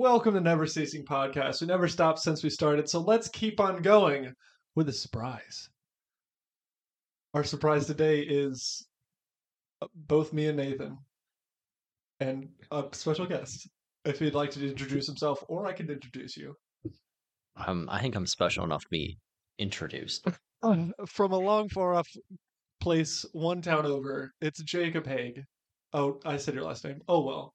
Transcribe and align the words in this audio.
Welcome 0.00 0.34
to 0.34 0.40
Never 0.40 0.64
Ceasing 0.64 1.04
Podcast. 1.04 1.60
We 1.60 1.66
never 1.66 1.88
stopped 1.88 2.20
since 2.20 2.44
we 2.44 2.50
started, 2.50 2.88
so 2.88 3.00
let's 3.00 3.28
keep 3.28 3.58
on 3.58 3.82
going 3.82 4.32
with 4.76 4.88
a 4.88 4.92
surprise. 4.92 5.68
Our 7.34 7.42
surprise 7.42 7.86
today 7.86 8.20
is 8.20 8.86
uh, 9.82 9.88
both 9.96 10.32
me 10.32 10.46
and 10.46 10.56
Nathan, 10.56 10.98
and 12.20 12.48
a 12.70 12.84
special 12.92 13.26
guest. 13.26 13.68
If 14.04 14.20
he'd 14.20 14.36
like 14.36 14.52
to 14.52 14.64
introduce 14.64 15.08
himself, 15.08 15.42
or 15.48 15.66
I 15.66 15.72
can 15.72 15.90
introduce 15.90 16.36
you. 16.36 16.54
Um, 17.66 17.88
I 17.90 18.00
think 18.00 18.14
I'm 18.14 18.24
special 18.24 18.62
enough 18.62 18.82
to 18.82 18.88
be 18.92 19.18
introduced. 19.58 20.28
From 21.08 21.32
a 21.32 21.38
long, 21.38 21.68
far 21.70 21.94
off 21.94 22.08
place, 22.80 23.26
one 23.32 23.62
town 23.62 23.84
over, 23.84 24.32
it's 24.40 24.62
Jacob 24.62 25.08
Haig. 25.08 25.42
Oh, 25.92 26.20
I 26.24 26.36
said 26.36 26.54
your 26.54 26.62
last 26.62 26.84
name. 26.84 27.00
Oh 27.08 27.24
well. 27.24 27.52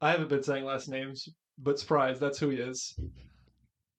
I 0.00 0.12
haven't 0.12 0.30
been 0.30 0.42
saying 0.42 0.64
last 0.64 0.88
names, 0.88 1.28
but 1.58 1.78
surprise, 1.78 2.18
that's 2.20 2.38
who 2.38 2.48
he 2.50 2.58
is. 2.58 2.94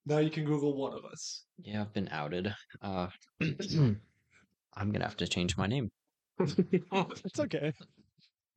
Now 0.06 0.18
you 0.18 0.30
can 0.30 0.44
Google 0.44 0.76
one 0.76 0.94
of 0.94 1.04
us. 1.04 1.44
Yeah, 1.62 1.82
I've 1.82 1.92
been 1.92 2.08
outed. 2.10 2.54
Uh, 2.82 3.08
I'm 3.40 4.92
gonna 4.92 5.04
have 5.04 5.16
to 5.18 5.28
change 5.28 5.56
my 5.56 5.66
name. 5.66 5.90
It's 6.40 7.38
okay. 7.40 7.72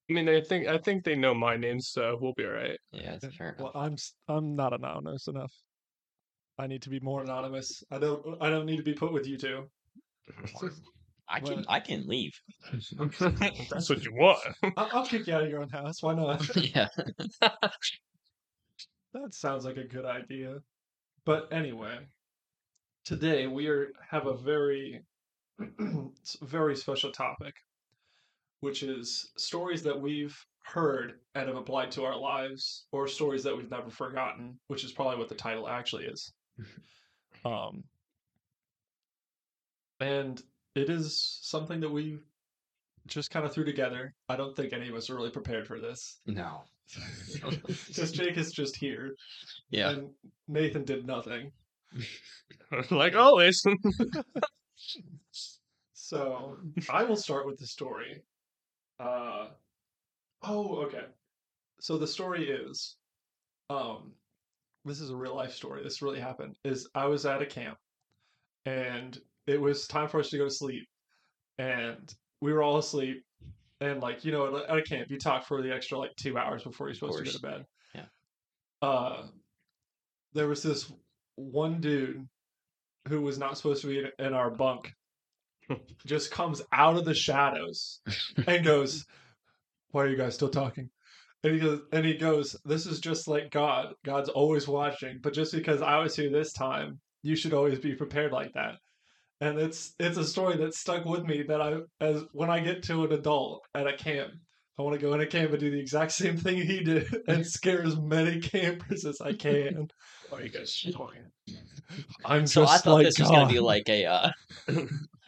I 0.10 0.14
mean, 0.14 0.28
I 0.30 0.42
think 0.42 0.68
I 0.68 0.78
think 0.78 1.04
they 1.04 1.16
know 1.16 1.34
my 1.34 1.56
name, 1.58 1.80
so 1.80 2.18
we'll 2.20 2.34
be 2.36 2.46
all 2.46 2.52
right. 2.52 2.78
Yeah, 2.92 3.14
it's 3.22 3.36
fair 3.38 3.56
Well, 3.58 3.72
enough. 3.74 3.86
I'm 3.86 3.94
s- 3.94 4.14
I'm 4.28 4.56
not 4.56 4.74
anonymous 4.74 5.28
enough. 5.28 5.52
I 6.58 6.68
need 6.68 6.82
to 6.84 6.90
be 6.90 7.00
more 7.00 7.24
anonymous. 7.24 7.84
I 7.92 8.00
don't 8.00 8.38
I 8.42 8.50
don't 8.50 8.66
need 8.66 8.78
to 8.78 8.84
be 8.84 8.94
put 8.94 9.12
with 9.14 9.26
you 9.28 9.38
two. 9.38 9.70
I 11.30 11.40
can 11.40 11.56
well- 11.56 11.66
I 11.68 11.80
can 11.80 12.06
leave. 12.08 12.32
That's 12.72 13.90
what 13.90 14.04
you 14.04 14.14
want. 14.14 14.40
I'll, 14.78 14.90
I'll 14.94 15.06
kick 15.06 15.28
you 15.28 15.34
out 15.36 15.44
of 15.44 15.50
your 15.50 15.62
own 15.62 15.70
house. 15.70 16.02
Why 16.04 16.14
not? 16.14 16.56
yeah. 16.58 16.88
That 19.14 19.34
sounds 19.34 19.66
like 19.66 19.78
a 19.78 19.84
good 19.84 20.06
idea. 20.06 20.62
But 21.26 21.52
anyway, 21.52 22.08
today 23.06 23.48
we 23.48 23.68
are 23.68 23.90
have 24.10 24.28
a 24.28 24.36
very 24.36 25.04
very 26.42 26.76
special 26.76 27.12
topic, 27.12 27.56
which 28.62 28.84
is 28.84 29.32
stories 29.38 29.84
that 29.84 30.00
we've 30.00 30.38
heard 30.64 31.20
and 31.36 31.48
have 31.48 31.58
applied 31.58 31.92
to 31.92 32.04
our 32.06 32.18
lives, 32.18 32.86
or 32.92 33.08
stories 33.08 33.44
that 33.44 33.56
we've 33.56 33.70
never 33.70 33.90
forgotten, 33.90 34.58
which 34.68 34.84
is 34.84 34.92
probably 34.92 35.18
what 35.18 35.30
the 35.30 35.36
title 35.36 35.68
actually 35.68 36.06
is. 36.06 36.34
Um, 37.46 37.84
and 40.00 40.42
it 40.76 40.90
is 40.90 41.40
something 41.42 41.82
that 41.82 41.90
we 41.90 42.20
just 43.08 43.32
kind 43.32 43.46
of 43.46 43.54
threw 43.54 43.66
together. 43.66 44.14
I 44.30 44.36
don't 44.36 44.56
think 44.56 44.72
any 44.72 44.88
of 44.88 44.96
us 44.96 45.10
are 45.10 45.16
really 45.16 45.30
prepared 45.30 45.68
for 45.68 45.80
this. 45.80 46.20
No. 46.26 46.64
Because 47.88 48.12
Jake 48.12 48.38
is 48.38 48.52
just 48.52 48.76
here, 48.76 49.16
Yeah. 49.70 49.90
and 49.92 50.10
Nathan 50.48 50.84
did 50.84 51.06
nothing. 51.06 51.52
like 52.92 53.16
always. 53.16 53.64
So 55.94 56.58
I 56.90 57.04
will 57.06 57.16
start 57.16 57.48
with 57.48 57.58
the 57.58 57.66
story. 57.66 58.22
Uh, 59.00 59.48
oh, 60.44 60.84
okay. 60.84 61.06
So 61.80 61.98
the 61.98 62.06
story 62.08 62.50
is, 62.50 62.98
um, 63.70 64.12
this 64.86 65.00
is 65.00 65.10
a 65.10 65.16
real 65.16 65.36
life 65.36 65.54
story. 65.54 65.82
This 65.82 66.02
really 66.02 66.20
happened. 66.20 66.58
Is 66.66 66.90
I 66.94 67.06
was 67.06 67.26
at 67.26 67.42
a 67.42 67.46
camp, 67.46 67.78
and 68.66 69.18
it 69.48 69.60
was 69.60 69.88
time 69.88 70.08
for 70.10 70.20
us 70.20 70.30
to 70.30 70.38
go 70.38 70.44
to 70.46 70.52
sleep, 70.52 70.88
and 71.58 72.14
we 72.42 72.54
were 72.54 72.62
all 72.62 72.78
asleep, 72.78 73.24
and 73.84 74.02
like 74.02 74.24
you 74.26 74.32
know, 74.32 74.58
at 74.58 74.78
a- 74.78 74.82
camp, 74.82 75.10
you 75.10 75.18
talk 75.20 75.46
for 75.46 75.62
the 75.62 75.74
extra 75.74 75.98
like 75.98 76.16
two 76.16 76.38
hours 76.38 76.64
before 76.64 76.88
you're 76.88 76.96
supposed 76.96 77.18
to 77.20 77.24
go 77.26 77.32
to 77.32 77.40
bed. 77.42 77.66
Yeah. 77.94 78.06
Uh, 78.82 79.24
there 80.34 80.48
was 80.48 80.64
this 80.64 80.92
one 81.36 81.82
dude 81.82 82.28
who 83.08 83.22
was 83.22 83.38
not 83.38 83.58
supposed 83.58 83.82
to 83.82 83.88
be 83.88 84.00
in- 84.00 84.26
in 84.28 84.34
our 84.34 84.50
bunk 84.50 84.94
just 86.06 86.32
comes 86.32 86.62
out 86.72 86.98
of 86.98 87.06
the 87.06 87.14
shadows 87.14 88.02
and 88.48 88.66
goes, 88.66 89.06
"Why 89.92 90.04
are 90.04 90.10
you 90.10 90.18
guys 90.18 90.36
still 90.36 90.50
talking?" 90.50 90.90
And 91.44 91.54
he 91.54 91.60
goes, 91.60 91.82
and 91.92 92.06
he 92.06 92.14
goes, 92.16 92.56
"This 92.64 92.86
is 92.86 93.00
just 93.00 93.28
like 93.28 93.52
God. 93.52 93.94
God's 94.06 94.30
always 94.30 94.68
watching, 94.68 95.20
but 95.22 95.34
just 95.34 95.54
because 95.54 95.82
I 95.82 96.00
was 96.00 96.16
here 96.16 96.30
this 96.30 96.54
time, 96.54 97.00
you 97.22 97.36
should 97.36 97.54
always 97.54 97.80
be 97.80 97.96
prepared 97.96 98.32
like 98.32 98.54
that." 98.54 98.76
And 99.44 99.60
it's 99.60 99.94
it's 100.00 100.18
a 100.18 100.24
story 100.24 100.56
that 100.56 100.74
stuck 100.74 101.04
with 101.04 101.26
me 101.26 101.44
that 101.44 101.60
I 101.60 101.80
as 102.00 102.24
when 102.32 102.50
I 102.50 102.62
get 102.62 102.82
to 102.84 103.04
an 103.04 103.12
adult 103.12 103.64
at 103.76 103.88
a 103.88 103.98
camp, 103.98 104.32
I 104.80 104.84
want 104.84 104.98
to 104.98 105.06
go 105.06 105.14
in 105.14 105.20
a 105.20 105.28
camp 105.28 105.52
and 105.52 105.60
do 105.60 105.70
the 105.70 105.80
exact 105.80 106.14
same 106.14 106.38
thing 106.38 106.62
he 106.62 106.82
did 106.82 107.14
and 107.28 107.46
scare 107.46 107.84
as 107.84 107.98
many 108.00 108.40
campers 108.40 109.04
as 109.04 109.20
I 109.20 109.34
can. 109.34 109.90
Why 110.30 110.38
are 110.38 110.44
you 110.44 110.50
guys 110.50 110.82
talking? 110.94 111.24
I'm 112.24 112.48
So 112.48 112.64
I 112.64 112.78
thought 112.78 112.94
like 112.94 113.06
this 113.06 113.20
was 113.20 113.30
gonna 113.30 113.52
be 113.52 113.60
like 113.60 113.90
a 113.90 114.06
uh, 114.06 114.30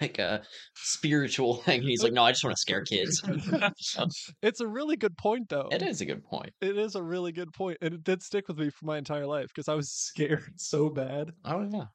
like 0.01 0.17
a 0.17 0.43
spiritual 0.75 1.55
thing. 1.55 1.81
He's 1.81 2.01
like, 2.01 2.13
no, 2.13 2.23
I 2.23 2.31
just 2.31 2.45
want 2.45 2.55
to 2.55 2.61
scare 2.61 2.83
kids. 2.83 3.21
It's 4.41 4.61
a 4.61 4.67
really 4.67 4.95
good 4.95 5.17
point, 5.17 5.49
though. 5.49 5.67
it 5.73 5.81
is 5.81 5.99
a 5.99 6.05
good 6.05 6.23
point. 6.23 6.51
It 6.61 6.77
is 6.77 6.95
a 6.95 7.03
really 7.03 7.33
good 7.33 7.51
point, 7.51 7.79
and 7.81 7.93
it 7.93 8.03
did 8.05 8.23
stick 8.23 8.47
with 8.47 8.57
me 8.57 8.69
for 8.69 8.85
my 8.85 8.97
entire 8.97 9.27
life 9.27 9.47
because 9.47 9.67
I 9.67 9.73
was 9.73 9.91
scared 9.91 10.53
so 10.55 10.87
bad. 10.89 11.33
Oh 11.43 11.67
yeah. 11.69 11.85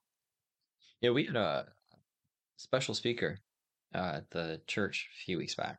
Yeah, 1.00 1.10
we 1.10 1.24
had 1.24 1.36
a 1.36 1.66
special 2.60 2.94
speaker 2.94 3.38
uh, 3.94 4.12
at 4.16 4.30
the 4.30 4.60
church 4.66 5.08
a 5.12 5.16
few 5.24 5.38
weeks 5.38 5.54
back. 5.54 5.78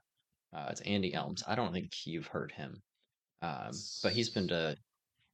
Uh, 0.56 0.68
it's 0.69 0.81
Andy 0.81 1.14
Elms. 1.14 1.44
I 1.47 1.56
don't 1.56 1.72
think 1.72 1.92
you've 2.06 2.28
heard 2.28 2.52
him, 2.52 2.81
um, 3.42 3.72
but 4.03 4.12
he's 4.12 4.30
been 4.30 4.47
to 4.50 4.75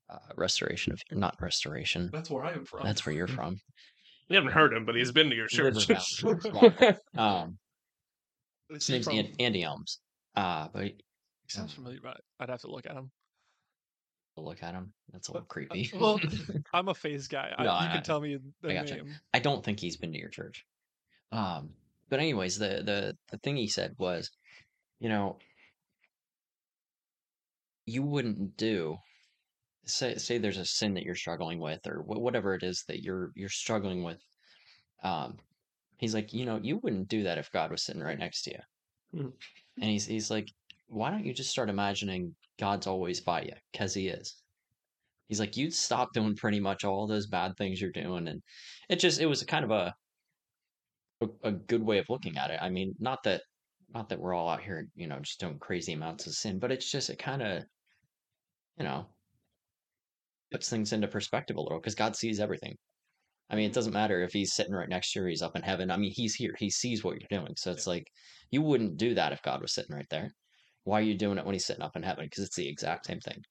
uh, 0.10 0.18
restoration 0.36 0.94
of 0.94 1.02
not 1.12 1.36
restoration. 1.42 2.10
That's 2.14 2.30
where 2.30 2.46
I 2.46 2.52
am 2.54 2.66
from. 2.66 2.84
That's 2.84 3.06
where 3.06 3.16
you're 3.16 3.28
from. 3.28 3.58
We 4.30 4.36
haven't 4.36 4.52
heard 4.52 4.74
him, 4.74 4.86
but 4.86 4.96
he's 4.96 5.12
been 5.12 5.30
to 5.30 5.36
your 5.36 5.48
church. 5.48 6.22
River 6.24 7.00
Um, 7.18 7.58
his 8.70 8.90
name's 8.90 9.06
from- 9.06 9.20
Andy 9.40 9.64
Elms. 9.64 10.00
Uh, 10.36 10.68
but 10.72 10.84
He 10.84 10.94
sounds 11.48 11.74
familiar, 11.74 12.00
but 12.04 12.20
I'd 12.40 12.50
have 12.50 12.62
to 12.62 12.70
look 12.70 12.86
at 12.86 12.92
him. 12.96 13.10
look 14.36 14.62
at 14.62 14.74
him. 14.76 14.94
That's 15.12 15.30
a 15.30 15.32
But, 15.32 15.36
little 15.36 15.48
creepy. 15.48 15.92
Well, 15.98 16.20
I'm 16.74 16.90
a 16.90 16.94
phase 16.94 17.28
guy. 17.28 17.56
I, 17.58 17.64
No, 17.64 17.72
you 17.72 17.78
I- 17.88 17.94
can 17.94 18.04
tell 18.04 18.20
me 18.22 18.38
the 18.62 18.70
I 18.70 18.74
gotcha. 18.74 18.96
name. 18.98 19.16
I 19.34 19.40
don't 19.40 19.64
think 19.64 19.80
he's 19.80 19.98
been 19.98 20.12
to 20.12 20.20
your 20.20 20.30
church. 20.30 20.64
Um, 21.32 21.76
but 22.10 22.20
anyways, 22.20 22.58
the 22.60 22.84
the 22.84 23.18
the 23.32 23.38
thing 23.40 23.58
he 23.58 23.68
said 23.68 23.96
was, 23.98 24.32
you 25.00 25.10
know, 25.10 25.40
you 27.86 28.04
wouldn't 28.04 28.58
do 28.58 28.98
say 29.86 30.16
say 30.18 30.38
there's 30.38 30.58
a 30.58 30.66
sin 30.66 30.94
that 30.96 31.04
you're 31.04 31.16
struggling 31.16 31.60
with 31.60 31.86
or 31.88 32.02
wh- 32.04 32.22
whatever 32.22 32.54
it 32.56 32.64
is 32.64 32.84
that 32.88 33.02
you're 33.04 33.32
you're 33.36 33.50
struggling 33.50 34.04
with. 34.04 34.22
Um, 35.04 35.38
he's 35.98 36.14
like, 36.16 36.34
you 36.34 36.46
know, 36.46 36.60
you 36.62 36.78
wouldn't 36.78 37.10
do 37.10 37.24
that 37.24 37.38
if 37.38 37.52
God 37.52 37.72
was 37.72 37.84
sitting 37.84 38.04
right 38.04 38.20
next 38.20 38.44
to 38.44 38.52
you. 38.52 38.60
Mhm. 39.20 39.34
And 39.78 39.90
he's 39.92 40.06
he's 40.06 40.30
like, 40.32 40.50
why 40.88 41.12
don't 41.12 41.26
you 41.26 41.34
just 41.34 41.52
start 41.52 41.70
imagining 41.70 42.36
God's 42.60 42.88
always 42.88 43.22
by 43.22 43.44
you? 43.44 43.54
Because 43.72 43.94
he 43.94 44.08
is. 44.10 44.42
He's 45.28 45.40
like, 45.40 45.58
you'd 45.58 45.74
stop 45.74 46.14
doing 46.14 46.36
pretty 46.36 46.60
much 46.60 46.84
all 46.84 47.08
those 47.08 47.28
bad 47.28 47.58
things 47.58 47.82
you're 47.82 47.92
doing, 47.92 48.28
and 48.28 48.42
it 48.90 49.00
just 49.00 49.20
it 49.20 49.26
was 49.28 49.42
a 49.42 49.46
kind 49.46 49.66
of 49.66 49.72
a 49.72 49.96
a, 51.22 51.28
a 51.44 51.52
good 51.52 51.84
way 51.84 51.98
of 51.98 52.06
looking 52.10 52.38
at 52.38 52.52
it. 52.52 52.60
I 52.62 52.70
mean, 52.70 52.94
not 53.00 53.24
that 53.24 53.42
not 53.94 54.10
that 54.10 54.20
we're 54.20 54.34
all 54.34 54.50
out 54.50 54.62
here, 54.62 54.88
you 54.96 55.08
know, 55.08 55.20
just 55.20 55.40
doing 55.40 55.60
crazy 55.60 55.94
amounts 55.94 56.28
of 56.28 56.34
sin, 56.34 56.60
but 56.60 56.72
it's 56.72 56.92
just 56.92 57.10
it 57.10 57.20
kind 57.20 57.42
of, 57.42 57.64
you 58.78 58.84
know, 58.84 59.08
puts 60.52 60.70
things 60.70 60.94
into 60.94 61.08
perspective 61.08 61.56
a 61.56 61.62
little 61.62 61.80
because 61.80 61.96
God 61.96 62.16
sees 62.16 62.40
everything. 62.40 62.76
I 63.50 63.56
mean, 63.56 63.70
it 63.70 63.74
doesn't 63.74 63.94
matter 63.94 64.22
if 64.24 64.34
he's 64.34 64.54
sitting 64.54 64.74
right 64.74 64.90
next 64.90 65.14
to 65.14 65.20
you 65.20 65.26
or 65.26 65.30
he's 65.30 65.42
up 65.42 65.56
in 65.56 65.62
heaven. 65.62 65.90
I 65.90 65.96
mean, 65.96 66.12
he's 66.14 66.36
here. 66.36 66.54
He 66.58 66.70
sees 66.70 67.04
what 67.04 67.18
you're 67.20 67.40
doing. 67.42 67.54
So 67.56 67.72
it's 67.72 67.88
like 67.88 68.06
you 68.52 68.62
wouldn't 68.62 68.98
do 68.98 69.14
that 69.14 69.32
if 69.32 69.42
God 69.42 69.62
was 69.62 69.74
sitting 69.74 69.96
right 69.96 70.08
there. 70.10 70.32
Why 70.84 71.00
are 71.00 71.04
you 71.04 71.18
doing 71.18 71.38
it 71.38 71.46
when 71.46 71.54
he's 71.54 71.66
sitting 71.66 71.84
up 71.84 71.96
in 71.96 72.04
heaven? 72.04 72.26
Because 72.26 72.44
it's 72.44 72.56
the 72.56 72.68
exact 72.68 73.06
same 73.06 73.20
thing. 73.22 73.42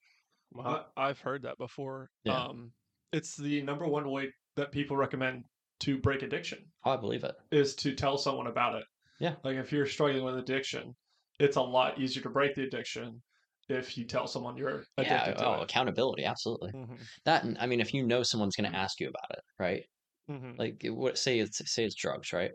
I, 0.59 0.83
I've 0.97 1.21
heard 1.21 1.43
that 1.43 1.59
before. 1.59 2.11
Yeah. 2.25 2.45
Um, 2.45 2.73
it's 3.13 3.37
the 3.37 3.63
number 3.63 3.87
one 3.87 4.11
way 4.11 4.33
that 4.57 4.73
people 4.73 4.97
recommend 4.97 5.45
to 5.81 5.99
break 5.99 6.23
addiction 6.23 6.59
Oh, 6.85 6.93
I 6.93 6.97
believe 6.97 7.25
it. 7.25 7.35
is 7.51 7.75
to 7.77 7.95
tell 7.95 8.17
someone 8.19 8.47
about 8.47 8.77
it. 8.77 8.85
Yeah. 9.19 9.37
Like 9.45 9.57
if 9.57 9.73
you're 9.73 9.87
struggling 9.87 10.25
with 10.25 10.37
addiction, 10.39 10.95
it's 11.39 11.57
a 11.57 11.63
lot 11.63 11.99
easier 11.99 12.23
to 12.23 12.31
break 12.31 12.55
the 12.55 12.65
addiction 12.65 13.23
if 13.69 13.99
you 13.99 14.05
tell 14.05 14.27
someone 14.27 14.57
you're 14.57 14.85
Yeah. 14.99 15.25
addicted 15.25 15.45
Oh, 15.45 15.55
it. 15.55 15.65
accountability. 15.65 16.25
Absolutely. 16.25 16.73
Mhm, 16.73 17.09
That. 17.25 17.45
and 17.45 17.59
I 17.59 17.67
mean, 17.67 17.81
if 17.81 17.93
you 17.93 18.07
know 18.07 18.23
someone's 18.23 18.57
going 18.57 18.71
to 18.71 18.79
ask 18.79 19.01
you 19.01 19.09
about 19.09 19.31
it, 19.39 19.43
right? 19.59 19.85
mhm. 20.31 20.59
like 20.59 20.83
what 20.91 21.19
say 21.19 21.39
it's 21.41 21.61
say 21.73 21.85
it's 21.85 21.95
drugs 21.95 22.33
right 22.33 22.51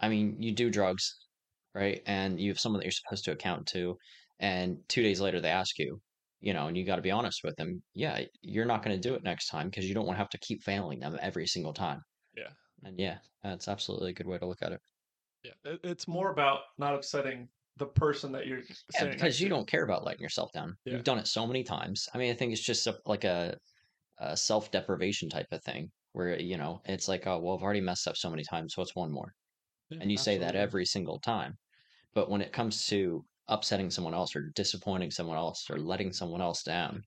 i 0.00 0.08
mean 0.08 0.40
you 0.40 0.52
do 0.52 0.70
drugs 0.70 1.16
right 1.74 2.02
and 2.06 2.40
you 2.40 2.50
have 2.50 2.60
someone 2.60 2.78
that 2.80 2.84
you're 2.86 2.92
supposed 2.92 3.24
to 3.24 3.32
account 3.32 3.66
to 3.66 3.96
and 4.40 4.78
two 4.88 5.02
days 5.02 5.20
later 5.20 5.40
they 5.40 5.50
ask 5.50 5.78
you 5.78 6.00
you 6.40 6.52
know 6.52 6.66
and 6.68 6.76
you 6.76 6.84
got 6.84 6.96
to 6.96 7.02
be 7.02 7.10
honest 7.10 7.40
with 7.44 7.54
them 7.56 7.82
yeah 7.94 8.20
you're 8.42 8.64
not 8.66 8.82
going 8.84 8.96
to 9.00 9.08
do 9.08 9.14
it 9.14 9.24
next 9.24 9.48
time 9.48 9.68
because 9.68 9.86
you 9.86 9.94
don't 9.94 10.06
want 10.06 10.16
to 10.16 10.20
have 10.20 10.28
to 10.30 10.38
keep 10.38 10.62
failing 10.62 11.00
them 11.00 11.18
every 11.20 11.46
single 11.46 11.72
time 11.74 12.00
Yeah. 12.36 12.50
and 12.84 12.98
yeah 12.98 13.18
that's 13.42 13.68
absolutely 13.68 14.10
a 14.10 14.14
good 14.14 14.26
way 14.26 14.38
to 14.38 14.46
look 14.46 14.62
at 14.62 14.72
it 14.72 14.80
Yeah, 15.42 15.52
it, 15.64 15.80
it's 15.84 16.08
more 16.08 16.30
about 16.30 16.62
not 16.78 16.94
upsetting 16.94 17.48
the 17.76 17.86
person 17.86 18.32
that 18.32 18.46
you're 18.46 18.62
yeah 18.94 19.04
because 19.10 19.40
you 19.40 19.48
to. 19.48 19.54
don't 19.54 19.68
care 19.68 19.84
about 19.84 20.04
letting 20.04 20.22
yourself 20.22 20.50
down 20.52 20.76
Yeah. 20.84 20.92
you've 20.92 21.04
done 21.04 21.18
it 21.18 21.26
so 21.26 21.46
many 21.46 21.62
times 21.64 22.08
i 22.14 22.18
mean 22.18 22.30
i 22.30 22.34
think 22.34 22.52
it's 22.52 22.62
just 22.64 22.86
a, 22.86 22.98
like 23.06 23.24
a 23.24 23.56
a 24.20 24.36
self 24.36 24.70
deprivation 24.70 25.28
type 25.30 25.46
of 25.52 25.62
thing 25.64 25.90
where 26.12 26.40
you 26.40 26.56
know 26.58 26.80
it's 26.86 27.08
like 27.08 27.26
oh 27.26 27.40
well 27.40 27.56
I've 27.56 27.62
already 27.64 27.80
messed 27.82 28.08
up 28.08 28.16
so 28.16 28.30
many 28.30 28.44
times, 28.44 28.74
so 28.74 28.82
what's 28.82 28.96
one 28.96 29.12
more? 29.12 29.32
Yeah, 29.88 29.98
And 30.00 30.10
you 30.12 30.18
say 30.18 30.38
that 30.38 30.56
every 30.56 30.86
single 30.86 31.20
time. 31.20 31.54
But 32.14 32.30
when 32.30 32.42
it 32.42 32.52
comes 32.52 32.86
to 32.88 33.26
upsetting 33.48 33.90
someone 33.90 34.14
else 34.14 34.36
or 34.36 34.50
disappointing 34.56 35.10
someone 35.12 35.36
else 35.38 35.70
or 35.70 35.78
letting 35.78 36.12
someone 36.12 36.42
else 36.42 36.62
down, 36.64 37.02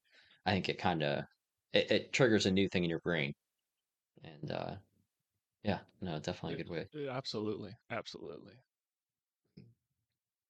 I 0.45 0.51
think 0.53 0.69
it 0.69 0.79
kind 0.79 1.03
of 1.03 1.25
it, 1.73 1.91
it 1.91 2.13
triggers 2.13 2.45
a 2.47 2.51
new 2.51 2.69
thing 2.69 2.83
in 2.85 2.89
your 2.91 3.01
brain. 3.01 3.33
And 4.23 4.51
uh 4.51 4.77
yeah, 5.63 5.79
no, 6.01 6.19
definitely 6.19 6.53
a 6.55 6.63
good 6.63 6.69
way. 6.69 6.87
Yeah, 6.93 7.11
absolutely, 7.15 7.71
absolutely. 7.91 8.53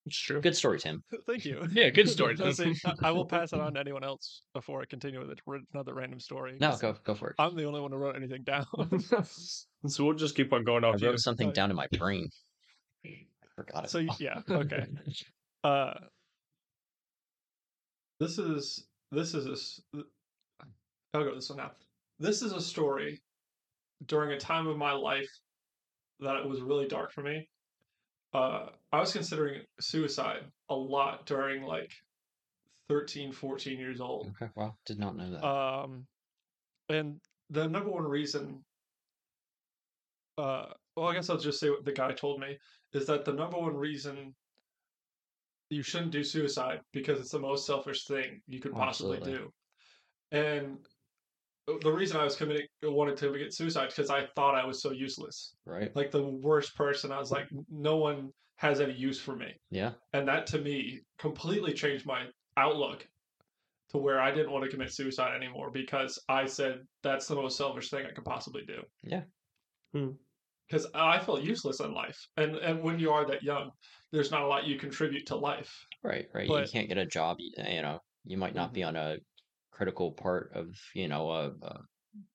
It's 0.06 0.18
true. 0.18 0.40
Good 0.40 0.56
story, 0.56 0.80
Tim. 0.80 1.04
Thank 1.28 1.44
you. 1.44 1.68
Yeah, 1.72 1.90
good 1.90 2.08
story, 2.10 2.36
Tim. 2.38 2.74
I- 2.86 2.94
I 3.10 3.12
will 3.12 3.26
pass 3.26 3.52
it 3.52 3.60
on 3.60 3.74
to 3.74 3.80
anyone 3.80 4.04
else 4.06 4.44
before 4.54 4.82
I 4.82 4.86
continue 4.86 5.20
with 5.20 5.32
it, 5.32 5.40
another 5.74 5.94
random 5.94 6.20
story. 6.22 6.58
No, 6.62 6.78
go 6.78 6.96
go 7.04 7.14
for 7.14 7.30
it. 7.32 7.36
I'm 7.40 7.56
the 7.56 7.66
only 7.66 7.82
one 7.82 7.92
who 7.92 7.98
wrote 7.98 8.16
anything 8.16 8.44
down. 8.44 8.66
so 9.88 10.06
we'll 10.06 10.14
just 10.16 10.36
keep 10.36 10.54
on 10.54 10.64
going 10.64 10.86
I 10.86 10.90
off 10.90 11.02
you. 11.02 11.08
wrote 11.10 11.20
something 11.20 11.52
down 11.52 11.70
in 11.72 11.76
my 11.76 11.88
brain. 11.98 12.30
I 13.06 13.10
forgot 13.56 13.84
it. 13.86 13.90
so 13.90 14.00
all. 14.00 14.16
yeah, 14.20 14.40
okay. 14.50 14.86
Uh, 15.64 15.94
This 18.20 18.38
is 18.40 18.88
this 19.12 19.34
is 19.34 19.46
a. 19.46 19.52
s- 19.52 19.82
I'll 21.14 21.24
go 21.24 21.36
this 21.36 21.50
one 21.50 21.58
now. 21.58 21.72
This 22.20 22.42
is 22.42 22.52
a 22.54 22.62
story 22.62 23.20
during 24.06 24.32
a 24.32 24.40
time 24.40 24.68
of 24.68 24.78
my 24.78 24.92
life 24.92 25.30
that 26.20 26.38
it 26.38 26.48
was 26.48 26.62
really 26.62 26.88
dark 26.88 27.12
for 27.12 27.22
me. 27.22 27.48
Uh, 28.34 28.68
I 28.92 29.00
was 29.00 29.14
considering 29.14 29.62
suicide 29.80 30.44
a 30.70 30.76
lot 30.76 31.26
during 31.26 31.64
like 31.64 31.92
13, 32.90 33.32
14 33.32 33.80
years 33.80 34.02
old. 34.02 34.32
Okay, 34.42 34.52
well, 34.56 34.78
did 34.86 35.00
not 35.00 35.16
know 35.16 35.32
that. 35.32 35.46
um, 35.46 36.06
and 36.90 37.20
The 37.50 37.68
number 37.68 37.90
one 37.90 38.04
reason, 38.04 38.64
uh, 40.38 40.66
well, 40.96 41.08
I 41.08 41.14
guess 41.14 41.30
I'll 41.30 41.38
just 41.38 41.60
say 41.60 41.70
what 41.70 41.86
the 41.86 41.92
guy 41.92 42.12
told 42.12 42.40
me 42.40 42.58
is 42.94 43.06
that 43.08 43.26
the 43.26 43.34
number 43.34 43.58
one 43.58 43.76
reason 43.76 44.34
you 45.70 45.84
shouldn't 45.84 46.12
do 46.12 46.24
suicide 46.24 46.80
because 46.94 47.20
it's 47.20 47.32
the 47.32 47.40
most 47.40 47.66
selfish 47.66 48.06
thing 48.06 48.42
you 48.48 48.60
could 48.60 48.74
possibly 48.74 49.18
Absolutely. 49.18 49.50
do. 50.32 50.38
And 50.38 50.78
the 51.82 51.92
reason 51.92 52.18
I 52.18 52.24
was 52.24 52.36
committing, 52.36 52.66
wanted 52.84 53.18
to 53.18 53.28
commit 53.32 53.54
suicide 53.54 53.88
because 53.90 54.10
I 54.10 54.26
thought 54.36 54.56
I 54.56 54.66
was 54.66 54.82
so 54.82 54.92
useless, 54.92 55.56
right? 55.66 55.94
like 55.96 56.12
the 56.12 56.24
worst 56.24 56.76
person. 56.76 57.12
I 57.12 57.20
was 57.20 57.32
like, 57.32 57.48
no 57.70 57.98
one 57.98 58.30
has 58.56 58.80
any 58.80 58.94
use 58.94 59.20
for 59.20 59.36
me, 59.36 59.54
Yeah. 59.70 59.92
and 60.14 60.28
that 60.28 60.48
to 60.48 60.58
me 60.60 61.02
completely 61.20 61.74
changed 61.74 62.06
my 62.06 62.26
outlook 62.56 63.08
to 63.90 63.98
where 63.98 64.20
I 64.20 64.32
didn't 64.32 64.52
want 64.52 64.66
to 64.66 64.70
commit 64.72 64.92
suicide 64.92 65.36
anymore 65.36 65.70
because 65.72 66.20
I 66.28 66.46
said 66.46 66.80
that's 67.04 67.28
the 67.28 67.36
most 67.36 67.58
selfish 67.58 67.90
thing 67.90 68.06
I 68.06 68.14
could 68.14 68.26
possibly 68.26 68.64
do. 68.66 68.82
Yeah. 69.04 69.22
Hmm. 69.94 70.12
Because 70.68 70.88
I 70.94 71.20
felt 71.20 71.44
useless 71.44 71.80
in 71.80 71.94
life, 71.94 72.28
and 72.38 72.56
and 72.58 72.82
when 72.82 73.00
you 73.00 73.12
are 73.12 73.26
that 73.28 73.44
young, 73.44 73.72
there's 74.12 74.32
not 74.32 74.42
a 74.42 74.48
lot 74.48 74.66
you 74.66 74.78
contribute 74.80 75.26
to 75.28 75.36
life. 75.36 75.74
Right, 76.04 76.28
right. 76.34 76.48
But- 76.48 76.66
you 76.68 76.72
can't 76.72 76.88
get 76.90 76.98
a 76.98 77.06
job, 77.06 77.38
you 77.40 77.82
know, 77.82 78.00
you 78.26 78.38
might 78.38 78.56
not 78.56 78.74
be 78.74 78.82
Mm-hmm. 78.82 78.90
on 78.90 78.96
a 78.96 79.18
critical 79.78 80.14
part 80.14 80.52
of, 80.54 80.68
you 80.96 81.08
know, 81.08 81.32
a, 81.32 81.50
a 81.62 81.80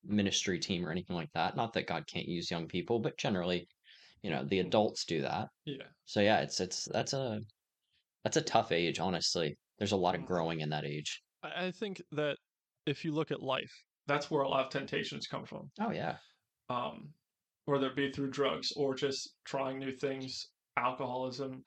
ministry 0.04 0.58
team 0.58 0.86
or 0.86 0.92
anything 0.92 1.16
like 1.16 1.30
that. 1.34 1.56
Not 1.56 1.72
that 1.74 1.88
God 1.88 2.04
can't 2.12 2.26
use 2.28 2.50
young 2.50 2.68
people, 2.68 3.00
but 3.00 3.18
generally, 3.18 3.68
you 4.22 4.30
know, 4.30 4.44
the 4.44 4.60
adults 4.60 5.04
do 5.06 5.22
that. 5.22 5.48
Yeah, 5.64 5.88
So 6.06 6.20
yeah, 6.20 6.40
it's 6.40 6.60
it's 6.60 6.88
that's 6.92 7.12
a 7.14 7.40
that's 8.24 8.36
a 8.38 8.42
tough 8.42 8.72
age, 8.72 9.00
honestly. 9.00 9.58
There's 9.78 9.92
a 9.92 9.96
lot 9.96 10.14
of 10.16 10.22
Mhm. 10.22 10.26
growing 10.26 10.60
in 10.60 10.70
that 10.70 10.84
age. 10.84 11.22
I 11.42 11.66
I 11.66 11.70
think 11.72 12.02
that 12.12 12.38
if 12.86 13.04
you 13.04 13.12
look 13.12 13.30
at 13.30 13.42
life, 13.42 13.72
that's 14.06 14.30
where 14.30 14.42
a 14.42 14.48
lot 14.48 14.66
of 14.66 14.72
temptations 14.72 15.26
come 15.26 15.46
from. 15.46 15.70
Oh 15.80 15.90
yeah. 15.92 16.18
um, 16.68 17.14
whether 17.64 17.88
it 17.88 17.96
be 17.96 18.10
through 18.12 18.30
drugs 18.30 18.72
or 18.76 18.94
just 18.94 19.36
trying 19.44 19.78
new 19.78 19.96
things, 19.96 20.52
alcoholism. 20.76 21.62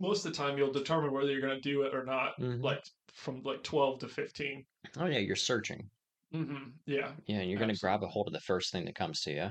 Most 0.00 0.26
of 0.26 0.32
the 0.32 0.36
time, 0.36 0.58
you'll 0.58 0.72
determine 0.72 1.12
whether 1.12 1.30
you're 1.30 1.40
going 1.40 1.54
to 1.54 1.60
do 1.60 1.82
it 1.82 1.94
or 1.94 2.04
not, 2.04 2.34
Mhm. 2.38 2.62
like 2.62 2.82
from 3.08 3.42
like 3.42 3.62
12 3.62 4.00
to 4.00 4.08
15. 4.08 4.66
Oh 4.96 5.06
yeah, 5.06 5.18
you're 5.18 5.34
searching. 5.36 5.90
hmm 6.32 6.70
Yeah, 6.86 7.16
Yeah, 7.26 7.38
and 7.40 7.50
you're 7.50 7.58
going 7.58 7.72
to 7.72 7.78
grab 7.80 8.02
a 8.02 8.08
hold 8.08 8.26
of 8.28 8.32
the 8.32 8.40
first 8.40 8.72
thing 8.72 8.84
that 8.84 8.94
comes 8.94 9.20
to 9.22 9.32
you. 9.32 9.50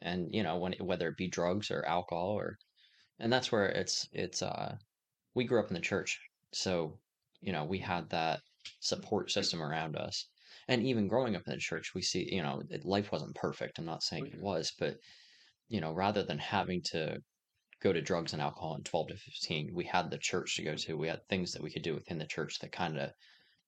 And, 0.00 0.34
you 0.34 0.42
know, 0.42 0.58
when 0.58 0.74
whether 0.74 1.08
it 1.08 1.16
be 1.18 1.28
drugs 1.28 1.70
or 1.70 1.84
alcohol 1.86 2.30
or 2.30 2.58
and 3.20 3.32
that's 3.32 3.52
where 3.52 3.68
it's 3.68 4.08
it's 4.12 4.42
uh 4.42 4.76
we 5.34 5.44
grew 5.44 5.60
up 5.60 5.68
in 5.68 5.74
the 5.74 5.80
church. 5.80 6.20
So, 6.54 7.00
you 7.40 7.52
know, 7.52 7.64
we 7.64 7.80
had 7.80 8.10
that 8.10 8.42
support 8.80 9.30
system 9.32 9.62
around 9.62 9.96
us. 9.96 10.28
And 10.68 10.84
even 10.84 11.08
growing 11.08 11.36
up 11.36 11.42
in 11.46 11.52
the 11.54 11.58
church, 11.60 11.92
we 11.94 12.02
see, 12.02 12.34
you 12.34 12.42
know, 12.42 12.62
life 12.84 13.12
wasn't 13.12 13.36
perfect. 13.36 13.78
I'm 13.78 13.86
not 13.86 14.02
saying 14.04 14.28
it 14.28 14.34
Mhm. 14.34 14.40
was, 14.40 14.72
but 14.78 14.98
you 15.68 15.80
know, 15.80 15.92
rather 15.92 16.22
than 16.24 16.38
having 16.38 16.82
to 16.92 17.18
go 17.82 17.92
to 17.92 18.00
drugs 18.00 18.32
and 18.32 18.42
alcohol 18.42 18.74
in 18.74 18.82
12 18.82 19.08
to 19.08 19.16
15, 19.16 19.72
we 19.74 19.84
had 19.84 20.10
the 20.10 20.18
church 20.18 20.56
to 20.56 20.62
go 20.62 20.74
to. 20.74 20.96
We 20.96 21.08
had 21.08 21.26
things 21.28 21.52
that 21.52 21.62
we 21.62 21.70
could 21.70 21.82
do 21.82 21.94
within 21.94 22.18
the 22.18 22.26
church 22.26 22.58
that 22.60 22.72
kind 22.72 22.98
of, 22.98 23.10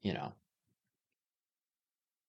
you 0.02 0.12
know, 0.12 0.32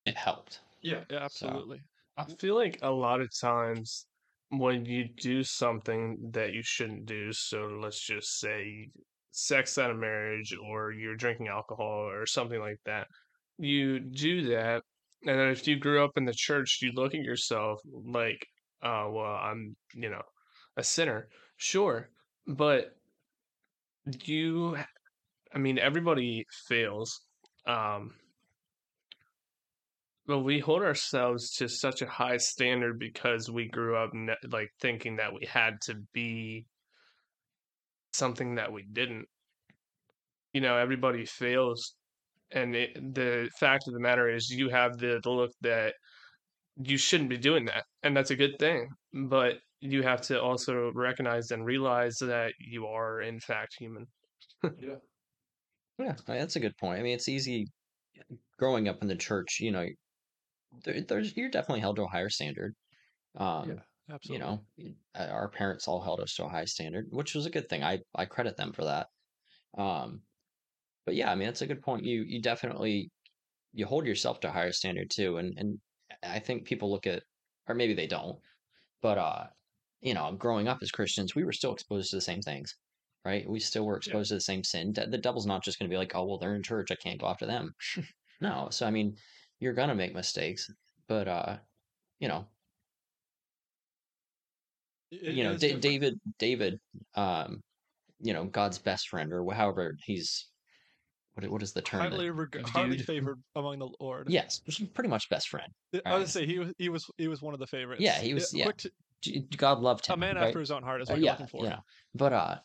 it 0.05 0.17
helped. 0.17 0.59
yeah, 0.81 1.03
yeah, 1.09 1.19
absolutely. 1.19 1.81
I 2.17 2.25
feel 2.25 2.55
like 2.55 2.79
a 2.81 2.91
lot 2.91 3.21
of 3.21 3.37
times 3.37 4.05
when 4.49 4.85
you 4.85 5.09
do 5.19 5.43
something 5.43 6.17
that 6.31 6.53
you 6.53 6.61
shouldn't 6.61 7.05
do, 7.05 7.33
so 7.33 7.79
let's 7.81 7.99
just 7.99 8.39
say 8.39 8.89
sex 9.31 9.77
out 9.77 9.89
of 9.89 9.97
marriage 9.97 10.55
or 10.69 10.91
you're 10.91 11.15
drinking 11.15 11.47
alcohol 11.47 12.07
or 12.09 12.25
something 12.25 12.59
like 12.59 12.79
that, 12.85 13.07
you 13.57 13.99
do 13.99 14.49
that. 14.49 14.83
And 15.25 15.39
then 15.39 15.49
if 15.49 15.67
you 15.67 15.77
grew 15.77 16.03
up 16.03 16.11
in 16.17 16.25
the 16.25 16.33
church, 16.33 16.79
you 16.81 16.91
look 16.93 17.15
at 17.15 17.21
yourself 17.21 17.81
like, 17.85 18.45
oh, 18.83 19.11
well, 19.11 19.35
I'm, 19.35 19.75
you 19.93 20.09
know, 20.09 20.21
a 20.77 20.83
sinner. 20.83 21.29
Sure. 21.63 22.09
But 22.45 22.93
you, 24.25 24.75
I 25.53 25.57
mean, 25.57 25.79
everybody 25.79 26.45
fails. 26.67 27.21
Um, 27.65 28.15
but 30.27 30.39
we 30.39 30.59
hold 30.59 30.81
ourselves 30.81 31.51
to 31.55 31.69
such 31.69 32.01
a 32.01 32.05
high 32.05 32.35
standard 32.35 32.99
because 32.99 33.49
we 33.49 33.69
grew 33.69 33.95
up 33.95 34.13
ne- 34.13 34.35
like 34.51 34.71
thinking 34.81 35.15
that 35.15 35.31
we 35.33 35.45
had 35.45 35.79
to 35.83 35.95
be 36.13 36.65
something 38.11 38.55
that 38.55 38.73
we 38.73 38.83
didn't. 38.83 39.29
You 40.51 40.59
know, 40.59 40.75
everybody 40.75 41.25
fails, 41.25 41.95
and 42.51 42.75
it, 42.75 43.15
the 43.15 43.49
fact 43.57 43.87
of 43.87 43.93
the 43.93 44.01
matter 44.01 44.29
is, 44.29 44.49
you 44.49 44.67
have 44.67 44.97
the, 44.97 45.21
the 45.23 45.31
look 45.31 45.51
that 45.61 45.93
you 46.75 46.97
shouldn't 46.97 47.29
be 47.29 47.37
doing 47.37 47.63
that, 47.65 47.85
and 48.03 48.15
that's 48.17 48.31
a 48.31 48.35
good 48.35 48.59
thing. 48.59 48.89
But 49.13 49.59
you 49.83 50.03
have 50.03 50.21
to 50.21 50.41
also 50.41 50.91
recognize 50.93 51.51
and 51.51 51.65
realize 51.65 52.17
that 52.19 52.53
you 52.59 52.87
are 52.87 53.21
in 53.21 53.39
fact 53.39 53.75
human. 53.77 54.05
yeah. 54.79 54.95
Yeah, 55.99 56.15
that's 56.25 56.55
a 56.55 56.59
good 56.59 56.77
point. 56.77 56.99
I 56.99 57.03
mean, 57.03 57.13
it's 57.13 57.29
easy 57.29 57.67
growing 58.59 58.87
up 58.87 59.01
in 59.01 59.07
the 59.07 59.15
church, 59.15 59.59
you 59.59 59.71
know, 59.71 59.87
there, 60.83 61.01
there's 61.01 61.35
you're 61.37 61.49
definitely 61.49 61.81
held 61.81 61.97
to 61.97 62.03
a 62.03 62.07
higher 62.07 62.29
standard. 62.29 62.75
Um, 63.37 63.83
Yeah, 64.09 64.17
you 64.23 64.39
know, 64.39 64.65
uh, 65.15 65.27
our 65.31 65.49
parents 65.49 65.87
all 65.87 66.01
held 66.01 66.19
us 66.21 66.35
to 66.35 66.45
a 66.45 66.49
high 66.49 66.65
standard, 66.65 67.07
which 67.11 67.35
was 67.35 67.45
a 67.45 67.51
good 67.51 67.69
thing. 67.69 67.83
I 67.83 67.99
I 68.15 68.25
credit 68.25 68.57
them 68.57 68.73
for 68.73 68.85
that. 68.85 69.07
Um, 69.77 70.23
but 71.05 71.15
yeah, 71.15 71.31
I 71.31 71.35
mean, 71.35 71.47
that's 71.47 71.61
a 71.63 71.67
good 71.67 71.81
point. 71.83 72.05
You 72.05 72.23
you 72.23 72.41
definitely 72.41 73.11
you 73.73 73.85
hold 73.87 74.05
yourself 74.07 74.39
to 74.41 74.49
a 74.49 74.51
higher 74.51 74.71
standard 74.73 75.09
too, 75.11 75.37
and 75.37 75.57
and 75.57 75.79
I 76.23 76.39
think 76.39 76.65
people 76.67 76.91
look 76.91 77.07
at, 77.07 77.23
or 77.67 77.75
maybe 77.75 77.93
they 77.95 78.07
don't, 78.07 78.39
but 79.01 79.17
uh, 79.17 79.47
you 80.03 80.13
know, 80.13 80.33
growing 80.33 80.67
up 80.67 80.79
as 80.81 80.91
Christians, 80.91 81.33
we 81.33 81.43
were 81.45 81.53
still 81.53 81.73
exposed 81.73 82.09
to 82.11 82.17
the 82.17 82.21
same 82.21 82.41
things, 82.41 82.75
right? 83.25 83.49
We 83.49 83.59
still 83.59 83.85
were 83.85 83.93
Yeah. 83.95 83.97
exposed 83.97 84.29
to 84.29 84.35
the 84.35 84.41
same 84.41 84.63
sin. 84.63 84.93
The 84.93 85.17
devil's 85.17 85.45
not 85.47 85.63
just 85.63 85.79
going 85.79 85.89
to 85.89 85.93
be 85.93 85.97
like, 85.97 86.13
oh 86.13 86.25
well, 86.25 86.37
they're 86.37 86.55
in 86.55 86.61
church, 86.63 86.91
I 86.91 86.95
can't 86.95 87.19
go 87.19 87.27
after 87.27 87.45
them. 87.45 87.73
no, 88.41 88.67
so 88.69 88.85
I 88.85 88.91
mean, 88.91 89.15
you're 89.59 89.73
gonna 89.73 89.95
make 89.95 90.13
mistakes, 90.13 90.69
but 91.07 91.27
uh, 91.27 91.57
you 92.19 92.27
know, 92.27 92.45
It 95.11 95.35
you 95.35 95.43
know, 95.43 95.55
different. 95.57 95.81
David, 95.81 96.19
David, 96.37 96.79
um, 97.15 97.61
you 98.19 98.33
know, 98.33 98.45
God's 98.45 98.79
best 98.79 99.07
friend, 99.09 99.31
or 99.31 99.53
however 99.53 99.95
he's, 100.05 100.49
what 101.35 101.49
what 101.49 101.63
is 101.63 101.71
the 101.73 101.81
term? 101.81 102.01
that- 102.03 102.11
highly 102.11 102.29
reg- 102.29 102.61
highly 102.65 102.97
favored 102.97 103.41
among 103.55 103.79
the 103.79 103.89
Lord. 103.99 104.29
yes, 104.29 104.59
pretty 104.93 105.09
much 105.09 105.29
best 105.29 105.47
friend. 105.49 105.71
I- 105.93 106.01
I 106.05 106.17
would 106.17 106.27
say 106.29 106.45
he 106.45 106.59
was 106.59 106.73
he 106.77 106.89
was 106.89 107.05
he 107.17 107.27
was 107.27 107.41
one 107.41 107.53
of 107.53 107.59
the 107.59 107.67
favorites. 107.67 108.01
Yeah, 108.01 108.19
he 108.19 108.33
was- 108.33 108.53
yeah. 108.53 108.65
quick 108.65 108.77
to- 108.77 108.91
God 109.57 109.79
loved 109.79 110.05
him. 110.05 110.15
a 110.15 110.17
man 110.17 110.35
right? 110.35 110.47
after 110.47 110.59
his 110.59 110.71
own 110.71 110.83
heart 110.83 111.01
is 111.01 111.09
Uh, 111.09 111.13
what 111.13 111.19
you're 111.19 111.25
yeah, 111.25 111.31
looking 111.33 111.47
for. 111.47 111.65
you 111.65 111.73
but 112.15 112.33
uh, 112.33 112.59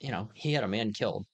you 0.00 0.10
know, 0.10 0.28
he 0.34 0.52
had 0.52 0.64
a 0.64 0.68
man 0.68 0.92
killed. 0.92 1.26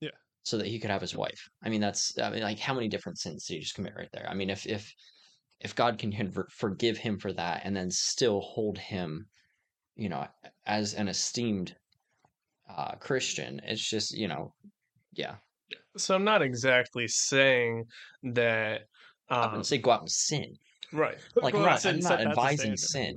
Yeah. 0.00 0.10
So 0.44 0.58
that 0.58 0.66
he 0.66 0.78
could 0.78 0.90
have 0.90 1.00
his 1.02 1.14
wife. 1.14 1.40
I 1.62 1.68
mean, 1.68 1.80
that's 1.80 2.16
I 2.18 2.30
mean, 2.30 2.42
like 2.42 2.58
how 2.58 2.74
many 2.74 2.88
different 2.88 3.18
sins 3.18 3.44
did 3.46 3.54
he 3.54 3.60
just 3.60 3.74
commit 3.74 3.94
right 3.96 4.08
there? 4.12 4.26
I 4.28 4.34
mean, 4.34 4.50
if 4.50 4.66
if 4.66 4.90
if 5.60 5.74
God 5.74 5.98
can 5.98 6.32
forgive 6.56 6.98
him 6.98 7.18
for 7.18 7.32
that 7.32 7.62
and 7.64 7.76
then 7.76 7.90
still 7.90 8.40
hold 8.40 8.78
him, 8.78 9.26
you 9.96 10.08
know, 10.08 10.26
as 10.66 10.94
an 10.94 11.08
esteemed 11.08 11.76
uh 12.68 12.94
Christian, 12.96 13.60
it's 13.64 13.88
just 13.88 14.12
you 14.16 14.28
know, 14.28 14.54
yeah, 15.12 15.36
So 15.96 16.14
I'm 16.14 16.24
not 16.24 16.42
exactly 16.42 17.08
saying 17.08 17.84
that 18.34 18.82
I 19.30 19.44
Um, 19.44 19.50
wouldn't 19.50 19.66
say 19.66 19.78
go 19.78 19.90
out 19.90 20.00
and 20.00 20.10
sin. 20.10 20.54
right. 20.92 21.18
Like 21.36 21.54
Go 21.54 21.60
I'm 21.60 21.64
not, 21.64 21.84
I'm 21.86 22.00
not 22.00 22.20
advising 22.20 22.76
sin, 22.76 23.14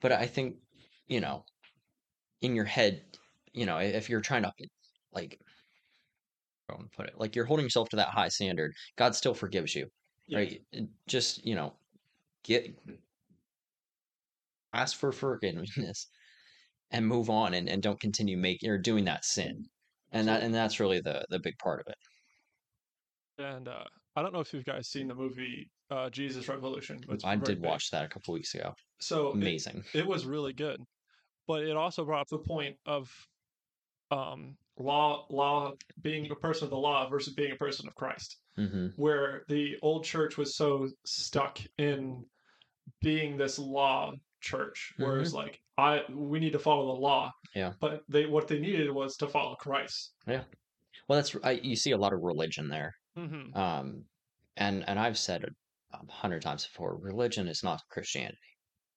but 0.00 0.12
I 0.12 0.26
think 0.26 0.58
you 1.08 1.20
know, 1.20 1.44
in 2.42 2.54
your 2.56 2.64
head, 2.66 3.18
you 3.52 3.66
know, 3.66 3.78
if 3.78 4.10
you're 4.10 4.20
trying 4.20 4.42
to 4.44 4.52
like, 5.12 5.40
how 6.68 6.76
wanna 6.76 6.88
put 6.88 7.08
it, 7.08 7.18
like 7.18 7.34
you're 7.34 7.44
holding 7.44 7.64
yourself 7.66 7.88
to 7.90 7.96
that 7.96 8.08
high 8.08 8.28
standard, 8.28 8.72
God 8.96 9.14
still 9.14 9.34
forgives 9.34 9.74
you, 9.74 9.88
Yeah. 10.26 10.38
right? 10.38 10.60
Just 11.06 11.44
you 11.44 11.54
know, 11.54 11.76
get 12.44 12.78
ask 14.72 14.96
for 14.98 15.12
forgiveness 15.12 16.08
and 16.90 17.06
move 17.08 17.30
on, 17.30 17.54
and, 17.54 17.68
and 17.68 17.82
don't 17.82 18.00
continue 18.00 18.36
making 18.38 18.70
or 18.70 18.78
doing 18.78 19.04
that 19.06 19.24
sin, 19.24 19.64
and 20.12 20.28
that 20.28 20.42
and 20.42 20.54
that's 20.54 20.80
really 20.80 21.00
the 21.00 21.24
the 21.30 21.40
big 21.40 21.54
part 21.58 21.80
of 21.80 21.86
it. 21.88 21.96
And 23.38 23.68
uh, 23.68 23.84
I 24.16 24.22
don't 24.22 24.32
know 24.32 24.40
if 24.40 24.52
you 24.52 24.62
guys 24.62 24.88
seen 24.88 25.08
the 25.08 25.14
movie 25.14 25.70
uh, 25.90 26.08
Jesus 26.10 26.48
Revolution. 26.48 27.00
I 27.24 27.36
did 27.36 27.60
big. 27.60 27.68
watch 27.70 27.90
that 27.90 28.04
a 28.04 28.08
couple 28.08 28.34
weeks 28.34 28.54
ago. 28.54 28.74
So 29.00 29.32
Amazing. 29.32 29.84
It 29.94 30.06
was 30.06 30.24
really 30.26 30.52
good, 30.52 30.80
but 31.46 31.62
it 31.64 31.76
also 31.76 32.04
brought 32.04 32.22
up 32.22 32.28
the 32.28 32.38
point 32.38 32.76
of 32.86 33.10
um, 34.10 34.56
law 34.78 35.26
law 35.30 35.72
being 36.02 36.30
a 36.30 36.34
person 36.34 36.64
of 36.64 36.70
the 36.70 36.76
law 36.76 37.08
versus 37.08 37.34
being 37.34 37.52
a 37.52 37.56
person 37.56 37.86
of 37.88 37.94
Christ. 37.94 38.36
hmm 38.56 38.88
where 38.96 39.42
the 39.48 39.76
old 39.82 40.04
church 40.04 40.36
was 40.36 40.54
so 40.56 40.88
stuck 41.04 41.58
in 41.78 42.24
being 43.02 43.36
this 43.36 43.58
law 43.58 44.12
church 44.40 44.92
where 44.96 45.18
it's 45.20 45.34
like 45.34 45.60
i 45.76 46.00
we 46.10 46.40
need 46.40 46.52
to 46.52 46.58
follow 46.58 46.94
the 46.94 47.00
law 47.00 47.30
Yeah. 47.54 47.72
but 47.78 48.02
they 48.08 48.24
what 48.26 48.48
they 48.48 48.58
needed 48.58 48.90
was 48.90 49.16
to 49.18 49.28
follow 49.28 49.54
christ 49.54 50.12
Yeah. 50.26 50.42
Well, 51.06 51.18
that's 51.18 51.36
I, 51.44 51.52
you 51.62 51.76
see 51.76 51.90
a 51.92 51.98
lot 51.98 52.12
of 52.14 52.20
religion 52.22 52.68
there. 52.68 52.94
mhm. 53.18 53.54
um 53.56 54.04
and 54.56 54.82
and 54.88 54.98
i've 54.98 55.18
said 55.18 55.44
it 55.44 55.54
a 55.92 56.12
hundred 56.12 56.42
times 56.42 56.64
before 56.64 56.96
religion 56.98 57.48
is 57.48 57.62
not 57.62 57.80
christianity 57.90 58.36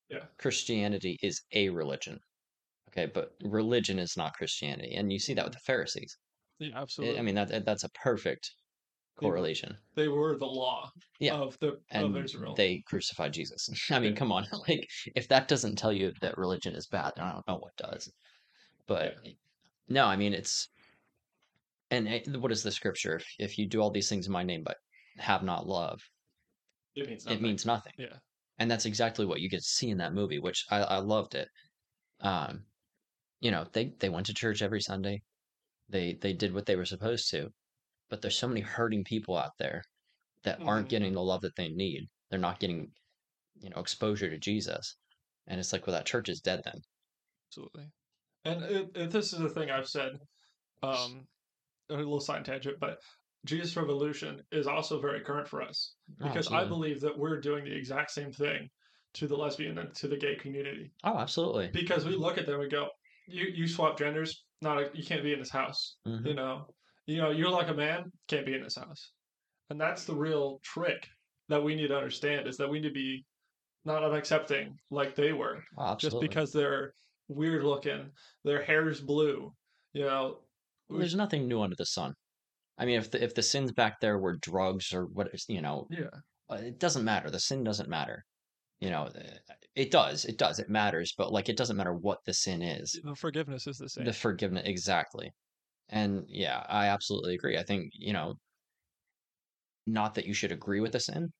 Yeah. 0.09 0.25
christianity 0.37 1.17
is 1.21 1.41
a 1.53 1.69
religion 1.69 2.19
okay 2.89 3.07
but 3.13 3.31
religion 3.43 3.99
is 3.99 4.15
not 4.17 4.33
christianity 4.33 4.93
and 4.95 5.11
you 5.11 5.19
see 5.19 5.33
that 5.33 5.45
with 5.45 5.53
the 5.53 5.59
pharisees 5.59 6.17
yeah, 6.59 6.69
eh, 6.69 6.79
absolutely. 6.81 7.19
i 7.19 7.21
mean 7.21 7.35
that 7.35 7.49
that- 7.49 7.65
that's 7.65 7.83
a 7.83 7.89
perfect 7.89 8.51
They 9.19 9.27
correlation 9.27 9.75
they 9.95 10.07
were 10.07 10.37
the 10.37 10.45
law 10.45 10.91
Yeah. 11.19 11.35
of 11.35 11.57
the 11.59 11.79
and 11.91 12.15
of 12.15 12.23
israel 12.23 12.55
they 12.55 12.83
crucified 12.87 13.33
jesus 13.33 13.69
i 13.91 13.99
mean 13.99 14.11
Yeah. 14.13 14.19
come 14.19 14.31
on 14.31 14.45
like 14.67 14.87
if 15.15 15.27
that 15.29 15.47
doesn't 15.47 15.77
tell 15.77 15.93
you 15.93 16.11
that 16.21 16.37
religion 16.37 16.75
is 16.75 16.87
bad 16.87 17.13
i 17.17 17.31
don't 17.31 17.47
know 17.47 17.57
what 17.57 17.75
does 17.77 18.11
but 18.87 19.15
eh, 19.25 19.31
no 19.87 20.05
i 20.05 20.15
mean 20.15 20.33
it's 20.33 20.69
and 21.91 22.07
it, 22.07 22.27
what 22.39 22.51
is 22.51 22.63
the 22.63 22.71
scripture 22.71 23.15
if, 23.17 23.25
if 23.39 23.57
you 23.59 23.67
do 23.67 23.81
all 23.81 23.91
these 23.91 24.09
things 24.09 24.25
in 24.25 24.31
my 24.33 24.43
name 24.43 24.63
but 24.63 24.77
have 25.17 25.43
not 25.43 25.67
love 25.67 25.99
it 26.95 27.07
means 27.09 27.25
it 27.25 27.29
nothing. 27.29 27.43
means 27.43 27.65
nothing. 27.65 27.93
Yeah, 27.97 28.17
and 28.59 28.69
that's 28.69 28.85
exactly 28.85 29.25
what 29.25 29.41
you 29.41 29.49
get 29.49 29.57
to 29.59 29.63
see 29.63 29.89
in 29.89 29.97
that 29.97 30.13
movie 30.13 30.39
which 30.39 30.65
i, 30.71 30.79
I 30.79 30.97
loved 30.99 31.35
it. 31.35 31.49
Um 32.21 32.65
you 33.41 33.51
know 33.51 33.65
they 33.73 33.93
they 33.99 34.09
went 34.09 34.27
to 34.27 34.33
church 34.33 34.61
every 34.61 34.81
sunday. 34.81 35.21
They 35.89 36.13
they 36.15 36.33
did 36.33 36.53
what 36.53 36.65
they 36.67 36.75
were 36.77 36.85
supposed 36.85 37.29
to. 37.31 37.49
But 38.09 38.21
there's 38.21 38.37
so 38.37 38.47
many 38.49 38.61
hurting 38.61 39.03
people 39.05 39.37
out 39.37 39.53
there 39.59 39.83
that 40.43 40.61
aren't 40.65 40.87
Mhm. 40.87 40.89
getting 40.89 41.13
the 41.13 41.23
love 41.23 41.41
that 41.41 41.55
they 41.57 41.69
need. 41.69 42.07
They're 42.29 42.39
not 42.39 42.59
getting 42.59 42.91
you 43.61 43.69
know 43.71 43.79
exposure 43.81 44.29
to 44.29 44.39
jesus. 44.39 44.97
And 45.47 45.59
it's 45.59 45.73
like 45.73 45.87
well 45.87 45.95
that 45.95 46.05
church 46.07 46.29
is 46.29 46.41
dead 46.41 46.61
then. 46.65 46.81
Absolutely. 47.49 47.91
and 48.45 48.63
it, 48.63 48.91
it, 48.95 49.11
this 49.11 49.33
is 49.33 49.39
the 49.39 49.49
thing 49.49 49.69
i've 49.71 49.87
said 49.87 50.13
um 50.83 51.27
a 51.89 51.95
little 51.95 52.19
side 52.19 52.45
tangent 52.45 52.79
but 52.79 52.99
jesus 53.45 53.75
revolution 53.75 54.41
is 54.51 54.67
also 54.67 54.99
very 54.99 55.19
current 55.21 55.47
for 55.47 55.61
us 55.61 55.95
Oh, 56.21 56.27
because 56.27 56.51
i 56.51 56.63
believe 56.63 57.01
that 57.01 57.17
we're 57.17 57.39
doing 57.39 57.65
the 57.65 57.75
exact 57.75 58.11
same 58.11 58.31
thing 58.31 58.69
to 59.15 59.27
the 59.27 59.35
lesbian 59.35 59.77
and 59.77 59.93
to 59.95 60.07
the 60.07 60.17
gay 60.17 60.35
community 60.35 60.91
oh 61.03 61.17
absolutely 61.17 61.67
because 61.73 62.05
we 62.05 62.15
look 62.15 62.37
at 62.37 62.45
them 62.47 62.61
and 62.61 62.71
go, 62.71 62.89
"You 63.27 63.45
you 63.45 63.67
swap 63.67 63.97
genders, 63.97 64.43
not 64.61 64.79
a, 64.79 64.89
you 64.93 65.03
can't 65.03 65.23
be 65.23 65.33
in 65.33 65.39
this 65.39 65.51
house." 65.51 65.97
Mhm. 66.07 66.25
You 66.27 66.33
know, 66.33 66.65
you 67.05 67.17
know, 67.17 67.29
you're 67.29 67.49
like 67.51 67.67
a 67.69 67.73
man, 67.75 68.11
can't 68.27 68.45
be 68.45 68.55
in 68.55 68.63
this 68.63 68.75
house, 68.75 69.11
and 69.69 69.79
that's 69.79 70.05
the 70.05 70.15
real 70.15 70.59
trick 70.63 71.07
that 71.49 71.61
we 71.63 71.75
need 71.75 71.89
to 71.89 71.95
understand 71.97 72.47
is 72.47 72.57
that 72.57 72.67
we 72.69 72.79
need 72.79 72.87
to 72.87 72.93
be 72.93 73.23
not 73.85 74.01
unaccepting 74.01 74.73
like 74.89 75.13
they 75.15 75.31
were, 75.33 75.63
Oh, 75.77 75.95
just 75.95 76.19
because 76.19 76.51
they're 76.51 76.93
weird 77.27 77.63
looking, 77.63 78.09
their 78.43 78.63
hair's 78.63 78.99
blue, 78.99 79.53
you 79.93 80.05
know. 80.05 80.39
we- 80.89 80.97
there's 80.99 81.15
nothing 81.15 81.47
new 81.47 81.61
under 81.61 81.75
the 81.75 81.85
sun 81.85 82.15
i 82.77 82.85
mean 82.85 82.97
if 82.97 83.11
the 83.11 83.23
if 83.23 83.35
the 83.35 83.43
sins 83.43 83.71
back 83.71 83.99
there 83.99 84.17
were 84.17 84.37
drugs 84.37 84.93
or 84.93 85.05
what, 85.05 85.29
you 85.47 85.61
know 85.61 85.87
yeah, 85.89 86.07
uh, 86.49 86.55
it 86.55 86.79
doesn't 86.79 87.03
matter. 87.03 87.29
The 87.29 87.39
sin 87.39 87.63
doesn't 87.63 87.89
matter. 87.89 88.25
You 88.79 88.89
know, 88.89 89.03
uh, 89.03 89.53
it 89.75 89.91
does. 89.91 90.25
It 90.25 90.37
does. 90.37 90.59
It 90.59 90.69
matters. 90.69 91.13
But 91.17 91.31
like, 91.31 91.49
it 91.49 91.57
doesn't 91.57 91.77
matter 91.77 91.93
what 91.93 92.19
the 92.25 92.33
sin 92.33 92.61
is. 92.61 92.99
The 93.03 93.15
forgiveness 93.15 93.65
is 93.65 93.77
the 93.77 93.89
same. 93.89 94.05
The 94.05 94.13
forgiveness, 94.13 94.63
exactly. 94.65 95.31
And 95.89 96.25
yeah, 96.27 96.65
I 96.67 96.87
absolutely 96.87 97.35
agree. 97.35 97.57
I 97.57 97.63
think 97.63 97.91
you 97.93 98.13
know, 98.13 98.35
not 99.87 100.15
that 100.15 100.25
you 100.25 100.33
should 100.33 100.51
agree 100.51 100.79
with 100.79 100.91
the 100.91 100.99
sin, 100.99 101.31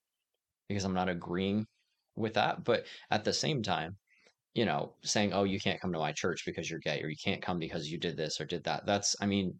because 0.69 0.83
I'm 0.83 0.93
not 0.93 1.09
agreeing 1.09 1.65
with 2.15 2.33
that. 2.35 2.63
But 2.63 2.85
at 3.11 3.23
the 3.23 3.33
same 3.33 3.61
time, 3.61 3.97
you 4.53 4.65
know, 4.65 4.93
saying, 5.03 5.33
"Oh, 5.33 5.43
you 5.43 5.59
can't 5.59 5.81
come 5.81 5.93
to 5.93 5.99
my 5.99 6.13
church 6.13 6.43
because 6.45 6.69
you're 6.69 6.79
gay," 6.79 7.01
or 7.01 7.09
"You 7.09 7.17
can't 7.21 7.41
come 7.41 7.59
because 7.59 7.89
you 7.89 7.97
did 7.99 8.17
this 8.17 8.39
or 8.39 8.45
did 8.45 8.63
that." 8.65 8.85
That's, 8.85 9.15
I 9.19 9.25
mean, 9.25 9.59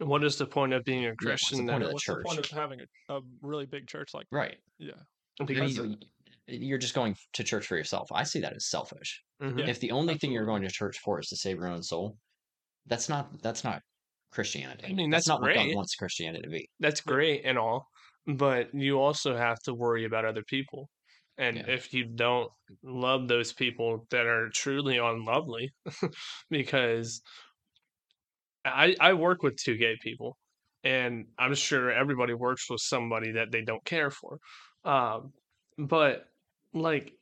What 0.00 0.24
is 0.24 0.36
the 0.38 0.46
point 0.46 0.72
of 0.72 0.84
being 0.84 1.04
a 1.06 1.10
what's 1.10 1.20
the 1.20 1.26
Christian 1.26 1.66
point 1.68 1.82
of 1.82 1.88
the 1.88 1.92
What's 1.94 2.06
the 2.06 2.22
point 2.24 2.38
of 2.38 2.46
having 2.46 2.80
a, 3.08 3.16
a 3.16 3.20
really 3.42 3.66
big 3.66 3.86
church 3.86 4.14
like 4.14 4.26
right. 4.32 4.56
yeah? 4.78 4.92
Because 5.44 5.76
You- 5.76 5.96
You're 6.46 6.78
just 6.78 6.94
going 6.94 7.14
to 7.34 7.44
church 7.44 7.66
for 7.66 7.76
yourself. 7.76 8.08
I 8.12 8.24
see 8.24 8.40
that 8.40 8.54
as 8.54 8.68
selfish. 8.68 9.22
Mhm. 9.42 9.58
Yeah, 9.60 9.68
if 9.70 9.78
the 9.80 9.92
only 9.92 10.18
thing 10.18 10.32
you're 10.32 10.46
going 10.46 10.62
to 10.62 10.68
church 10.70 10.98
for 10.98 11.20
is 11.20 11.28
to 11.28 11.36
save 11.36 11.56
your 11.58 11.68
own 11.68 11.82
soul, 11.82 12.16
that's 12.86 13.08
not 13.08 13.40
that's 13.42 13.62
not 13.62 13.82
Christianity. 14.32 14.86
I 14.88 14.92
mean, 14.92 15.10
that's, 15.10 15.26
that's 15.26 15.28
not 15.28 15.42
what 15.42 15.54
God 15.54 15.74
wants 15.74 15.94
Christianity 15.96 16.42
to 16.44 16.48
be. 16.50 16.68
that's 16.80 17.00
great 17.00 17.42
and 17.44 17.58
all, 17.58 17.86
but 18.26 18.74
you 18.74 18.98
also 19.00 19.36
have 19.36 19.58
to 19.64 19.74
worry 19.74 20.04
about 20.06 20.24
other 20.24 20.42
people. 20.44 20.88
And 21.38 21.56
Yeah. 21.58 21.68
if 21.68 21.92
you 21.94 22.04
don't 22.04 22.50
love 22.82 23.28
those 23.28 23.52
people 23.52 24.06
that 24.10 24.26
are 24.26 24.50
truly 24.54 24.98
unlovely, 24.98 25.72
because 26.50 27.22
I 28.64 28.96
I 29.00 29.12
work 29.14 29.42
with 29.42 29.56
two 29.56 29.76
gay 29.76 29.96
people, 30.00 30.36
and 30.84 31.26
I'm 31.38 31.54
sure 31.54 31.90
everybody 31.90 32.34
works 32.34 32.68
with 32.70 32.80
somebody 32.80 33.32
that 33.32 33.50
they 33.50 33.62
don't 33.62 33.84
care 33.84 34.10
for. 34.10 34.38
Um, 34.84 35.32
but 35.78 36.26
like 36.72 37.12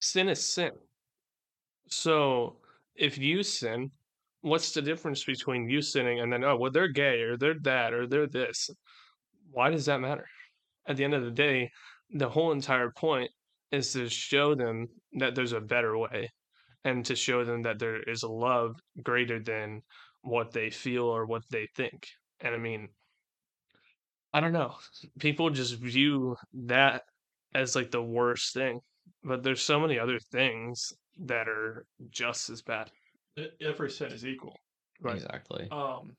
sin 0.00 0.28
is 0.28 0.46
sin. 0.46 0.72
So 1.88 2.56
if 2.94 3.18
you 3.18 3.42
sin, 3.42 3.90
what's 4.42 4.72
the 4.72 4.82
difference 4.82 5.24
between 5.24 5.68
you 5.68 5.82
sinning 5.82 6.20
and 6.20 6.32
then 6.32 6.44
oh 6.44 6.56
well 6.56 6.70
they're 6.70 6.88
gay 6.88 7.22
or 7.22 7.36
they're 7.36 7.58
that 7.62 7.92
or 7.92 8.06
they're 8.06 8.26
this? 8.26 8.70
Why 9.50 9.70
does 9.70 9.86
that 9.86 10.00
matter? 10.00 10.26
At 10.86 10.96
the 10.96 11.04
end 11.04 11.14
of 11.14 11.24
the 11.24 11.30
day, 11.30 11.70
the 12.10 12.28
whole 12.28 12.52
entire 12.52 12.90
point 12.90 13.30
is 13.70 13.92
to 13.92 14.08
show 14.08 14.54
them 14.54 14.88
that 15.14 15.34
there's 15.34 15.52
a 15.52 15.60
better 15.60 15.96
way 15.96 16.30
and 16.84 17.04
to 17.06 17.14
show 17.14 17.44
them 17.44 17.62
that 17.62 17.78
there 17.78 18.02
is 18.02 18.22
a 18.22 18.28
love 18.28 18.76
greater 19.02 19.38
than 19.38 19.82
what 20.22 20.52
they 20.52 20.70
feel 20.70 21.04
or 21.04 21.26
what 21.26 21.42
they 21.50 21.66
think. 21.74 22.08
And 22.40 22.54
I 22.54 22.58
mean, 22.58 22.88
I 24.32 24.40
don't 24.40 24.52
know. 24.52 24.76
People 25.18 25.50
just 25.50 25.74
view 25.74 26.36
that 26.66 27.02
as 27.54 27.74
like 27.74 27.90
the 27.90 28.02
worst 28.02 28.54
thing, 28.54 28.80
but 29.24 29.42
there's 29.42 29.62
so 29.62 29.80
many 29.80 29.98
other 29.98 30.18
things 30.18 30.92
that 31.26 31.48
are 31.48 31.86
just 32.10 32.48
as 32.48 32.62
bad. 32.62 32.90
every 33.60 33.90
sin 33.90 34.12
is 34.12 34.24
equal. 34.24 34.56
Right. 35.00 35.16
Exactly. 35.16 35.68
Um, 35.70 36.12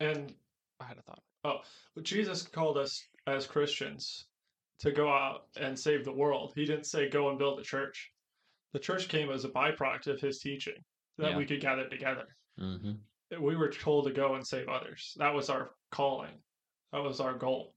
and 0.00 0.34
I 0.80 0.84
had 0.84 0.98
a 0.98 1.02
thought. 1.02 1.22
Oh, 1.44 1.60
but 1.94 2.04
Jesus 2.04 2.42
called 2.42 2.78
us 2.78 3.02
as 3.26 3.46
Christians 3.46 4.26
to 4.80 4.92
go 4.92 5.08
out 5.08 5.46
and 5.56 5.78
save 5.78 6.04
the 6.04 6.12
world. 6.12 6.52
He 6.54 6.64
didn't 6.64 6.86
say 6.86 7.08
go 7.08 7.30
and 7.30 7.38
build 7.38 7.60
a 7.60 7.62
church. 7.62 8.10
The 8.74 8.80
church 8.80 9.08
came 9.08 9.30
as 9.30 9.44
a 9.44 9.48
byproduct 9.48 10.08
of 10.08 10.20
his 10.20 10.40
teaching 10.40 10.84
that 11.18 11.30
Yeah. 11.30 11.36
we 11.38 11.46
could 11.46 11.60
gather 11.60 11.88
together. 11.88 12.26
hmm 12.58 12.94
We 13.30 13.56
were 13.56 13.70
told 13.70 14.06
to 14.06 14.12
go 14.12 14.34
and 14.34 14.44
save 14.46 14.68
others. 14.68 15.14
That 15.16 15.32
was 15.32 15.48
our 15.48 15.76
calling. 15.90 16.42
That 16.92 17.02
was 17.02 17.20
our 17.20 17.34
goal. 17.34 17.74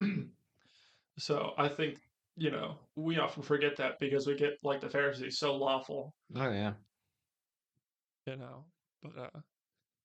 so 1.18 1.54
I 1.56 1.68
think, 1.68 1.98
you 2.36 2.50
know, 2.50 2.78
we 2.96 3.18
often 3.18 3.42
forget 3.42 3.76
that 3.76 3.98
because 3.98 4.26
we 4.26 4.34
get 4.36 4.58
like 4.62 4.80
the 4.82 4.90
Pharisees 4.90 5.38
so 5.38 5.56
lawful. 5.56 6.14
Oh 6.36 6.50
yeah. 6.50 6.74
You 8.26 8.36
know, 8.36 8.66
but 9.02 9.18
uh, 9.18 9.40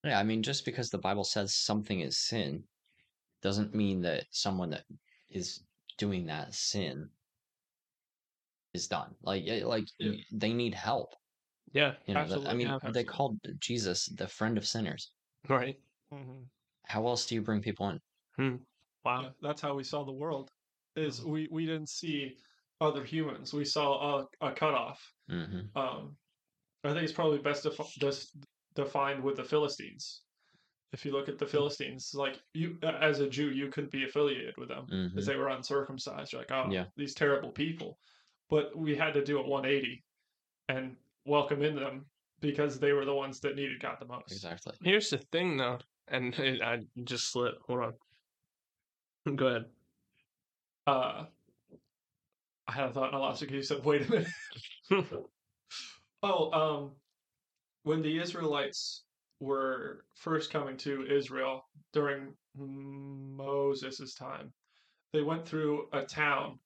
Yeah, 0.06 0.20
I 0.20 0.24
mean, 0.24 0.44
just 0.44 0.64
because 0.64 0.90
the 0.90 0.98
Bible 0.98 1.26
says 1.26 1.54
something 1.54 2.00
is 2.00 2.18
sin, 2.18 2.64
doesn't 3.42 3.76
mean 3.76 4.02
that 4.02 4.26
someone 4.32 4.70
that 4.72 4.86
is 5.30 5.66
doing 5.98 6.26
that 6.28 6.54
sin 6.54 7.10
is 8.74 8.88
done. 8.88 9.16
Like, 9.22 9.46
like 9.64 9.86
Yeah. 10.00 10.14
they 10.32 10.54
need 10.54 10.74
help. 10.76 11.14
Yeah, 11.74 11.96
You 12.08 12.16
know, 12.16 12.28
the- 12.28 12.50
I 12.50 12.54
mean, 12.54 12.68
yeah, 12.68 12.92
they 12.92 13.04
called 13.04 13.40
Jesus 13.60 14.06
the 14.08 14.28
friend 14.28 14.58
of 14.58 14.68
sinners. 14.68 15.12
right. 15.50 15.82
mhm. 16.12 16.50
How 16.86 17.06
else 17.08 17.26
do 17.28 17.36
you 17.36 17.42
bring 17.44 17.62
people 17.62 17.90
in? 17.90 18.00
Wow. 19.04 19.22
Yeah, 19.22 19.30
that's 19.42 19.62
how 19.62 19.76
we 19.76 19.84
saw 19.84 20.04
the 20.04 20.12
world. 20.14 20.50
Is 20.96 21.20
Mhm. 21.22 21.26
we 21.26 21.48
we 21.52 21.66
didn't 21.66 21.90
see 21.90 22.38
other 22.82 23.04
humans. 23.04 23.54
We 23.54 23.66
saw 23.66 24.20
a, 24.20 24.28
a 24.42 24.54
cutoff. 24.54 25.14
hmm 25.28 25.68
Um, 25.76 26.18
I 26.84 26.94
think 26.94 27.04
it's 27.04 27.14
probably 27.14 27.40
best 27.40 27.64
defi- 27.64 28.00
des- 28.00 28.28
defined 28.76 29.24
with 29.24 29.38
the 29.38 29.44
Philistines. 29.44 30.24
If 30.94 31.06
you 31.06 31.12
look 31.12 31.30
at 31.30 31.38
the 31.40 31.48
Philistines, 31.48 32.12
like 32.16 32.42
you 32.54 32.80
as 32.84 33.20
a 33.22 33.30
Jew, 33.30 33.52
you 33.52 33.70
couldn't 33.70 33.92
be 33.92 34.06
affiliated 34.06 34.56
with 34.58 34.70
them 34.70 34.86
hmm 34.90 35.08
because 35.08 35.26
they 35.28 35.36
were 35.38 35.50
uncircumcised. 35.50 36.34
You're 36.34 36.42
like, 36.44 36.52
oh, 36.52 36.70
Yeah. 36.72 36.88
these 36.98 37.14
terrible 37.16 37.52
people. 37.52 38.00
But 38.50 38.78
we 38.78 38.96
had 38.96 39.14
to 39.14 39.24
do 39.24 39.40
it 39.40 39.48
180 39.48 40.04
and 40.70 40.96
welcome 41.26 41.62
in 41.64 41.76
them 41.76 42.06
because 42.40 42.80
they 42.80 42.94
were 42.94 43.06
the 43.06 43.14
ones 43.14 43.40
that 43.42 43.56
needed 43.56 43.82
God 43.82 43.98
the 44.00 44.06
most. 44.06 44.32
Exactly. 44.32 44.74
Here's 44.82 45.10
the 45.10 45.18
thing, 45.18 45.58
though, 45.58 45.80
and 46.08 46.34
it, 46.40 46.62
I 46.62 46.82
just 47.04 47.32
slipped. 47.32 47.62
Hold 47.68 47.94
on. 49.26 49.36
Go 49.36 49.48
ahead. 49.48 49.66
Uh, 50.86 51.26
I 52.68 52.72
had 52.72 52.90
a 52.90 52.94
thought 52.94 53.08
and 53.08 53.16
I 53.16 53.20
lost 53.20 53.42
it 53.42 53.48
because 53.48 53.56
you 53.56 53.64
said, 53.64 53.86
wait 53.86 54.08
a 54.08 54.12
minute. 54.12 54.28
Oh, 56.24 56.52
um, 56.52 56.92
when 57.84 58.02
the 58.02 58.20
Israelites 58.20 59.04
were 59.40 60.04
first 60.16 60.52
coming 60.52 60.76
to 60.78 61.06
Israel 61.06 61.64
during 61.94 62.34
Moses' 62.58 64.16
time, 64.16 64.52
they 65.14 65.22
went 65.22 65.48
through 65.48 65.88
a 65.94 66.02
town 66.02 66.58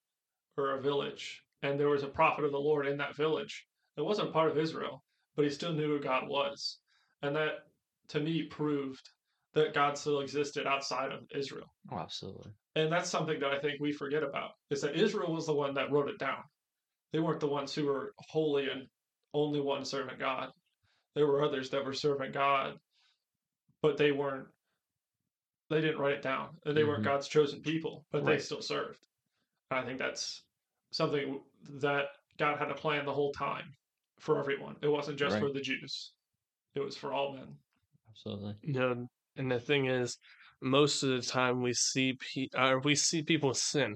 or 0.58 0.78
a 0.78 0.82
village, 0.82 1.44
and 1.64 1.80
there 1.80 1.90
was 1.90 2.04
a 2.04 2.08
prophet 2.08 2.46
of 2.46 2.52
the 2.52 2.58
Lord 2.60 2.88
in 2.88 2.98
that 2.98 3.16
village. 3.16 3.66
It 3.98 4.02
wasn't 4.06 4.34
part 4.34 4.50
of 4.50 4.58
Israel, 4.58 5.04
but 5.36 5.46
he 5.46 5.52
still 5.52 5.74
knew 5.74 5.98
who 5.98 6.00
God 6.00 6.28
was. 6.28 6.80
And 7.22 7.36
that, 7.36 7.66
to 8.10 8.20
me, 8.20 8.44
proved 8.44 9.10
that 9.54 9.74
God 9.74 9.98
still 9.98 10.22
existed 10.22 10.66
outside 10.66 11.12
of 11.12 11.20
Israel. 11.36 11.68
Oh, 11.92 11.98
absolutely. 11.98 12.52
And 12.76 12.92
that's 12.92 13.10
something 13.10 13.40
that 13.42 13.52
I 13.52 13.60
think 13.60 13.80
we 13.80 13.92
forget 13.92 14.24
about 14.24 14.52
is 14.70 14.82
that 14.82 14.96
Israel 14.96 15.34
was 15.34 15.46
the 15.46 15.54
one 15.54 15.74
that 15.74 15.92
wrote 15.92 16.10
it 16.10 16.18
down. 16.20 16.44
They 17.12 17.20
weren't 17.20 17.42
the 17.42 17.48
ones 17.48 17.74
who 17.76 17.86
were 17.86 18.14
holy 18.30 18.70
and 18.70 18.88
only 19.34 19.60
one 19.60 19.84
servant 19.84 20.20
God. 20.20 20.50
There 21.16 21.28
were 21.28 21.44
others 21.44 21.70
that 21.72 21.84
were 21.84 21.94
serving 21.94 22.32
God, 22.32 22.76
but 23.82 23.98
they 23.98 24.12
weren't. 24.12 24.48
They 25.70 25.82
didn't 25.82 26.00
write 26.00 26.14
it 26.14 26.22
down, 26.22 26.50
and 26.66 26.76
they 26.76 26.84
weren't 26.84 27.02
Mhm. 27.02 27.06
God's 27.06 27.28
chosen 27.28 27.62
people, 27.62 28.06
but 28.12 28.26
they 28.26 28.40
still 28.40 28.62
served. 28.62 29.06
And 29.70 29.80
I 29.80 29.84
think 29.86 30.00
that's 30.00 30.44
something 30.92 31.42
that 31.82 32.06
God 32.38 32.58
had 32.58 32.72
a 32.72 32.76
plan 32.76 33.06
the 33.06 33.14
whole 33.14 33.32
time 33.34 33.74
for 34.20 34.40
everyone. 34.40 34.76
It 34.82 34.88
wasn't 34.88 35.20
just 35.20 35.40
for 35.40 35.52
the 35.52 35.62
Jews; 35.62 36.14
it 36.76 36.80
was 36.80 36.96
for 36.98 37.14
all 37.14 37.34
men. 37.34 37.58
Absolutely. 38.10 38.56
You 38.62 38.74
know, 38.74 39.08
and 39.36 39.52
the 39.52 39.60
thing 39.60 39.86
is, 39.86 40.18
most 40.62 41.04
of 41.04 41.10
the 41.10 41.22
time 41.22 41.62
we 41.62 41.74
see 41.74 42.14
pe- 42.14 42.50
uh, 42.56 42.78
we 42.84 42.96
see 42.96 43.24
people 43.24 43.54
sin. 43.54 43.96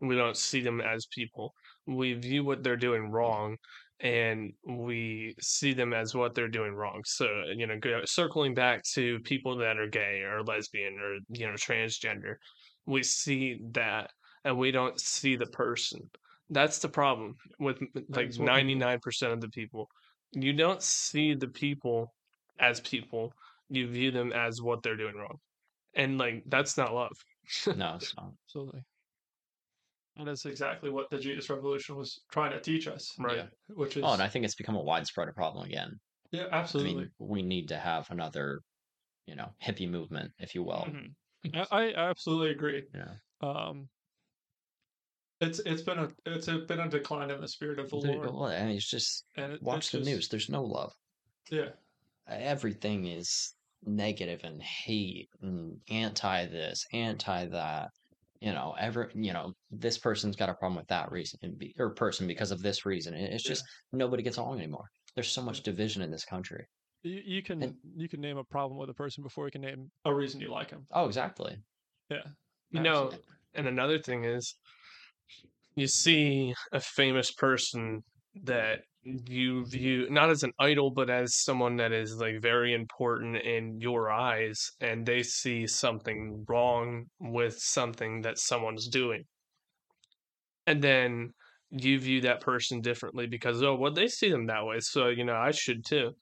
We 0.00 0.16
don't 0.16 0.36
see 0.36 0.60
them 0.60 0.80
as 0.80 1.06
people. 1.06 1.54
We 1.86 2.14
view 2.14 2.44
what 2.44 2.62
they're 2.62 2.76
doing 2.76 3.10
wrong, 3.10 3.56
and 4.00 4.52
we 4.66 5.34
see 5.40 5.72
them 5.72 5.92
as 5.92 6.14
what 6.14 6.34
they're 6.34 6.48
doing 6.48 6.74
wrong. 6.74 7.02
So 7.04 7.26
you 7.54 7.66
know, 7.66 7.78
go, 7.78 8.00
circling 8.04 8.54
back 8.54 8.82
to 8.94 9.20
people 9.20 9.56
that 9.58 9.78
are 9.78 9.86
gay 9.86 10.22
or 10.22 10.42
lesbian 10.42 10.98
or 10.98 11.18
you 11.28 11.46
know 11.46 11.54
transgender, 11.54 12.34
we 12.86 13.02
see 13.02 13.60
that, 13.72 14.10
and 14.44 14.58
we 14.58 14.70
don't 14.70 15.00
see 15.00 15.36
the 15.36 15.46
person. 15.46 16.10
That's 16.52 16.78
the 16.80 16.88
problem 16.88 17.34
with 17.58 17.80
like 18.08 18.28
is 18.28 18.38
what 18.38 18.44
we- 18.46 18.52
ninety 18.52 18.74
nine 18.74 19.00
percent 19.00 19.32
of 19.32 19.40
the 19.40 19.48
people. 19.48 19.88
You 20.32 20.52
don't 20.52 20.82
see 20.82 21.34
the 21.34 21.48
people 21.48 22.14
as 22.58 22.80
people 22.80 23.32
you 23.68 23.88
view 23.88 24.10
them 24.10 24.32
as 24.32 24.60
what 24.62 24.82
they're 24.82 24.96
doing 24.96 25.16
wrong. 25.16 25.38
And 25.94 26.18
like 26.18 26.44
that's 26.46 26.76
not 26.76 26.94
love. 26.94 27.12
No, 27.76 27.94
it's 28.00 28.14
not. 28.16 28.32
Absolutely. 28.46 28.82
And 30.16 30.28
that's 30.28 30.44
exactly 30.44 30.90
what 30.90 31.08
the 31.10 31.18
Jesus 31.18 31.48
Revolution 31.48 31.96
was 31.96 32.20
trying 32.30 32.52
to 32.52 32.60
teach 32.60 32.86
us, 32.86 33.10
Right. 33.18 33.38
Yeah. 33.38 33.46
which 33.74 33.96
is 33.96 34.04
Oh, 34.04 34.12
and 34.12 34.22
I 34.22 34.28
think 34.28 34.44
it's 34.44 34.54
become 34.54 34.76
a 34.76 34.82
widespread 34.82 35.34
problem 35.34 35.64
again. 35.66 35.98
yeah, 36.32 36.48
absolutely. 36.52 36.92
I 36.92 36.96
mean, 36.96 37.10
we 37.18 37.42
need 37.42 37.68
to 37.68 37.78
have 37.78 38.10
another, 38.10 38.60
you 39.26 39.36
know, 39.36 39.50
hippie 39.62 39.88
movement, 39.88 40.32
if 40.38 40.54
you 40.54 40.62
will. 40.64 40.86
Mhm. 40.86 41.14
I, 41.72 41.92
I 41.92 42.10
absolutely 42.10 42.50
agree. 42.50 42.84
Yeah. 42.94 43.14
Um, 43.40 43.88
it's 45.42 45.58
it's 45.60 45.82
been 45.82 45.98
a 45.98 46.08
it's 46.26 46.48
a, 46.48 46.58
been 46.58 46.80
a 46.80 46.88
decline 46.88 47.30
in 47.30 47.40
the 47.40 47.48
spirit 47.48 47.78
of 47.78 47.90
the 47.90 48.00
There- 48.00 48.14
Lord, 48.14 48.26
well, 48.32 48.44
I 48.44 48.64
mean, 48.64 48.76
it's 48.76 48.88
just 48.88 49.26
and 49.36 49.52
it, 49.54 49.62
watch 49.62 49.78
it's 49.78 49.90
the 49.90 49.98
just- 49.98 50.10
news. 50.10 50.28
There's 50.28 50.48
no 50.48 50.62
love. 50.62 50.92
Yeah, 51.50 51.70
Everything 52.28 53.06
is 53.06 53.54
negative 53.84 54.40
and 54.44 54.62
hate 54.62 55.28
and 55.42 55.76
anti 55.90 56.46
this, 56.46 56.86
anti 56.92 57.46
that. 57.46 57.90
You 58.40 58.52
know, 58.52 58.74
ever 58.80 59.10
you 59.14 59.32
know, 59.32 59.52
this 59.70 59.98
person's 59.98 60.34
got 60.34 60.48
a 60.48 60.54
problem 60.54 60.76
with 60.76 60.88
that 60.88 61.12
reason 61.12 61.38
and 61.42 61.56
be, 61.56 61.72
or 61.78 61.90
person 61.90 62.26
because 62.26 62.50
of 62.50 62.60
this 62.60 62.84
reason. 62.84 63.14
and 63.14 63.32
It's 63.32 63.44
Yeah. 63.44 63.50
just 63.50 63.64
nobody 63.92 64.22
gets 64.24 64.36
along 64.36 64.58
anymore. 64.58 64.86
There's 65.14 65.28
so 65.30 65.42
much 65.42 65.62
division 65.62 66.02
in 66.02 66.10
this 66.10 66.24
country. 66.24 66.64
You, 67.04 67.20
you 67.24 67.42
can 67.44 67.62
And- 67.62 67.76
you 67.96 68.08
can 68.08 68.20
name 68.20 68.38
a 68.38 68.44
problem 68.44 68.78
with 68.80 68.90
a 68.90 68.94
person 68.94 69.22
before 69.22 69.46
you 69.46 69.52
can 69.52 69.60
name. 69.60 69.90
a 70.04 70.12
reason 70.12 70.40
you 70.40 70.48
like 70.50 70.70
him. 70.70 70.86
Oh, 70.90 71.06
exactly. 71.06 71.56
Yeah, 72.10 72.22
You 72.70 72.80
know, 72.80 73.12
and 73.54 73.68
another 73.68 73.98
thing 74.00 74.24
is 74.24 74.56
you 75.74 75.86
see 75.86 76.54
a 76.72 76.80
famous 76.80 77.30
person 77.32 78.02
that 78.44 78.80
you 79.04 79.64
view 79.66 80.08
not 80.10 80.30
as 80.30 80.42
an 80.44 80.52
idol 80.60 80.90
but 80.92 81.10
as 81.10 81.34
someone 81.34 81.76
that 81.76 81.92
is 81.92 82.16
like 82.18 82.40
very 82.40 82.72
important 82.72 83.36
in 83.36 83.80
your 83.80 84.10
eyes 84.10 84.70
and 84.80 85.04
they 85.04 85.22
see 85.22 85.66
something 85.66 86.44
wrong 86.48 87.06
with 87.18 87.58
something 87.58 88.20
that 88.22 88.38
someone's 88.38 88.88
doing. 88.88 89.24
And 90.66 90.82
then 90.82 91.32
you 91.70 91.98
view 91.98 92.20
that 92.22 92.40
person 92.40 92.80
differently 92.80 93.26
because 93.26 93.62
oh 93.62 93.74
well 93.74 93.92
they 93.92 94.06
see 94.06 94.30
them 94.30 94.46
that 94.46 94.64
way 94.66 94.78
so 94.78 95.08
you 95.08 95.24
know 95.24 95.34
i 95.36 95.50
should 95.50 95.84
too. 95.86 96.12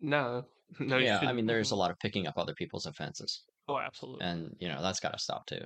No 0.00 0.44
no 0.80 0.98
you 0.98 1.04
yeah, 1.04 1.18
I 1.20 1.32
mean, 1.32 1.46
there's 1.46 1.70
a 1.70 1.76
lot 1.76 1.90
of 1.90 1.98
picking 1.98 2.26
up 2.26 2.34
other 2.38 2.54
people's 2.54 2.86
offenses, 2.86 3.44
Oh, 3.68 3.78
absolutely. 3.78 4.26
and 4.26 4.56
you 4.58 4.68
know 4.68 4.82
that's 4.82 5.00
got 5.00 5.12
to 5.12 5.18
stop 5.18 5.46
too. 5.46 5.60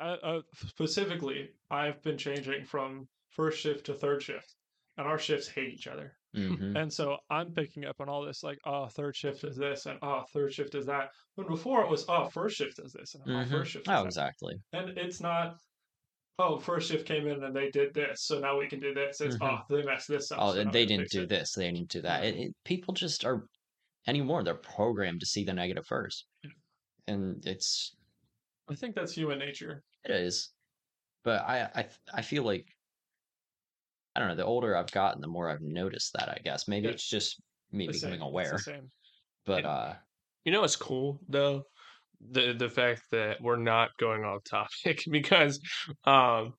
I, 0.00 0.40
specifically, 0.68 1.50
I've 1.70 2.02
been 2.02 2.18
changing 2.18 2.64
from 2.64 3.08
first 3.30 3.60
shift 3.60 3.86
to 3.86 3.94
third 3.94 4.22
shift, 4.22 4.54
and 4.96 5.06
our 5.06 5.18
shifts 5.18 5.48
hate 5.48 5.72
each 5.72 5.86
other. 5.86 6.12
hmm 6.34 6.76
And 6.76 6.92
so 6.92 7.16
I'm 7.30 7.52
picking 7.52 7.84
up 7.84 7.96
on 8.00 8.08
all 8.08 8.24
this 8.24 8.42
like, 8.42 8.58
oh, 8.64 8.86
third 8.88 9.16
shift 9.16 9.44
is 9.44 9.52
is 9.52 9.56
this, 9.56 9.86
and 9.86 9.98
oh, 10.02 10.24
third 10.32 10.52
shift 10.52 10.74
is 10.74 10.86
that. 10.86 11.10
When 11.34 11.46
before 11.46 11.82
it 11.84 11.90
was, 11.90 12.04
oh, 12.08 12.28
first 12.28 12.56
shift 12.56 12.78
is 12.78 12.92
this, 12.92 13.14
and 13.14 13.22
oh, 13.26 13.44
hmm 13.44 13.50
first 13.50 13.70
shift 13.72 13.86
is 13.86 13.92
Oh, 13.92 14.00
that. 14.02 14.06
exactly. 14.06 14.54
And 14.72 14.96
it's 14.98 15.20
not, 15.20 15.56
oh, 16.38 16.58
first 16.58 16.88
shift 16.90 17.06
came 17.06 17.26
in 17.26 17.42
and 17.44 17.54
they 17.54 17.70
did 17.70 17.92
this, 17.94 18.24
so 18.24 18.38
now 18.40 18.58
we 18.58 18.66
can 18.68 18.80
do 18.80 18.94
this. 18.94 19.20
It's, 19.20 19.36
Mhm. 19.36 19.60
oh, 19.60 19.74
they 19.74 19.82
messed 19.82 20.08
this 20.08 20.30
up. 20.32 20.38
Oh, 20.40 20.54
so 20.54 20.64
they 20.64 20.86
didn't 20.86 21.10
do 21.10 21.22
it. 21.22 21.28
this. 21.28 21.52
They 21.54 21.70
didn't 21.70 21.90
do 21.90 22.02
that. 22.02 22.24
It, 22.24 22.36
it, 22.36 22.52
people 22.64 22.94
just 22.94 23.24
are 23.24 23.46
anymore. 24.06 24.42
They're 24.42 24.54
programmed 24.54 25.20
to 25.20 25.26
see 25.26 25.44
the 25.44 25.52
negative 25.54 25.86
first, 25.86 26.26
and 27.06 27.44
it's 27.46 27.94
I 28.70 28.74
think 28.74 28.94
that's 28.94 29.12
human 29.12 29.38
nature. 29.38 29.82
it 30.04 30.10
is. 30.12 30.50
But 31.24 31.42
I 31.42 31.68
I 31.74 31.88
I 32.14 32.22
feel 32.22 32.42
like 32.44 32.66
I 34.14 34.20
don't 34.20 34.28
know. 34.28 34.34
The 34.34 34.44
older 34.44 34.76
I've 34.76 34.90
gotten, 34.90 35.20
the 35.20 35.26
more 35.28 35.48
I've 35.48 35.60
noticed 35.62 36.12
that. 36.14 36.28
I 36.28 36.38
guess 36.44 36.68
maybe 36.68 36.86
Yeah. 36.86 36.92
it's 36.92 37.08
just 37.08 37.40
me 37.70 37.86
The 37.86 37.92
becoming 37.92 38.00
same. 38.00 38.12
It's 38.12 38.20
the 38.20 38.26
aware. 38.26 38.58
same. 38.58 38.90
But 39.46 39.64
Yeah. 39.64 39.70
uh, 39.70 39.96
You 40.44 40.52
know 40.52 40.60
what's 40.62 40.76
cool 40.76 41.20
though? 41.28 41.64
The 42.30 42.52
the 42.52 42.68
fact 42.68 43.02
that 43.10 43.40
we're 43.40 43.56
not 43.56 43.90
going 43.98 44.24
off 44.24 44.42
topic 44.84 45.04
because 45.10 45.60
um 46.04 46.54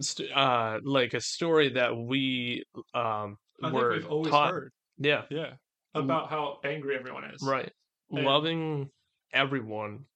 st- 0.00 0.30
uh 0.32 0.80
like 0.84 1.14
a 1.14 1.20
story 1.20 1.70
that 1.70 1.96
we 1.96 2.64
um 2.94 3.36
I 3.62 3.70
think 3.70 3.74
were 3.74 3.92
we've 3.92 4.06
always 4.06 4.30
taught 4.30 4.52
heard, 4.52 4.72
yeah 4.98 5.24
yeah, 5.30 5.54
about 5.94 6.30
how 6.30 6.58
angry 6.64 6.96
everyone 6.96 7.24
is. 7.24 7.42
right 7.42 7.70
And- 8.10 8.24
loving 8.24 8.90
everyone 9.32 10.06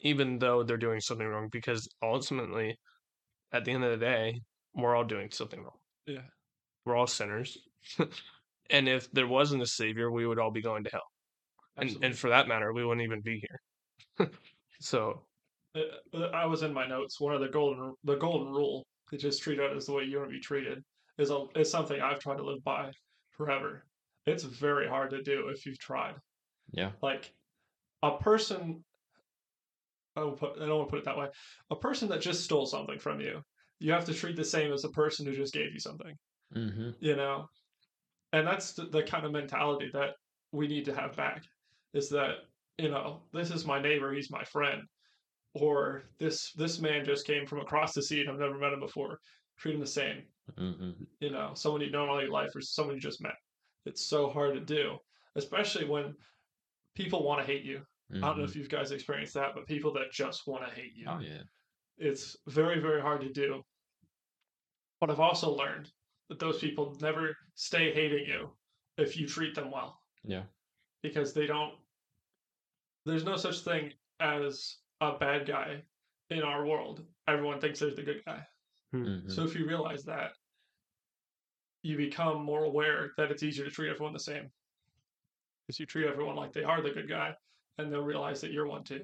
even 0.00 0.38
though 0.38 0.62
they're 0.62 0.76
doing 0.76 1.00
something 1.00 1.26
wrong 1.26 1.48
because 1.52 1.88
ultimately 2.02 2.76
at 3.52 3.64
the 3.64 3.72
end 3.72 3.84
of 3.84 3.90
the 3.90 4.04
day 4.04 4.40
we're 4.74 4.94
all 4.96 5.04
doing 5.04 5.30
something 5.30 5.60
wrong 5.62 5.78
Yeah. 6.06 6.22
we're 6.84 6.96
all 6.96 7.06
sinners 7.06 7.58
and 8.70 8.88
if 8.88 9.10
there 9.12 9.26
wasn't 9.28 9.62
a 9.62 9.66
savior 9.66 10.10
we 10.10 10.26
would 10.26 10.38
all 10.38 10.50
be 10.50 10.62
going 10.62 10.84
to 10.84 10.90
hell 10.90 11.10
and 11.76 11.86
Absolutely. 11.88 12.06
and 12.08 12.18
for 12.18 12.30
that 12.30 12.48
matter 12.48 12.72
we 12.72 12.84
wouldn't 12.84 13.04
even 13.04 13.20
be 13.22 13.42
here 14.18 14.30
so 14.80 15.26
Uh, 15.74 15.82
uh, 16.14 16.30
I 16.34 16.46
was 16.46 16.62
in 16.62 16.72
my 16.74 16.86
notes. 16.86 17.20
One 17.20 17.34
of 17.34 17.40
the 17.40 17.48
golden 17.48 17.94
the 18.04 18.16
golden 18.16 18.52
rule 18.52 18.84
to 19.10 19.16
just 19.16 19.42
treat 19.42 19.60
others 19.60 19.86
the 19.86 19.92
way 19.92 20.04
you 20.04 20.18
want 20.18 20.30
to 20.30 20.34
be 20.36 20.40
treated 20.40 20.82
is 21.18 21.30
a 21.30 21.46
is 21.56 21.70
something 21.70 22.00
I've 22.00 22.18
tried 22.18 22.38
to 22.38 22.44
live 22.44 22.62
by 22.64 22.90
forever. 23.30 23.86
It's 24.26 24.42
very 24.42 24.88
hard 24.88 25.10
to 25.10 25.22
do 25.22 25.48
if 25.48 25.64
you've 25.66 25.78
tried. 25.78 26.16
yeah, 26.72 26.90
Like 27.02 27.32
a 28.02 28.16
person, 28.18 28.84
I 30.16 30.20
don't, 30.20 30.38
put, 30.38 30.56
I 30.56 30.66
don't 30.66 30.78
want 30.78 30.88
to 30.88 30.90
put 30.90 30.98
it 31.00 31.04
that 31.04 31.16
way. 31.16 31.28
A 31.70 31.76
person 31.76 32.08
that 32.08 32.20
just 32.20 32.44
stole 32.44 32.66
something 32.66 32.98
from 32.98 33.20
you, 33.20 33.42
you 33.78 33.92
have 33.92 34.04
to 34.06 34.14
treat 34.14 34.36
the 34.36 34.44
same 34.44 34.72
as 34.72 34.84
a 34.84 34.90
person 34.90 35.26
who 35.26 35.34
just 35.34 35.54
gave 35.54 35.72
you 35.72 35.80
something. 35.80 36.14
hmm 36.52 36.90
You 37.00 37.16
know, 37.16 37.46
and 38.32 38.46
that's 38.46 38.72
the, 38.74 38.86
the 38.86 39.02
kind 39.02 39.26
of 39.26 39.32
mentality 39.32 39.90
that 39.92 40.10
we 40.52 40.68
need 40.68 40.84
to 40.86 40.94
have 40.94 41.16
back. 41.16 41.42
Is 41.94 42.08
that 42.10 42.36
you 42.78 42.90
know 42.90 43.22
this 43.32 43.50
is 43.50 43.66
my 43.66 43.80
neighbor, 43.80 44.12
he's 44.12 44.30
my 44.30 44.44
friend. 44.44 44.82
or 45.54 46.04
this 46.18 46.52
this 46.54 46.80
man 46.80 47.04
just 47.04 47.26
came 47.26 47.46
from 47.46 47.60
across 47.60 47.94
the 47.94 48.02
sea 48.02 48.20
and 48.20 48.30
I've 48.30 48.38
never 48.38 48.58
met 48.58 48.72
him 48.72 48.80
before. 48.80 49.18
Treat 49.58 49.74
him 49.74 49.80
the 49.80 49.86
same. 49.86 50.22
hmm 50.56 50.90
You 51.20 51.30
know, 51.30 51.52
someone 51.54 51.80
you've 51.80 51.92
known 51.92 52.08
all 52.08 52.20
your 52.20 52.30
life 52.30 52.54
or 52.54 52.60
someone 52.60 52.94
you 52.96 53.00
just 53.00 53.22
met. 53.22 53.34
It's 53.86 54.06
so 54.06 54.28
hard 54.30 54.54
to 54.54 54.60
do, 54.60 54.98
especially 55.36 55.86
when 55.86 56.14
people 56.94 57.24
want 57.24 57.40
to 57.40 57.46
hate 57.46 57.64
you. 57.64 57.82
I 58.12 58.18
don't 58.18 58.38
know 58.38 58.44
if 58.44 58.56
you 58.56 58.66
guys 58.66 58.90
experienced 58.90 59.34
that, 59.34 59.54
but 59.54 59.66
people 59.66 59.92
that 59.94 60.10
just 60.12 60.46
want 60.46 60.66
to 60.66 60.74
hate 60.74 60.92
you. 60.96 61.06
Oh 61.08 61.20
yeah. 61.20 61.42
It's 61.98 62.36
very, 62.46 62.80
very 62.80 63.00
hard 63.00 63.20
to 63.20 63.28
do. 63.32 63.62
But 65.00 65.10
I've 65.10 65.20
also 65.20 65.50
learned 65.54 65.90
that 66.28 66.38
those 66.38 66.58
people 66.58 66.96
never 67.00 67.36
stay 67.54 67.92
hating 67.92 68.26
you 68.26 68.50
if 68.98 69.16
you 69.16 69.26
treat 69.26 69.54
them 69.54 69.70
well 69.70 70.00
Yeah. 70.24 70.42
because 71.02 71.32
they 71.32 71.46
don't. 71.46 71.74
There's 73.06 73.24
no 73.24 73.36
such 73.36 73.60
thing 73.60 73.92
as 74.20 74.78
a 75.00 75.16
bad 75.18 75.46
guy 75.46 75.82
in 76.30 76.42
our 76.42 76.66
world. 76.66 77.04
Everyone 77.26 77.60
thinks 77.60 77.78
there's 77.80 77.96
the 77.96 78.02
good 78.02 78.22
guy. 78.24 78.46
Mhm. 78.94 79.30
So 79.30 79.44
if 79.44 79.54
you 79.54 79.66
realize 79.66 80.04
that, 80.04 80.32
you 81.82 81.96
become 81.96 82.42
more 82.44 82.64
aware 82.64 83.12
that 83.16 83.30
it's 83.30 83.42
easier 83.42 83.64
to 83.64 83.70
treat 83.70 83.88
everyone 83.90 84.12
the 84.12 84.18
same. 84.20 84.52
Because 85.66 85.80
you 85.80 85.86
treat 85.86 86.06
everyone 86.06 86.36
like 86.36 86.52
they 86.52 86.64
are 86.64 86.82
the 86.82 86.90
good 86.90 87.08
guy, 87.08 87.34
and 87.80 87.92
they'll 87.92 88.02
realize 88.02 88.40
that 88.40 88.52
you're 88.52 88.66
one 88.66 88.84
too. 88.84 89.00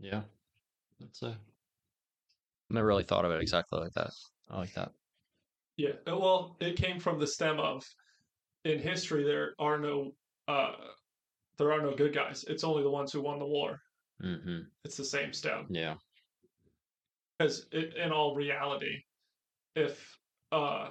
Yeah. 0.00 0.22
That's 1.00 1.22
a. 1.22 1.28
I 1.28 2.74
never 2.74 2.86
really 2.86 3.02
thought 3.04 3.24
of 3.24 3.30
it 3.32 3.42
exactly 3.42 3.80
like 3.80 3.92
that. 3.94 4.10
I 4.50 4.58
like 4.58 4.72
that. 4.74 4.92
Yeah. 5.76 5.90
uh, 6.10 6.16
Well, 6.16 6.56
it 6.60 6.76
came 6.76 6.98
from 6.98 7.18
the 7.18 7.26
stem 7.26 7.58
of 7.60 7.84
in 8.64 8.78
history 8.78 9.24
there 9.24 9.54
are 9.58 9.78
no 9.78 10.12
uh 10.48 10.72
there 11.58 11.72
are 11.72 11.82
no 11.82 11.94
good 11.94 12.14
guys. 12.14 12.44
It's 12.48 12.64
only 12.64 12.82
the 12.82 12.90
ones 12.90 13.12
who 13.12 13.20
won 13.22 13.38
the 13.38 13.46
war. 13.46 13.78
hmm 14.20 14.60
It's 14.84 14.96
the 14.96 15.04
same 15.04 15.32
stem. 15.32 15.66
Yeah. 15.68 15.94
Because 17.38 17.66
in 17.72 18.12
all 18.12 18.34
reality, 18.34 18.96
if 19.76 20.16
uh 20.52 20.90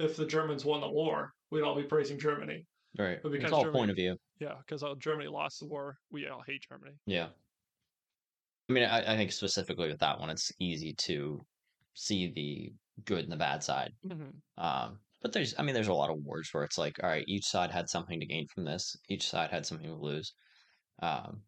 if 0.00 0.16
the 0.16 0.26
Germans 0.26 0.64
won 0.64 0.80
the 0.80 0.90
war, 0.90 1.32
we'd 1.50 1.62
all 1.62 1.76
be 1.76 1.84
praising 1.84 2.18
Germany. 2.18 2.66
Right. 2.98 3.18
But 3.22 3.28
It's 3.32 3.36
because 3.38 3.52
all 3.52 3.62
Germany- 3.62 3.78
point 3.78 3.90
of 3.90 3.96
view. 3.96 4.16
Yeah, 4.42 4.54
because 4.66 4.84
Germany 4.98 5.28
lost 5.28 5.60
the 5.60 5.66
war. 5.66 5.94
We 6.10 6.26
all 6.26 6.42
hate 6.44 6.64
Germany. 6.68 6.96
Yeah. 7.06 7.28
I 8.68 8.72
mean, 8.72 8.84
I, 8.84 9.12
I 9.12 9.16
think 9.16 9.30
specifically 9.30 9.88
with 9.88 10.00
that 10.00 10.18
one, 10.18 10.30
it's 10.30 10.50
easy 10.58 10.94
to 11.06 11.40
see 11.94 12.32
the 12.34 12.72
good 13.04 13.22
and 13.22 13.32
the 13.32 13.36
bad 13.36 13.62
side. 13.62 13.92
hmm 14.02 14.30
Um, 14.56 14.98
but 15.20 15.32
there's, 15.32 15.54
I 15.58 15.62
mean, 15.62 15.74
there's 15.74 15.88
a 15.88 15.94
lot 15.94 16.10
of 16.10 16.18
wars 16.24 16.48
where 16.50 16.64
it's 16.64 16.78
like, 16.78 16.94
all 17.02 17.08
right, 17.08 17.24
each 17.28 17.44
side 17.44 17.70
had 17.70 17.88
something 17.88 18.18
to 18.18 18.26
gain 18.26 18.46
from 18.52 18.64
this, 18.64 18.96
each 19.08 19.28
side 19.28 19.50
had 19.50 19.64
something 19.64 19.86
to 19.86 19.94
lose. 19.94 20.32
Um, 21.00 21.42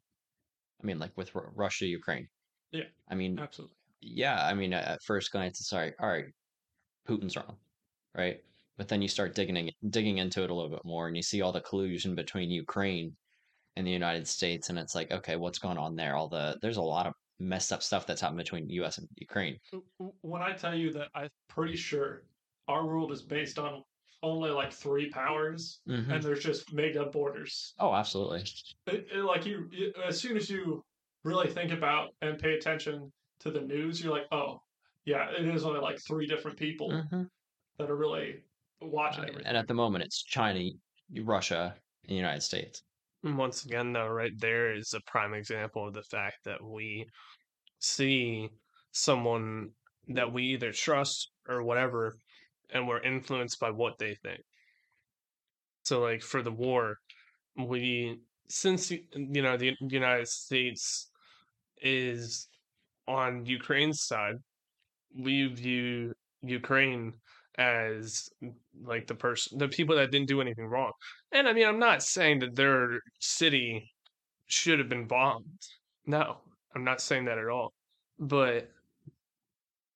I 0.81 0.87
mean, 0.87 1.01
like 1.01 1.17
with 1.17 1.35
Ru- 1.35 1.51
Russia, 1.55 1.87
Ukraine. 1.87 2.29
Yeah. 2.71 2.85
I 3.09 3.17
mean, 3.17 3.39
Absolutely. 3.41 3.77
yeah, 4.01 4.47
I 4.47 4.55
mean, 4.55 4.73
at 4.73 5.03
first 5.03 5.33
glance, 5.33 5.61
it's 5.61 5.73
like, 5.73 5.97
all 6.01 6.09
right, 6.09 6.27
Putin's 7.09 7.37
wrong, 7.37 7.57
right? 8.17 8.39
But 8.77 8.89
then 8.89 9.03
you 9.03 9.09
start 9.09 9.35
digging 9.35 9.71
digging 9.91 10.19
into 10.19 10.43
it 10.43 10.51
a 10.51 10.55
little 10.55 10.71
bit 10.71 10.85
more, 10.85 11.07
and 11.07 11.17
you 11.17 11.23
see 11.23 11.43
all 11.43 11.53
the 11.53 11.61
collusion 11.61 12.15
between 12.15 12.51
Ukraine 12.51 13.17
and 13.77 13.87
the 13.87 13.93
United 13.93 14.29
States, 14.29 14.71
and 14.71 14.79
it's 14.79 14.95
like, 14.95 15.13
okay, 15.13 15.37
what's 15.37 15.59
going 15.59 15.79
on 15.79 15.97
there? 15.97 16.17
All 16.17 16.29
the 16.29 16.59
there's 16.63 16.77
a 16.79 16.83
lot 16.83 17.07
of 17.07 17.15
messed 17.41 17.73
up 17.73 17.83
stuff 17.83 18.07
that's 18.07 18.21
happened 18.21 18.39
between 18.39 18.69
U.S. 18.71 18.99
and 18.99 19.09
Ukraine. 19.17 19.59
When 20.23 20.43
I 20.43 20.55
tell 20.55 20.75
you 20.75 20.93
that 20.93 21.11
I'm 21.15 21.31
pretty 21.49 21.77
sure 21.77 22.25
our 22.69 22.87
world 22.87 23.13
is 23.13 23.23
based 23.23 23.59
on 23.59 23.83
only 24.23 24.51
like 24.51 24.73
three 24.73 25.11
powers, 25.11 25.83
Mhm. 25.89 26.11
and 26.11 26.23
there's 26.23 26.43
just 26.43 26.73
made 26.73 26.97
up 26.97 27.13
borders. 27.13 27.75
Oh, 27.79 27.93
absolutely. 27.95 28.45
It, 28.87 29.07
it, 29.13 29.23
like 29.25 29.45
you, 29.47 29.69
you, 29.71 29.93
as 30.05 30.21
soon 30.21 30.37
as 30.37 30.49
you 30.49 30.83
really 31.25 31.49
think 31.49 31.73
about 31.73 32.15
and 32.23 32.39
pay 32.39 32.55
attention 32.55 33.13
to 33.41 33.51
the 33.51 33.61
news, 33.61 34.03
you're 34.03 34.13
like, 34.13 34.27
oh, 34.33 34.61
yeah, 35.05 35.31
it 35.31 35.45
is 35.47 35.65
only 35.65 35.81
like 35.81 35.99
three 35.99 36.27
different 36.27 36.59
people 36.59 36.91
Mhm. 36.91 37.29
that 37.79 37.91
are 37.91 37.97
really 37.97 38.45
watching 38.91 39.25
Uh, 39.25 39.27
everything. 39.29 39.47
and 39.47 39.57
at 39.57 39.69
the 39.69 39.75
moment, 39.75 40.05
it's 40.05 40.23
China, 40.23 40.69
Russia, 41.23 41.75
and 42.03 42.11
the 42.11 42.15
United 42.15 42.41
States. 42.43 42.83
Once 43.23 43.65
again, 43.65 43.93
though, 43.93 44.09
right 44.09 44.33
there 44.39 44.75
is 44.75 44.93
a 44.93 45.01
prime 45.07 45.33
example 45.35 45.89
of 45.89 45.95
the 45.95 46.03
fact 46.03 46.45
that 46.45 46.63
we 46.63 47.07
see 47.79 48.49
someone 48.93 49.71
that 50.09 50.31
we 50.33 50.43
either 50.45 50.73
trust 50.73 51.31
or 51.49 51.63
whatever, 51.63 52.15
and 52.71 52.87
we're 52.87 53.01
influenced 53.01 53.59
by 53.59 53.71
what 53.71 53.99
they 53.99 54.15
think. 54.17 54.41
So, 55.85 56.01
like 56.01 56.23
for 56.23 56.43
the 56.43 56.53
war, 56.53 56.97
we 57.57 58.19
since 58.49 58.91
you 58.91 59.07
know 59.43 59.57
the 59.57 59.75
United 59.81 60.29
States 60.29 61.11
is 61.79 62.49
on 63.07 63.45
Ukraine's 63.47 64.03
side, 64.03 64.37
we 65.15 65.47
view 65.47 66.15
Ukraine 66.43 67.15
as 67.59 68.29
like 68.83 69.07
the 69.07 69.15
person, 69.15 69.59
the 69.59 69.69
people 69.69 69.97
that 69.97 70.11
didn't 70.11 70.29
do 70.29 70.41
anything 70.41 70.67
wrong. 70.67 70.93
And 71.33 71.49
I 71.49 71.53
mean, 71.53 71.67
I'm 71.67 71.79
not 71.79 72.03
saying 72.03 72.41
that 72.41 72.57
their 72.57 73.01
city 73.21 73.91
should 74.47 74.79
have 74.79 74.89
been 74.89 75.07
bombed. 75.07 75.61
No, 76.07 76.39
I'm 76.75 76.85
not 76.85 77.01
saying 77.01 77.27
that 77.27 77.39
at 77.39 77.49
all. 77.49 77.73
But 78.19 78.71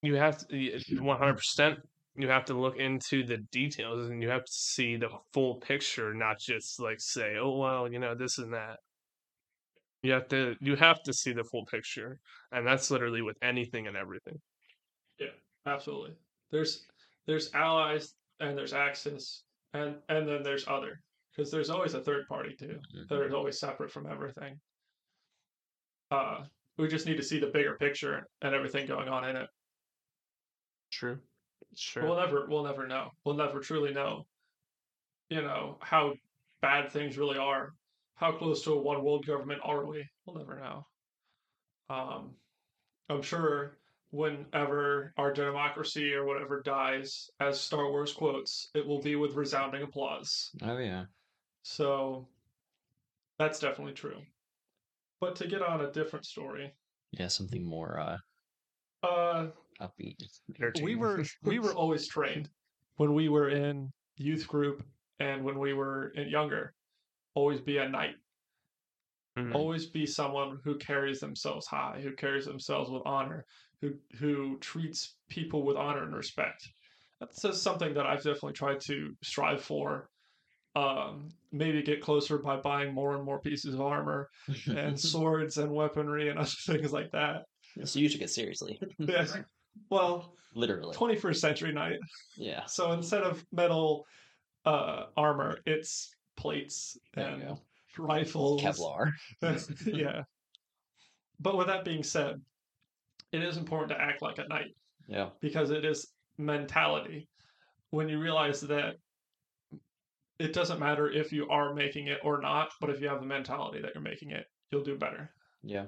you 0.03 0.15
have 0.17 0.39
to 0.49 0.81
100%. 0.91 1.77
You 2.17 2.29
have 2.29 2.45
to 2.47 2.55
look 2.55 2.77
into 2.77 3.25
the 3.25 3.39
details 3.53 4.09
and 4.09 4.21
you 4.23 4.29
have 4.29 4.45
to 4.45 4.53
see 4.53 4.97
the 4.97 5.09
full 5.33 5.57
picture, 5.57 6.13
not 6.15 6.41
just 6.41 6.81
like 6.81 7.01
say, 7.01 7.37
"Oh 7.37 7.57
well, 7.57 7.91
you 7.91 8.01
know 8.01 8.15
this 8.17 8.39
and 8.39 8.53
that." 8.53 8.79
You 10.03 10.13
have 10.13 10.29
to 10.29 10.57
you 10.61 10.75
have 10.77 11.03
to 11.05 11.13
see 11.13 11.33
the 11.33 11.45
full 11.45 11.65
picture, 11.67 12.19
and 12.51 12.67
that's 12.67 12.91
literally 12.91 13.23
with 13.23 13.37
anything 13.43 13.87
and 13.87 13.97
everything. 13.97 14.41
Yeah, 15.21 15.29
absolutely. 15.67 16.17
There's 16.51 16.87
there's 17.29 17.51
allies 17.55 18.15
and 18.41 18.59
there's 18.59 18.73
Axis 18.73 19.45
and 19.75 19.97
and 20.09 20.27
then 20.27 20.43
there's 20.43 20.67
other 20.67 21.01
because 21.31 21.53
there's 21.53 21.71
always 21.71 21.95
a 21.95 22.01
third 22.01 22.27
party 22.27 22.57
too 22.59 22.81
that 23.09 23.23
is 23.23 23.35
always 23.35 23.61
separate 23.61 23.93
from 23.93 24.11
everything. 24.11 24.59
Uh, 26.11 26.39
we 26.79 26.89
just 26.89 27.07
need 27.07 27.19
to 27.19 27.23
see 27.23 27.39
the 27.39 27.49
bigger 27.49 27.75
picture 27.75 28.27
and 28.43 28.55
everything 28.55 28.87
going 28.87 29.09
on 29.09 29.29
in 29.29 29.37
it. 29.37 29.49
True. 30.91 31.19
Sure. 31.77 32.03
We'll 32.03 32.17
never 32.17 32.47
we'll 32.49 32.65
never 32.65 32.89
know. 32.89 33.11
We'll 33.25 33.37
never 33.37 33.61
truly 33.61 33.93
know. 33.93 34.27
You 35.29 35.43
know 35.43 35.77
how 35.81 36.15
bad 36.63 36.91
things 36.91 37.19
really 37.19 37.39
are. 37.39 37.75
How 38.15 38.33
close 38.33 38.65
to 38.65 38.73
a 38.73 38.83
one 38.83 39.05
world 39.05 39.27
government 39.27 39.61
are 39.63 39.85
we? 39.85 40.05
We'll 40.25 40.39
never 40.39 40.59
know. 40.59 40.87
Um, 41.91 42.31
I'm 43.11 43.23
sure 43.23 43.78
whenever 44.11 45.13
our 45.17 45.33
democracy 45.33 46.13
or 46.15 46.25
whatever 46.25 46.63
dies, 46.63 47.31
as 47.41 47.61
Star 47.61 47.91
Wars 47.91 48.13
quotes, 48.13 48.71
it 48.75 48.87
will 48.87 49.01
be 49.01 49.17
with 49.17 49.35
resounding 49.35 49.83
applause. 49.83 50.51
Oh 50.63 50.79
yeah. 50.79 51.05
So 51.63 52.29
that's 53.39 53.59
definitely 53.61 53.95
true. 53.95 54.21
But 55.21 55.37
to 55.37 55.49
get 55.49 55.63
on 55.63 55.81
a 55.81 55.93
different 55.93 56.25
story, 56.27 56.73
Yeah, 57.13 57.29
something 57.29 57.65
more 57.65 57.99
uh 57.99 58.19
uh, 59.03 59.51
upbeat. 59.81 60.17
we 60.83 60.97
were 60.97 61.25
we 61.45 61.59
were 61.59 61.73
always 61.77 62.09
trained 62.09 62.51
when 62.97 63.15
we 63.15 63.29
were 63.29 63.49
in 63.49 63.91
youth 64.17 64.49
group 64.49 64.83
and 65.21 65.45
when 65.45 65.59
we 65.59 65.73
were 65.73 66.13
younger 66.17 66.75
always 67.35 67.61
be 67.61 67.79
a 67.79 67.89
knight 67.89 68.17
Mhm. 69.39 69.55
always 69.55 69.87
be 69.87 70.05
someone 70.05 70.59
who 70.65 70.77
carries 70.79 71.21
themselves 71.21 71.65
high 71.69 72.01
who 72.03 72.13
carries 72.17 72.45
themselves 72.45 72.91
with 72.91 73.03
honor 73.07 73.45
who 73.81 73.95
who 74.19 74.59
treats 74.59 75.15
people 75.29 75.63
with 75.65 75.77
honor 75.77 76.03
and 76.05 76.15
respect 76.15 76.69
that's 77.21 77.61
something 77.61 77.95
that 77.95 78.07
i've 78.07 78.19
definitely 78.23 78.53
tried 78.53 78.81
to 78.81 79.15
strive 79.23 79.63
for 79.63 80.09
um 80.77 81.29
maybe 81.53 81.83
get 81.83 82.01
closer 82.01 82.39
by 82.39 82.57
buying 82.57 82.93
more 82.93 83.15
and 83.15 83.25
more 83.25 83.41
pieces 83.41 83.75
of 83.75 83.81
armor 83.81 84.29
and 84.67 84.99
swords 85.13 85.59
and 85.59 85.71
weaponry 85.73 86.29
and 86.29 86.39
other 86.39 86.49
things 86.67 86.93
like 86.93 87.11
that 87.13 87.43
so 87.85 87.99
you 88.01 88.09
should 88.09 88.19
get 88.21 88.31
seriously. 88.31 88.81
yes 88.99 89.37
well 89.91 90.35
Literally. 90.55 90.97
21st 90.97 91.37
century 91.37 91.73
knight 91.73 91.99
Yeah. 92.37 92.65
So 92.67 92.93
instead 92.93 93.23
of 93.23 93.45
metal 93.53 94.07
uh, 94.65 95.05
armor, 95.17 95.59
it's 95.67 96.11
plates 96.37 96.99
There 97.15 97.27
and 97.29 97.59
rifles. 97.97 98.63
Kevlar. 98.63 99.13
yeah. 99.87 100.23
But 101.41 101.57
with 101.57 101.69
that 101.69 101.85
being 101.85 102.03
said, 102.03 102.41
it 103.33 103.43
is 103.43 103.57
important 103.57 103.91
to 103.91 104.01
act 104.01 104.23
like 104.23 104.39
a 104.39 104.49
knight 104.49 104.75
Yeah. 105.07 105.31
because 105.41 105.71
it 105.71 105.85
is 105.85 106.15
mentality. 106.39 107.29
When 107.91 108.09
you 108.09 108.21
realize 108.21 108.61
that 108.63 108.97
it 110.39 110.53
doesn't 110.53 110.79
matter 110.79 111.11
if 111.11 111.33
you 111.33 111.49
are 111.49 111.75
making 111.75 112.07
it 112.09 112.21
or 112.23 112.41
not, 112.41 112.71
but 112.81 112.91
if 112.91 113.01
you 113.01 113.09
have 113.09 113.21
the 113.21 113.27
mentality 113.27 113.81
that 113.81 113.93
you're 113.95 114.03
making 114.03 114.31
it, 114.31 114.45
you'll 114.71 114.85
do 114.85 114.97
better. 114.97 115.31
Yeah. 115.63 115.87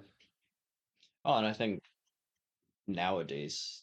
Oh, 1.24 1.34
and 1.34 1.46
I 1.46 1.52
think 1.52 1.80
nowadays 2.86 3.82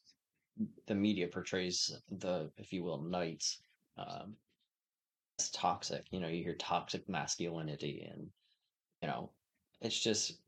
the 0.87 0.95
media 0.95 1.27
portrays 1.27 1.91
the, 2.09 2.51
if 2.57 2.73
you 2.73 2.83
will, 2.83 3.01
knights 3.01 3.61
um, 3.97 4.35
as 5.39 5.49
toxic. 5.51 6.05
You 6.11 6.19
know, 6.19 6.27
you 6.27 6.43
hear 6.43 6.55
toxic 6.55 7.07
masculinity, 7.07 8.07
and 8.11 8.27
you 9.01 9.07
know, 9.07 9.31
it's 9.81 9.99
just 9.99 10.41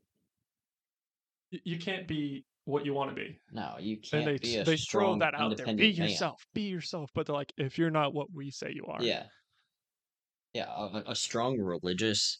You 1.50 1.78
can't 1.78 2.06
be 2.06 2.44
what 2.64 2.84
you 2.84 2.94
want 2.94 3.10
to 3.10 3.16
be. 3.16 3.40
No, 3.52 3.76
you 3.78 3.98
can't 3.98 4.26
and 4.26 4.34
they 4.34 4.38
be 4.38 4.56
a 4.56 4.64
they 4.64 4.76
throw 4.76 5.18
that 5.18 5.34
out 5.34 5.56
there. 5.56 5.66
Be 5.66 5.70
independent 5.72 5.98
man. 5.98 6.08
yourself. 6.08 6.42
Be 6.54 6.62
yourself. 6.62 7.10
But 7.14 7.26
they're 7.26 7.34
like, 7.34 7.52
if 7.56 7.78
you're 7.78 7.90
not 7.90 8.14
what 8.14 8.28
we 8.32 8.50
say 8.50 8.72
you 8.74 8.84
are, 8.86 9.02
Yeah. 9.02 9.24
Yeah, 10.52 10.66
a, 10.68 11.10
a 11.10 11.14
strong 11.14 11.58
religious, 11.60 12.38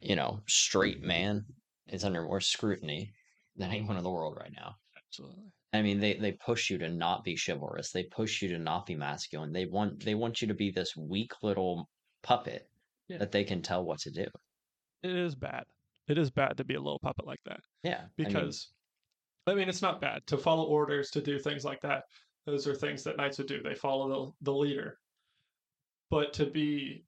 you 0.00 0.16
know, 0.16 0.40
straight 0.48 1.02
man 1.02 1.44
is 1.86 2.04
under 2.04 2.22
more 2.24 2.40
scrutiny 2.40 3.12
than 3.56 3.70
anyone 3.70 3.96
in 3.96 4.02
the 4.02 4.10
world 4.10 4.36
right 4.38 4.52
now. 4.56 4.74
absolutely. 4.96 5.44
I 5.72 5.82
mean, 5.82 6.00
they 6.00 6.14
they 6.14 6.32
push 6.32 6.70
you 6.70 6.78
to 6.78 6.88
not 6.88 7.24
be 7.24 7.36
chivalrous. 7.36 7.92
They 7.92 8.04
push 8.04 8.40
you 8.42 8.48
to 8.48 8.58
not 8.58 8.86
be 8.86 8.96
masculine. 8.96 9.52
They 9.52 9.66
want 9.66 10.02
they 10.04 10.14
want 10.14 10.40
you 10.40 10.48
to 10.48 10.54
be 10.54 10.70
this 10.70 10.96
weak 10.96 11.30
little 11.42 11.88
puppet 12.22 12.68
Yeah. 13.08 13.18
that 13.18 13.30
they 13.32 13.44
can 13.44 13.62
tell 13.62 13.84
what 13.84 13.98
to 14.00 14.10
do. 14.10 14.26
It 15.02 15.14
is 15.14 15.34
bad. 15.36 15.64
It 16.08 16.18
is 16.18 16.30
bad 16.30 16.56
to 16.56 16.64
be 16.64 16.74
a 16.74 16.80
little 16.80 16.98
puppet 16.98 17.26
like 17.26 17.40
that 17.44 17.60
Yeah, 17.84 18.06
because 18.16 18.72
I 19.48 19.54
mean, 19.54 19.68
it's 19.68 19.82
not 19.82 20.00
bad 20.00 20.26
to 20.26 20.38
follow 20.38 20.64
orders 20.66 21.10
to 21.12 21.20
do 21.22 21.38
things 21.38 21.64
like 21.64 21.80
that. 21.82 22.04
Those 22.46 22.66
are 22.66 22.74
things 22.74 23.04
that 23.04 23.16
knights 23.16 23.38
would 23.38 23.48
do. 23.48 23.62
They 23.62 23.74
follow 23.74 24.08
the 24.08 24.32
the 24.52 24.54
leader. 24.56 24.98
But 26.10 26.32
to 26.34 26.46
be 26.46 27.04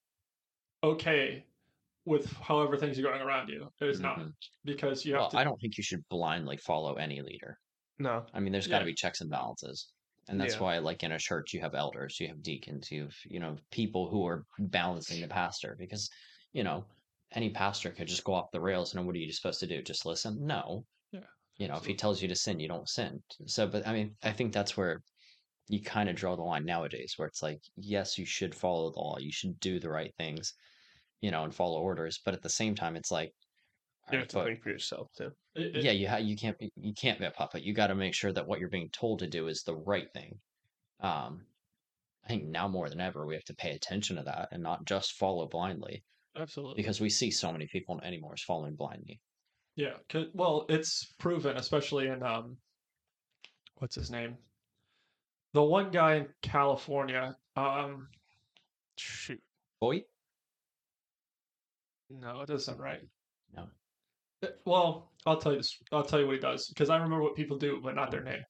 okay 0.83 1.47
with 2.05 2.33
however 2.33 2.77
things 2.77 2.99
are 2.99 3.03
going 3.03 3.21
around 3.21 3.49
you 3.49 3.71
is 3.81 4.01
not 4.01 4.19
Mhm. 4.19 4.33
because 4.65 5.05
you 5.05 5.15
have 5.15 5.21
well, 5.23 5.31
to. 5.31 5.39
I 5.39 5.45
don't 5.45 5.59
think 5.61 5.77
you 5.77 5.85
should 5.85 6.07
blindly 6.09 6.57
follow 6.57 6.95
any 6.95 7.21
leader. 7.21 7.59
No. 7.99 8.27
I 8.33 8.41
mean, 8.41 8.53
there's 8.53 8.67
got 8.67 8.79
to 8.81 8.85
Yeah. 8.85 8.93
be 8.93 8.95
checks 8.95 9.21
and 9.21 9.31
balances. 9.31 9.93
And 10.29 10.41
that's 10.41 10.55
Yeah. 10.55 10.61
why, 10.61 10.79
like 10.79 11.03
in 11.03 11.13
a 11.13 11.19
church, 11.19 11.53
you 11.53 11.61
have 11.61 11.75
elders, 11.75 12.19
you 12.21 12.29
have 12.29 12.43
deacons, 12.43 12.91
you 12.91 13.03
have, 13.05 13.17
you 13.25 13.41
know, 13.41 13.57
people 13.71 14.09
who 14.09 14.27
are 14.27 14.47
balancing 14.59 15.21
the 15.21 15.29
pastor 15.29 15.77
because, 15.79 16.09
you 16.53 16.63
know, 16.63 16.87
any 17.33 17.51
pastor 17.51 17.91
could 17.91 18.09
just 18.09 18.25
go 18.25 18.35
off 18.35 18.51
the 18.51 18.61
rails 18.61 18.95
and 18.95 19.07
what 19.07 19.15
are 19.15 19.19
you 19.19 19.33
supposed 19.33 19.61
to 19.61 19.67
do? 19.67 19.83
Just 19.83 20.07
listen? 20.07 20.45
No. 20.47 20.87
You 21.61 21.69
know, 21.69 21.77
if 21.77 21.85
he 21.87 21.95
tells 21.95 22.23
you 22.23 22.29
to 22.29 22.37
sin, 22.37 22.59
you 22.61 22.69
don't 22.69 22.89
sin. 22.89 23.23
So, 23.47 23.69
but 23.69 23.87
I 23.87 23.93
mean, 23.93 24.17
I 24.23 24.33
think 24.33 24.53
that's 24.53 24.77
where 24.77 25.03
you 25.69 25.83
kind 25.83 26.09
of 26.11 26.17
draw 26.17 26.37
the 26.37 26.43
line 26.43 26.65
nowadays, 26.65 27.15
where 27.17 27.29
it's 27.29 27.43
like, 27.43 27.61
yes, 27.77 28.19
you 28.19 28.27
should 28.27 28.55
follow 28.55 28.91
the 28.93 29.01
law, 29.01 29.19
you 29.19 29.33
should 29.33 29.61
do 29.61 29.81
the 29.81 29.91
right 29.91 30.13
things, 30.19 30.53
you 31.23 31.31
know, 31.31 31.45
and 31.45 31.55
follow 31.55 31.81
orders. 31.81 32.21
But 32.25 32.35
at 32.35 32.43
the 32.43 32.51
same 32.51 32.75
time, 32.77 32.97
it's 32.97 33.11
like, 33.13 33.33
You 34.13 34.19
have 34.19 34.29
to 34.29 34.45
think 34.45 34.63
for 34.63 34.71
yourself 34.71 35.09
too. 35.17 35.33
it- 35.55 35.77
it- 35.77 35.85
yeah, 35.85 35.93
you 35.93 36.09
ha- 36.09 36.17
you 36.19 36.37
can't 36.37 36.59
be 36.59 36.71
you 36.77 36.95
can't 36.95 37.19
be 37.21 37.27
a 37.27 37.31
puppet. 37.31 37.63
You 37.65 37.75
got 37.75 37.89
to 37.89 37.95
make 37.95 38.15
sure 38.15 38.33
that 38.33 38.47
what 38.47 38.61
you're 38.61 38.69
being 38.79 38.91
told 38.91 39.21
to 39.21 39.29
do 39.29 39.49
is 39.49 39.63
the 39.63 39.77
right 39.77 40.13
thing. 40.13 40.41
Um, 41.01 41.47
I 42.25 42.29
think 42.29 42.45
now 42.47 42.69
more 42.69 42.89
than 42.91 43.01
ever 43.01 43.27
we 43.27 43.35
have 43.35 43.45
to 43.47 43.55
pay 43.55 43.73
attention 43.75 44.17
to 44.17 44.23
that 44.25 44.49
and 44.53 44.63
not 44.63 44.87
just 44.87 45.13
follow 45.15 45.49
blindly 45.49 46.05
absolutely. 46.37 46.83
because 46.83 47.01
we 47.01 47.11
see 47.11 47.31
so 47.31 47.53
many 47.53 47.67
people 47.69 48.01
anymore 48.03 48.35
is 48.35 48.45
following 48.45 48.77
blindly. 48.77 49.21
Yeah, 49.81 49.97
well, 50.35 50.67
it's 50.69 51.15
proven, 51.19 51.57
especially 51.57 52.09
in 52.09 52.23
um, 52.23 52.59
what's 53.79 53.95
his 53.95 54.11
name? 54.11 54.37
The 55.55 55.63
one 55.63 55.91
guy 55.91 56.17
in 56.17 56.29
California. 56.43 57.35
Um, 57.57 58.09
shoot, 58.99 59.41
Boy, 59.81 60.03
no, 62.11 62.43
it 62.43 62.47
doesn't 62.49 62.79
right. 62.79 63.01
No. 63.55 63.69
Uh, 64.43 64.49
Well, 64.67 65.13
I'll 65.25 65.39
tell 65.39 65.53
you. 65.53 65.59
This, 65.59 65.79
I'll 65.93 66.05
tell 66.05 66.21
you 66.21 66.27
what 66.27 66.35
he 66.35 66.41
does 66.41 66.69
because 66.69 66.91
I 66.91 66.97
remember 66.97 67.23
what 67.23 67.35
people 67.35 67.57
do, 67.57 67.81
but 67.83 67.95
not 67.95 68.11
their 68.11 68.23
name. 68.23 68.43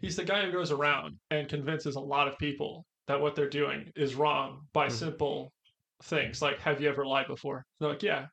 He's 0.00 0.16
the 0.16 0.24
guy 0.24 0.44
who 0.44 0.52
goes 0.52 0.72
around 0.72 1.18
and 1.30 1.48
convinces 1.48 1.96
a 1.96 2.00
lot 2.00 2.28
of 2.28 2.38
people 2.38 2.86
that 3.06 3.20
what 3.20 3.34
they're 3.34 3.48
doing 3.48 3.90
is 3.96 4.14
wrong 4.14 4.68
by 4.74 4.88
Mhm. 4.88 4.92
simple 4.92 5.54
things 6.02 6.42
like, 6.42 6.58
"Have 6.60 6.82
you 6.82 6.88
ever 6.90 7.06
lied 7.06 7.28
before?" 7.28 7.64
They're 7.80 7.90
like, 7.90 8.02
"Yeah." 8.02 8.26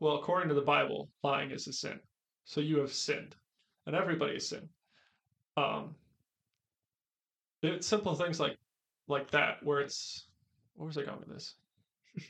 Well, 0.00 0.16
according 0.16 0.48
to 0.48 0.54
the 0.54 0.62
Bible, 0.62 1.10
lying 1.22 1.50
is 1.50 1.68
a 1.68 1.72
sin. 1.72 2.00
So 2.44 2.60
you 2.60 2.78
have 2.78 2.92
sinned, 2.92 3.36
and 3.86 3.94
everybody 3.94 4.34
has 4.34 4.48
sinned. 4.48 4.68
Um, 5.56 5.94
it's 7.62 7.86
simple 7.86 8.14
things 8.14 8.40
like 8.40 8.56
like 9.08 9.30
that 9.30 9.62
where 9.62 9.80
it's 9.80 10.26
where 10.74 10.86
was 10.86 10.96
I 10.96 11.04
going 11.04 11.20
with 11.20 11.28
this? 11.28 11.54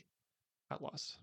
Got 0.69 0.83
lost. 0.83 1.17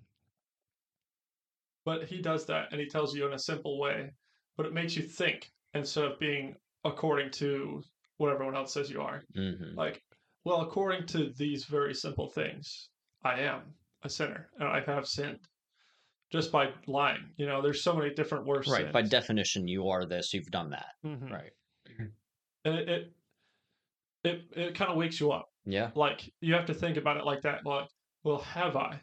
But 1.85 2.05
he 2.05 2.21
does 2.21 2.47
that 2.47 2.69
and 2.71 2.81
he 2.81 2.87
tells 2.87 3.15
you 3.15 3.27
in 3.27 3.35
a 3.35 3.39
simple 3.39 3.79
way, 3.79 4.11
but 4.57 4.67
it 4.67 4.73
makes 4.73 4.97
you 4.97 5.03
think 5.03 5.51
instead 5.75 6.05
of 6.05 6.19
being 6.19 6.55
according 6.85 7.31
to 7.33 7.83
what 8.17 8.33
everyone 8.33 8.57
else 8.57 8.73
says 8.73 8.91
you 8.91 9.01
are. 9.01 9.23
hmm 9.35 9.75
Like, 9.75 10.03
well, 10.45 10.63
according 10.63 11.07
to 11.09 11.31
these 11.37 11.65
very 11.65 11.95
simple 11.95 12.29
things, 12.29 12.89
I 13.25 13.41
am 13.41 13.63
a 14.03 14.09
sinner 14.09 14.49
and 14.59 14.69
I 14.69 14.81
have 14.81 15.07
sinned 15.07 15.41
just 16.31 16.53
by 16.53 16.73
lying. 16.87 17.31
You 17.37 17.47
know, 17.47 17.63
there's 17.63 17.83
so 17.83 17.95
many 17.95 18.13
different 18.15 18.47
worse 18.47 18.69
right. 18.69 18.93
By 18.93 19.03
definition, 19.03 19.67
you 19.69 19.89
are 19.89 20.05
this. 20.05 20.35
You've 20.35 20.51
done 20.51 20.71
that. 20.71 20.95
Mhm. 21.05 21.31
Right. 21.31 21.53
And 22.65 22.75
it 22.75 22.89
it 22.89 23.13
it, 24.25 24.43
it 24.57 24.75
kind 24.75 24.91
of 24.91 24.97
wakes 24.97 25.21
you 25.21 25.31
up. 25.33 25.49
Yeah. 25.65 25.91
Like 25.95 26.33
you 26.41 26.55
have 26.55 26.67
to 26.67 26.75
think 26.75 26.97
about 26.97 27.17
it 27.17 27.25
like 27.25 27.43
that. 27.43 27.65
Like, 27.65 27.89
well, 28.25 28.39
have 28.39 28.77
I? 28.77 29.01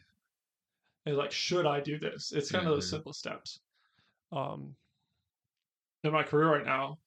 And 1.05 1.15
like, 1.17 1.31
should 1.31 1.65
I 1.65 1.79
do 1.79 1.97
this? 1.99 2.31
It's 2.31 2.51
kind 2.51 2.65
of 2.67 2.73
those 2.73 2.89
simple 2.89 3.13
steps. 3.13 3.59
Um, 4.31 4.75
in 6.03 6.11
my 6.11 6.23
career 6.23 6.49
right 6.51 6.65
now, 6.65 6.97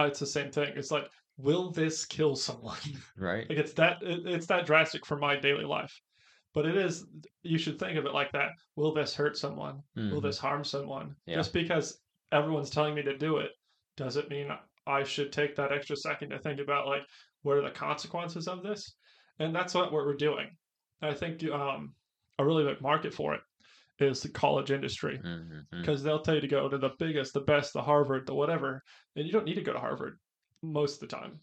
it's 0.00 0.20
the 0.20 0.26
same 0.26 0.50
thing. 0.50 0.72
It's 0.76 0.90
like, 0.90 1.08
will 1.36 1.70
this 1.70 2.04
kill 2.06 2.36
someone? 2.36 2.78
Right. 3.16 3.48
like 3.48 3.58
it's 3.58 3.72
that 3.74 4.02
it, 4.02 4.26
it's 4.26 4.46
that 4.46 4.66
drastic 4.66 5.04
for 5.04 5.16
my 5.16 5.36
daily 5.36 5.64
life. 5.64 6.00
But 6.58 6.66
it 6.66 6.76
is. 6.76 7.06
You 7.44 7.56
should 7.56 7.78
think 7.78 7.96
of 7.96 8.04
it 8.04 8.12
like 8.12 8.32
that. 8.32 8.48
Will 8.74 8.92
this 8.92 9.14
hurt 9.14 9.36
someone? 9.36 9.80
Will 9.94 10.18
Mhm. 10.18 10.22
this 10.22 10.38
harm 10.38 10.64
someone? 10.64 11.14
Yeah. 11.24 11.36
Just 11.36 11.52
because 11.52 12.02
everyone's 12.32 12.68
telling 12.68 12.96
me 12.96 13.02
to 13.02 13.16
do 13.16 13.36
it 13.36 13.52
doesn't 13.96 14.28
mean 14.28 14.50
I 14.84 15.04
should 15.04 15.30
take 15.30 15.54
that 15.54 15.70
extra 15.70 15.94
second 15.94 16.30
to 16.30 16.40
think 16.40 16.58
about 16.58 16.88
like 16.88 17.02
what 17.42 17.58
are 17.58 17.62
the 17.62 17.70
consequences 17.70 18.48
of 18.48 18.64
this, 18.64 18.96
and 19.38 19.54
that's 19.54 19.72
what 19.72 19.92
we're 19.92 20.14
doing. 20.16 20.48
I 21.00 21.14
think 21.14 21.44
um, 21.48 21.94
a 22.40 22.44
really 22.44 22.64
big 22.64 22.80
market 22.82 23.14
for 23.14 23.34
it 23.34 23.40
is 24.00 24.20
the 24.20 24.28
college 24.28 24.72
industry 24.72 25.20
because 25.70 26.02
they'll 26.02 26.22
tell 26.22 26.34
you 26.34 26.40
to 26.40 26.48
go 26.48 26.68
to 26.68 26.76
the 26.78 26.90
biggest, 26.98 27.34
the 27.34 27.40
best, 27.42 27.72
the 27.72 27.82
Harvard, 27.82 28.26
the 28.26 28.34
whatever, 28.34 28.82
and 29.14 29.24
you 29.24 29.30
don't 29.30 29.44
need 29.44 29.54
to 29.54 29.62
go 29.62 29.72
to 29.74 29.78
Harvard 29.78 30.18
most 30.60 30.94
of 31.00 31.08
the 31.08 31.16
time. 31.16 31.38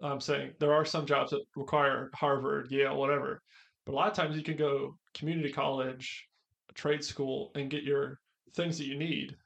I'm 0.00 0.20
saying 0.20 0.52
there 0.60 0.72
are 0.72 0.84
some 0.84 1.04
jobs 1.04 1.32
that 1.32 1.44
require 1.56 2.10
Harvard, 2.14 2.70
Yale, 2.70 2.96
whatever, 2.96 3.42
but 3.90 3.94
a 3.94 3.96
lot 3.96 4.08
of 4.08 4.14
times 4.14 4.36
you 4.36 4.42
can 4.44 4.56
go 4.56 4.94
community 5.14 5.52
college, 5.52 6.28
trade 6.74 7.02
school, 7.04 7.50
and 7.56 7.70
get 7.70 7.82
your 7.82 8.18
things 8.54 8.78
that 8.78 8.86
you 8.86 8.96
need, 8.96 9.36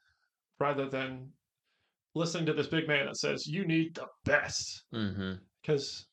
rather 0.59 0.87
than 0.87 1.31
listening 2.13 2.45
to 2.45 2.53
this 2.53 2.67
big 2.67 2.87
man 2.87 3.07
that 3.07 3.17
says 3.17 3.47
you 3.47 3.65
need 3.65 3.95
the 3.95 4.07
best 4.23 4.85
Mhm. 4.93 5.39
because 5.61 6.07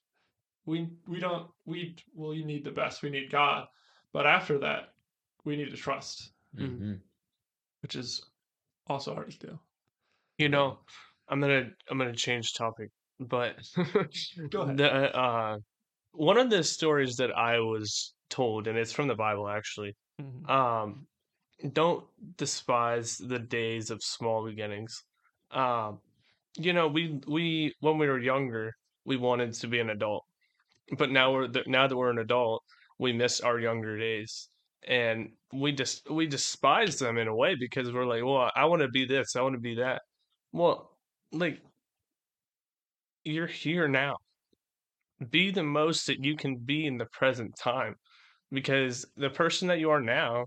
we 0.65 0.89
we 1.07 1.21
don't 1.21 1.51
we 1.67 1.95
well 2.15 2.35
you 2.35 2.45
need 2.45 2.65
the 2.65 2.71
best 2.73 3.03
we 3.03 3.11
need 3.11 3.31
God, 3.31 3.67
but 4.13 4.27
after 4.27 4.59
that 4.59 4.95
we 5.45 5.57
need 5.57 5.71
to 5.71 5.77
trust, 5.77 6.33
Mhm. 6.57 7.01
which 7.83 7.97
is 7.97 8.25
also 8.87 9.15
hard 9.15 9.31
to 9.33 9.39
do. 9.47 9.61
You 10.39 10.49
know, 10.49 10.79
I'm 11.29 11.41
gonna 11.41 11.71
I'm 11.89 11.99
gonna 11.99 12.15
change 12.15 12.55
topic, 12.55 12.91
but 13.21 13.57
Go 14.51 14.63
ahead. 14.63 14.77
The, 14.79 15.17
uh, 15.17 15.59
one 16.13 16.39
of 16.39 16.51
the 16.51 16.63
stories 16.65 17.17
that 17.17 17.33
I 17.33 17.59
was 17.61 18.15
told, 18.33 18.67
and 18.69 18.79
it's 18.79 18.93
from 18.93 19.09
the 19.09 19.17
Bible 19.17 19.49
actually. 19.49 19.97
Mhm. 20.21 20.51
Um, 20.51 21.09
don't 21.73 22.07
despise 22.37 23.19
the 23.19 23.39
days 23.39 23.91
of 23.91 24.03
small 24.03 24.45
beginnings. 24.47 25.05
Um, 25.53 26.01
you 26.57 26.73
know, 26.75 26.89
we 26.89 27.21
we 27.29 27.75
when 27.81 27.99
we 27.99 28.09
were 28.09 28.21
younger, 28.21 28.75
we 29.07 29.17
wanted 29.17 29.55
to 29.55 29.69
be 29.69 29.81
an 29.81 29.91
adult, 29.91 30.25
but 30.99 31.11
now 31.11 31.33
we're 31.33 31.49
now 31.67 31.87
that 31.89 31.97
we're 31.97 32.11
an 32.11 32.19
adult, 32.19 32.63
we 32.99 33.13
miss 33.13 33.41
our 33.41 33.59
younger 33.61 33.99
days, 33.99 34.51
and 34.87 35.31
we 35.53 35.73
just 35.73 36.09
we 36.11 36.27
despise 36.27 36.99
them 36.99 37.19
in 37.19 37.29
a 37.29 37.37
way 37.37 37.55
because 37.57 37.93
we're 37.93 38.07
like, 38.07 38.25
well, 38.25 38.51
I 38.57 38.65
want 38.67 38.83
to 38.83 38.89
be 38.89 39.05
this, 39.07 39.37
I 39.37 39.43
want 39.43 39.55
to 39.55 39.61
be 39.61 39.77
that. 39.77 40.03
Well, 40.53 40.99
like 41.33 41.63
you're 43.25 43.47
here 43.47 43.89
now. 43.89 44.17
Be 45.31 45.51
the 45.51 45.63
most 45.63 46.07
that 46.07 46.23
you 46.23 46.37
can 46.37 46.59
be 46.59 46.87
in 46.87 46.99
the 46.99 47.07
present 47.07 47.57
time, 47.57 47.97
because 48.53 49.07
the 49.17 49.31
person 49.31 49.69
that 49.69 49.79
you 49.79 49.91
are 49.91 50.01
now, 50.01 50.47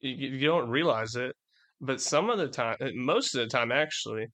you, 0.00 0.28
you 0.30 0.46
don't 0.46 0.70
realize 0.70 1.14
it, 1.14 1.34
but 1.80 2.00
some 2.00 2.30
of 2.30 2.38
the 2.38 2.48
time, 2.48 2.76
uh, 2.80 2.90
most 2.94 3.34
of 3.34 3.40
the 3.40 3.46
time, 3.46 3.72
actually, 3.72 4.26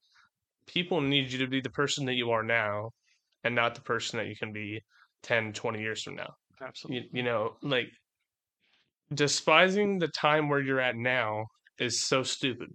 people 0.67 1.01
need 1.01 1.31
you 1.31 1.39
to 1.39 1.47
be 1.47 1.61
the 1.61 1.71
person 1.71 2.07
that 2.07 2.15
you 2.15 2.31
are 2.31 2.43
now, 2.43 2.91
and 3.45 3.55
not 3.55 3.75
the 3.75 3.83
person 3.83 4.19
that 4.19 4.27
you 4.27 4.37
can 4.37 4.53
be 4.53 4.81
10, 5.23 5.53
20 5.53 5.81
years 5.81 6.03
from 6.03 6.17
now. 6.17 6.33
Absolutely. 6.61 7.09
You, 7.13 7.19
you 7.19 7.23
know, 7.23 7.57
like 7.63 7.89
despising 9.13 9.99
the 9.99 10.09
time 10.09 10.49
where 10.49 10.61
you're 10.61 10.81
at 10.81 10.97
now 10.97 11.47
is 11.79 12.07
so 12.07 12.23
stupid 12.23 12.69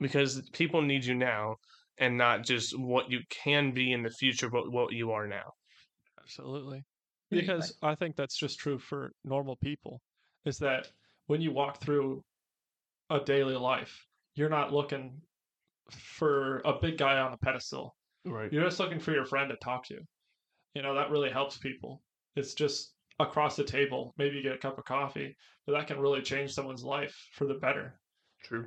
because 0.00 0.48
people 0.52 0.82
need 0.82 1.04
you 1.04 1.14
now 1.14 1.56
and 1.98 2.16
not 2.16 2.44
just 2.44 2.78
what 2.78 3.10
you 3.10 3.20
can 3.30 3.72
be 3.72 3.92
in 3.92 4.02
the 4.02 4.10
future, 4.10 4.48
but 4.50 4.70
what 4.72 4.92
you 4.92 5.10
are 5.12 5.26
now. 5.26 5.52
Absolutely. 6.20 6.84
Because 7.30 7.76
I 7.82 7.94
think 7.94 8.16
that's 8.16 8.36
just 8.36 8.58
true 8.58 8.78
for 8.78 9.12
normal 9.24 9.56
people 9.56 10.00
is 10.44 10.58
that 10.58 10.88
when 11.26 11.40
you 11.40 11.52
walk 11.52 11.80
through 11.80 12.24
a 13.08 13.20
daily 13.20 13.54
life, 13.54 14.06
you're 14.34 14.48
not 14.48 14.72
looking 14.72 15.20
for 15.90 16.60
a 16.64 16.72
big 16.72 16.98
guy 16.98 17.18
on 17.18 17.32
a 17.32 17.36
pedestal. 17.36 17.96
Right. 18.24 18.52
You're 18.52 18.64
just 18.64 18.80
looking 18.80 19.00
for 19.00 19.12
your 19.12 19.24
friend 19.24 19.48
to 19.50 19.56
talk 19.56 19.84
to. 19.86 19.98
You 20.74 20.82
know, 20.82 20.94
that 20.94 21.10
really 21.10 21.30
helps 21.30 21.56
people. 21.56 22.02
It's 22.36 22.54
just 22.54 22.94
across 23.18 23.56
the 23.56 23.64
table. 23.64 24.14
Maybe 24.18 24.36
you 24.36 24.42
get 24.42 24.54
a 24.54 24.58
cup 24.58 24.78
of 24.78 24.84
coffee, 24.84 25.36
but 25.66 25.72
that 25.72 25.86
can 25.86 26.00
really 26.00 26.22
change 26.22 26.52
someone's 26.52 26.84
life 26.84 27.16
for 27.32 27.46
the 27.46 27.54
better. 27.54 28.00
True. 28.42 28.66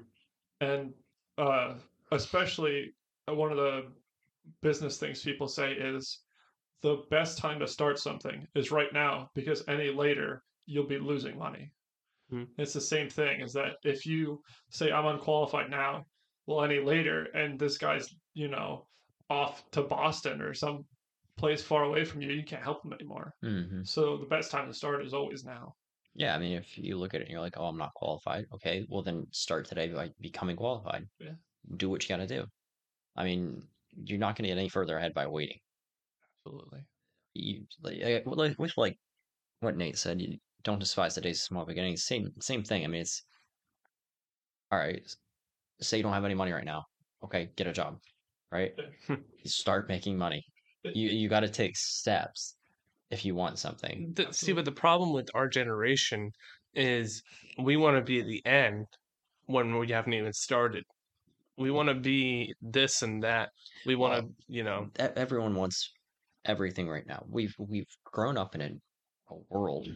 And 0.62 0.94
uh, 1.38 1.76
especially 2.12 2.94
uh, 3.30 3.34
one 3.34 3.52
of 3.52 3.58
the 3.58 3.88
business 4.62 4.98
things 4.98 5.22
people 5.22 5.48
say 5.48 5.72
is 5.74 6.20
the 6.84 7.04
best 7.10 7.38
time 7.40 7.60
to 7.60 7.68
start 7.68 7.98
something 7.98 8.46
is 8.56 8.72
right 8.72 8.94
now 8.94 9.30
because 9.34 9.68
any 9.68 9.90
later 9.90 10.44
you'll 10.66 10.88
be 10.88 11.00
losing 11.00 11.38
money. 11.38 11.72
Hmm. 12.30 12.44
It's 12.58 12.74
the 12.74 12.82
same 12.82 13.10
thing 13.10 13.42
is 13.42 13.54
that 13.54 13.78
if 13.84 14.06
you 14.06 14.42
say 14.70 14.92
I'm 14.92 15.08
unqualified 15.08 15.72
now, 15.72 16.06
well, 16.46 16.64
any 16.64 16.80
later, 16.80 17.26
and 17.34 17.60
this 17.60 17.78
guy's, 17.78 18.14
you 18.34 18.50
know, 18.50 18.88
off 19.30 19.70
to 19.72 19.84
Boston 19.84 20.42
or 20.42 20.54
some 20.54 20.86
place 21.38 21.64
far 21.64 21.84
away 21.84 22.06
from 22.06 22.22
you, 22.22 22.32
you 22.32 22.44
can't 22.44 22.64
help 22.64 22.86
him 22.86 22.94
anymore. 22.94 23.34
hmm 23.42 23.84
So 23.84 24.18
the 24.18 24.26
best 24.26 24.52
time 24.52 24.68
to 24.68 24.74
start 24.74 25.06
is 25.06 25.14
always 25.14 25.46
now. 25.46 25.74
Yeah, 26.16 26.36
I 26.36 26.40
mean, 26.40 26.54
if 26.58 26.78
you 26.78 26.98
look 26.98 27.14
at 27.14 27.22
it 27.22 27.24
and 27.24 27.32
you're 27.32 27.42
like, 27.42 27.58
"Oh, 27.58 27.66
I'm 27.66 27.78
not 27.78 27.94
qualified," 27.96 28.46
okay, 28.54 28.86
well 28.90 29.02
then 29.02 29.26
start 29.32 29.66
today 29.66 29.88
by 29.92 30.12
becoming 30.20 30.56
qualified. 30.56 31.08
Yeah. 31.20 31.36
Do 31.78 31.90
what 31.90 32.04
you 32.04 32.10
got 32.10 32.18
to 32.18 32.28
do. 32.28 32.46
I 33.16 33.24
mean, 33.24 33.68
you're 33.92 34.20
not 34.20 34.36
going 34.36 34.44
to 34.44 34.50
get 34.50 34.60
any 34.60 34.70
further 34.70 34.98
ahead 34.98 35.14
by 35.14 35.28
waiting. 35.28 35.60
Absolutely. 36.46 36.82
You 37.34 37.66
like, 37.82 38.26
like- 38.26 38.60
with 38.60 38.78
like 38.78 38.98
what 39.60 39.78
Nate 39.78 39.98
said, 39.98 40.22
you 40.22 40.38
don't 40.64 40.80
despise 40.80 41.16
the 41.16 41.22
days 41.22 41.40
of 41.40 41.44
small 41.44 41.66
beginnings. 41.66 42.04
Same 42.04 42.32
same 42.40 42.64
thing. 42.64 42.84
I 42.84 42.88
mean, 42.88 43.02
it's 43.02 43.24
all 44.72 44.80
right. 44.80 45.02
Say 45.82 45.98
you 45.98 46.04
don't 46.04 46.14
have 46.14 46.26
any 46.26 46.36
money 46.36 46.52
right 46.52 46.66
now. 46.66 46.84
Okay, 47.24 47.50
get 47.56 47.68
a 47.68 47.74
job, 47.74 47.98
right? 48.52 48.74
Start 49.46 49.88
making 49.88 50.18
money. 50.18 50.44
You 50.84 51.10
you 51.10 51.30
got 51.30 51.42
to 51.42 51.50
take 51.50 51.78
steps 51.78 52.56
if 53.10 53.24
you 53.24 53.36
want 53.36 53.58
something. 53.58 54.14
The, 54.16 54.32
see, 54.32 54.52
but 54.54 54.66
the 54.66 54.72
problem 54.72 55.14
with 55.14 55.30
our 55.34 55.48
generation 55.48 56.32
is 56.74 57.24
we 57.58 57.78
want 57.78 57.98
to 57.98 58.02
be 58.02 58.20
at 58.20 58.28
the 58.28 58.46
end 58.46 58.86
when 59.46 59.78
we 59.78 59.90
haven't 59.92 60.14
even 60.14 60.34
started. 60.34 60.84
We 61.58 61.72
want 61.72 61.90
to 61.90 61.96
be 61.96 62.54
this 62.62 63.02
and 63.02 63.24
that. 63.24 63.50
We 63.86 63.96
want 63.96 64.26
to, 64.26 64.34
you 64.48 64.64
know, 64.64 64.90
Everyone 64.98 65.56
wants 65.56 65.92
everything 66.46 66.88
right 66.90 67.06
now. 67.08 67.24
We've 67.28 67.56
we've 67.60 67.88
grown 68.06 68.38
up 68.38 68.56
in 68.56 68.62
a, 68.62 68.72
a 69.34 69.38
world, 69.50 69.88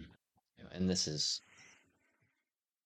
and 0.72 0.90
this 0.90 1.08
is 1.08 1.42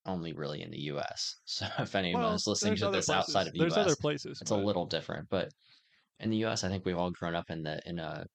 only 0.05 0.33
really 0.33 0.61
in 0.61 0.71
the 0.71 0.79
U.S. 0.81 1.35
So 1.45 1.67
if 1.79 1.95
anyone 1.95 2.21
Well, 2.21 2.35
is 2.35 2.47
listening 2.47 2.75
to 2.77 2.89
this 2.89 3.09
outside 3.09 3.47
of 3.47 3.53
the 3.53 3.59
there's 3.59 3.73
U.S., 3.73 3.85
other 3.85 3.95
places. 3.95 4.41
it's 4.41 4.51
a 4.51 4.55
little 4.55 4.85
different. 4.85 5.29
But 5.29 5.51
in 6.19 6.29
the 6.31 6.37
U.S., 6.37 6.63
I 6.63 6.69
think 6.69 6.85
we've 6.85 6.97
all 6.97 7.11
grown 7.11 7.35
up 7.35 7.49
in 7.49 7.63
the 7.63 7.81
in 7.85 7.99
a. 7.99 8.25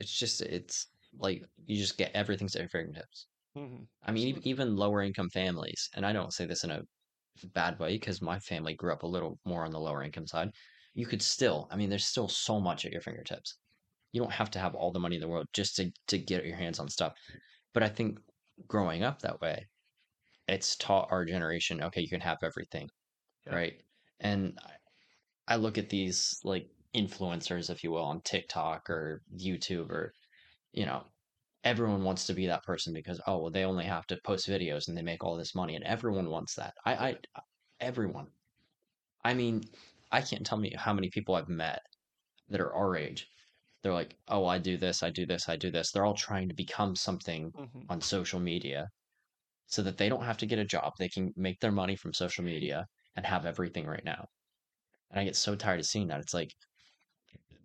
It's 0.00 0.16
just 0.18 0.40
it's 0.40 0.86
like 1.12 1.42
you 1.66 1.76
just 1.76 1.96
get 1.98 2.12
everything's 2.14 2.56
at 2.56 2.60
your 2.62 2.68
fingertips. 2.68 3.28
Mhm. 3.56 3.88
I 4.02 4.12
mean, 4.12 4.36
ev- 4.36 4.42
even 4.44 4.76
lower 4.76 5.02
income 5.02 5.30
families, 5.30 5.88
and 5.94 6.06
I 6.06 6.12
don't 6.12 6.32
say 6.34 6.46
this 6.46 6.64
in 6.64 6.70
a 6.70 6.82
bad 7.54 7.78
way 7.80 7.94
because 7.98 8.22
my 8.22 8.40
family 8.40 8.74
grew 8.74 8.92
up 8.92 9.02
a 9.04 9.08
little 9.08 9.38
more 9.44 9.64
on 9.64 9.72
the 9.72 9.80
lower 9.80 10.02
income 10.02 10.26
side. 10.28 10.50
You 10.94 11.06
could 11.06 11.22
still, 11.22 11.68
I 11.70 11.76
mean, 11.76 11.90
there's 11.90 12.06
still 12.06 12.28
so 12.28 12.60
much 12.60 12.84
at 12.84 12.92
your 12.92 13.00
fingertips. 13.02 13.58
You 14.12 14.22
don't 14.22 14.32
have 14.32 14.50
to 14.52 14.58
have 14.60 14.74
all 14.74 14.92
the 14.92 15.00
money 15.00 15.16
in 15.16 15.20
the 15.22 15.28
world 15.28 15.46
just 15.52 15.76
to 15.76 15.92
to 16.08 16.18
get 16.18 16.44
your 16.46 16.56
hands 16.56 16.78
on 16.78 16.88
stuff. 16.88 17.14
But 17.74 17.82
I 17.82 17.88
think 17.88 18.20
growing 18.68 19.02
up 19.04 19.20
that 19.20 19.40
way, 19.40 19.66
it's 20.48 20.76
taught 20.76 21.08
our 21.10 21.24
generation, 21.24 21.82
okay, 21.82 22.00
you 22.00 22.08
can 22.08 22.20
have 22.20 22.38
everything, 22.42 22.88
Yeah. 23.46 23.54
right? 23.54 23.82
And 24.20 24.58
I, 24.62 24.76
I 25.48 25.56
look 25.56 25.78
at 25.78 25.90
these 25.90 26.38
like 26.44 26.70
influencers, 26.94 27.70
if 27.70 27.84
you 27.84 27.90
will, 27.92 28.04
on 28.04 28.20
TikTok 28.22 28.90
or 28.90 29.22
YouTube 29.36 29.90
or, 29.90 30.12
you 30.72 30.86
know, 30.86 31.04
everyone 31.64 32.04
wants 32.04 32.26
to 32.26 32.34
be 32.34 32.46
that 32.46 32.64
person 32.64 32.92
because 32.94 33.20
oh 33.26 33.38
well 33.38 33.50
they 33.50 33.64
only 33.64 33.84
have 33.86 34.06
to 34.06 34.18
post 34.24 34.48
videos 34.48 34.88
and 34.88 34.96
they 34.96 35.02
make 35.02 35.24
all 35.24 35.36
this 35.36 35.54
money 35.54 35.76
and 35.76 35.84
everyone 35.84 36.30
wants 36.30 36.54
that 36.54 36.74
i 36.86 36.94
i 36.94 37.18
everyone 37.80 38.30
i 39.24 39.34
mean 39.34 39.62
i 40.18 40.20
can't 40.28 40.46
tell 40.48 40.58
me 40.64 40.70
how 40.84 40.92
many 40.98 41.08
people 41.16 41.34
i've 41.34 41.48
met 41.64 41.80
that 42.50 42.60
are 42.60 42.74
our 42.74 42.96
age. 42.96 43.26
They're 43.82 43.98
like 44.00 44.12
oh 44.28 44.44
i 44.54 44.58
do 44.70 44.74
this 44.84 45.02
i 45.02 45.10
do 45.20 45.24
this 45.32 45.48
i 45.48 45.56
do 45.64 45.70
this. 45.76 45.90
They're 45.90 46.06
all 46.08 46.14
trying 46.28 46.48
to 46.50 46.54
become 46.64 46.92
something 47.08 47.42
Mhm. 47.52 47.82
on 47.92 48.00
social 48.00 48.40
media 48.52 48.80
so 49.74 49.82
that 49.86 49.96
they 49.98 50.08
don't 50.12 50.24
have 50.30 50.38
to 50.42 50.46
get 50.52 50.58
a 50.64 50.64
job. 50.76 50.92
They 50.98 51.08
can 51.16 51.24
make 51.36 51.58
their 51.60 51.72
money 51.82 51.96
from 51.96 52.12
social 52.24 52.44
media 52.52 52.78
and 53.16 53.24
have 53.26 53.44
everything 53.52 53.86
right 53.94 54.04
now. 54.14 54.22
And 55.10 55.20
i 55.20 55.24
get 55.24 55.36
so 55.36 55.52
tired 55.56 55.80
of 55.80 55.86
seeing 55.86 56.08
that. 56.08 56.20
It's 56.20 56.34
like 56.40 56.52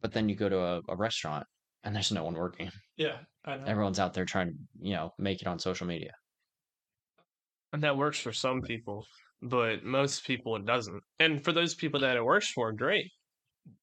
but 0.02 0.12
then 0.14 0.30
you 0.30 0.36
go 0.36 0.50
to 0.50 0.60
a, 0.60 0.82
a 0.90 0.96
restaurant 1.08 1.46
and 1.84 1.96
there's 1.96 2.12
no 2.20 2.24
one 2.24 2.36
working. 2.46 2.70
Yeah, 2.98 3.18
I 3.46 3.58
know. 3.58 3.66
everyone's 3.74 4.00
out 4.00 4.14
there 4.14 4.26
trying 4.34 4.50
to 4.54 4.58
you 4.90 4.94
know 4.96 5.08
make 5.18 5.42
it 5.42 5.48
on 5.48 5.60
social 5.60 5.88
media. 5.88 6.14
And 7.74 7.84
that 7.84 7.98
works 7.98 8.20
for 8.20 8.34
some 8.34 8.62
people, 8.62 9.06
but 9.42 9.84
most 9.84 10.26
people 10.26 10.56
it 10.56 10.66
doesn't. 10.66 11.02
And 11.20 11.44
for 11.44 11.52
those 11.52 11.76
people 11.76 12.00
that 12.02 12.18
it 12.18 12.24
works 12.24 12.52
for, 12.52 12.72
great. 12.72 13.10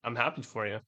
I'm 0.05 0.17
happy 0.17 0.43
for 0.43 0.67
you. 0.67 0.79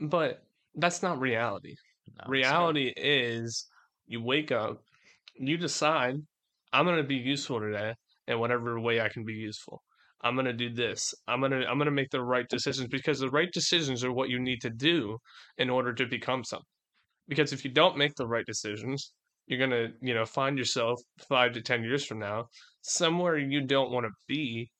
But 0.00 0.42
that's 0.74 1.02
not 1.02 1.20
reality. 1.20 1.74
No, 2.18 2.24
reality 2.28 2.92
is 2.96 3.66
you 4.06 4.22
wake 4.22 4.52
up, 4.52 4.82
you 5.34 5.56
decide, 5.56 6.16
I'm 6.72 6.84
going 6.84 6.96
to 6.96 7.02
be 7.02 7.16
useful 7.16 7.60
today 7.60 7.94
in 8.28 8.38
whatever 8.38 8.78
way 8.80 9.00
I 9.00 9.08
can 9.08 9.24
be 9.24 9.34
useful. 9.34 9.82
I'm 10.24 10.34
going 10.34 10.46
to 10.46 10.52
do 10.52 10.72
this. 10.72 11.12
I'm 11.26 11.40
going 11.40 11.52
to 11.52 11.66
I'm 11.66 11.78
going 11.78 11.86
to 11.86 11.90
make 11.90 12.10
the 12.10 12.22
right 12.22 12.46
decisions 12.48 12.88
because 12.88 13.18
the 13.18 13.30
right 13.30 13.50
decisions 13.52 14.04
are 14.04 14.12
what 14.12 14.28
you 14.28 14.38
need 14.38 14.60
to 14.62 14.70
do 14.70 15.18
in 15.58 15.68
order 15.68 15.92
to 15.94 16.06
become 16.06 16.44
something. 16.44 16.64
Because 17.28 17.52
if 17.52 17.64
you 17.64 17.72
don't 17.72 17.96
make 17.96 18.14
the 18.14 18.26
right 18.26 18.46
decisions, 18.46 19.12
you're 19.46 19.58
going 19.58 19.70
to, 19.70 19.92
you 20.00 20.14
know, 20.14 20.24
find 20.24 20.56
yourself 20.56 21.00
5 21.28 21.52
to 21.54 21.60
10 21.60 21.82
years 21.82 22.04
from 22.04 22.20
now 22.20 22.46
somewhere 22.82 23.38
you 23.38 23.62
don't 23.62 23.90
want 23.90 24.06
to 24.06 24.12
be. 24.28 24.70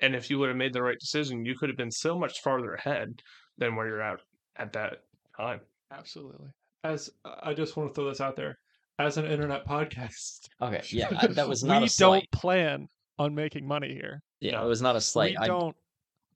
And 0.00 0.14
if 0.14 0.28
you 0.28 0.38
would 0.38 0.48
have 0.48 0.58
made 0.58 0.72
the 0.74 0.82
right 0.82 0.98
decision, 0.98 1.46
you 1.46 1.56
could 1.56 1.68
have 1.70 1.78
been 1.78 1.90
so 1.90 2.18
much 2.18 2.40
farther 2.42 2.74
ahead 2.74 3.20
than 3.56 3.76
where 3.76 3.86
you're 3.86 4.02
at 4.02 4.20
at 4.56 4.72
that 4.74 4.98
time. 5.36 5.60
Absolutely. 5.90 6.48
As 6.84 7.08
I 7.42 7.54
just 7.54 7.76
want 7.76 7.90
to 7.90 7.94
throw 7.94 8.08
this 8.08 8.20
out 8.20 8.36
there, 8.36 8.58
as 8.98 9.16
an 9.18 9.26
internet 9.26 9.66
podcast, 9.66 10.40
okay 10.60 10.82
yeah 10.88 11.08
I, 11.18 11.26
that 11.26 11.48
was 11.48 11.62
not 11.62 11.80
we 11.82 11.86
a 11.86 11.90
slight 11.90 12.26
don't 12.32 12.40
plan 12.40 12.88
on 13.18 13.34
making 13.34 13.66
money 13.66 13.92
here. 13.92 14.22
yeah 14.40 14.52
no. 14.52 14.64
it 14.64 14.68
was 14.68 14.80
not 14.80 14.96
a 14.96 15.00
slight 15.00 15.32
we 15.38 15.44
I, 15.44 15.46
don't. 15.46 15.76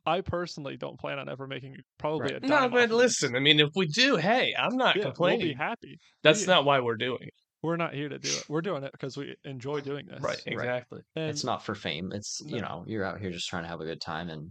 I 0.07 0.21
personally 0.23 0.77
don't 0.77 0.99
plan 0.99 1.19
on 1.19 1.29
ever 1.29 1.47
making 1.47 1.77
probably 1.99 2.35
a 2.35 2.41
No, 2.41 2.49
dime 2.49 2.71
but 2.71 2.85
off 2.85 2.91
of 2.91 2.97
listen, 2.97 3.37
I 3.37 3.39
mean, 3.39 3.61
if 3.61 3.69
we 3.77 3.87
do, 3.87 4.17
hey, 4.17 4.55
I'm 4.59 4.77
not 4.77 4.95
this. 4.95 5.05
Yeah, 5.05 5.13
we'll 5.19 5.39
be 5.39 5.53
happy. 5.53 5.99
That's 6.23 6.41
we- 6.41 6.47
not 6.47 6.65
why 6.65 6.81
we're 6.81 6.97
doing 6.97 7.19
it. 7.23 7.35
We're 7.63 7.77
not 7.77 7.93
here 7.95 8.09
to 8.09 8.19
do 8.19 8.29
it. 8.29 8.45
We're 8.49 8.63
doing 8.63 8.85
it 8.85 8.93
because 8.93 9.17
we 9.17 9.37
enjoy 9.45 9.81
doing 9.81 10.07
this. 10.07 10.21
Right, 10.23 10.41
exactly. 10.47 11.01
And 11.17 11.29
it's 11.29 11.45
not 11.45 11.63
for 11.65 11.75
fame 11.75 12.11
it's 12.15 12.41
you 12.47 12.61
know 12.61 12.85
you're 12.87 13.05
out 13.05 13.21
here 13.21 13.31
just 13.31 13.49
trying 13.49 13.65
to 13.65 13.69
have 13.69 13.81
a 13.81 13.85
good 13.85 14.01
time 14.01 14.31
and 14.31 14.51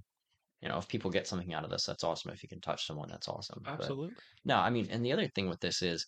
you 0.62 0.70
know 0.70 0.78
if 0.78 0.88
people 0.88 1.10
get 1.10 1.26
something 1.28 1.54
out 1.54 1.64
of 1.64 1.72
this 1.72 1.86
that's 1.86 2.04
awesome 2.04 2.32
if 2.32 2.44
you 2.44 2.50
can 2.50 2.62
touch 2.62 2.86
someone 2.86 3.10
that's 3.10 3.28
awesome 3.28 3.62
But- 3.64 3.74
absolutely. 3.74 4.16
no 4.46 4.58
i 4.58 4.70
mean 4.70 4.88
and 4.92 5.04
the 5.06 5.12
other 5.14 5.28
thing 5.30 5.48
with 5.50 5.60
this 5.62 5.82
is 5.82 6.06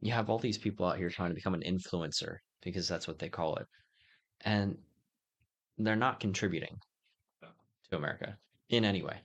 you 0.00 0.12
have 0.12 0.28
all 0.30 0.38
these 0.38 0.58
people 0.58 0.86
out 0.86 0.98
here 0.98 1.08
trying 1.10 1.30
to 1.30 1.34
become 1.34 1.54
an 1.54 1.62
influencer 1.62 2.36
because 2.62 2.86
that's 2.86 3.08
what 3.08 3.18
they 3.18 3.28
call 3.28 3.56
it 3.56 3.66
and 4.44 4.76
they're 5.78 5.96
not 5.96 6.20
contributing 6.20 6.76
to 7.90 7.96
america 7.96 8.36
in 8.68 8.84
any 8.84 9.02
way 9.02 9.16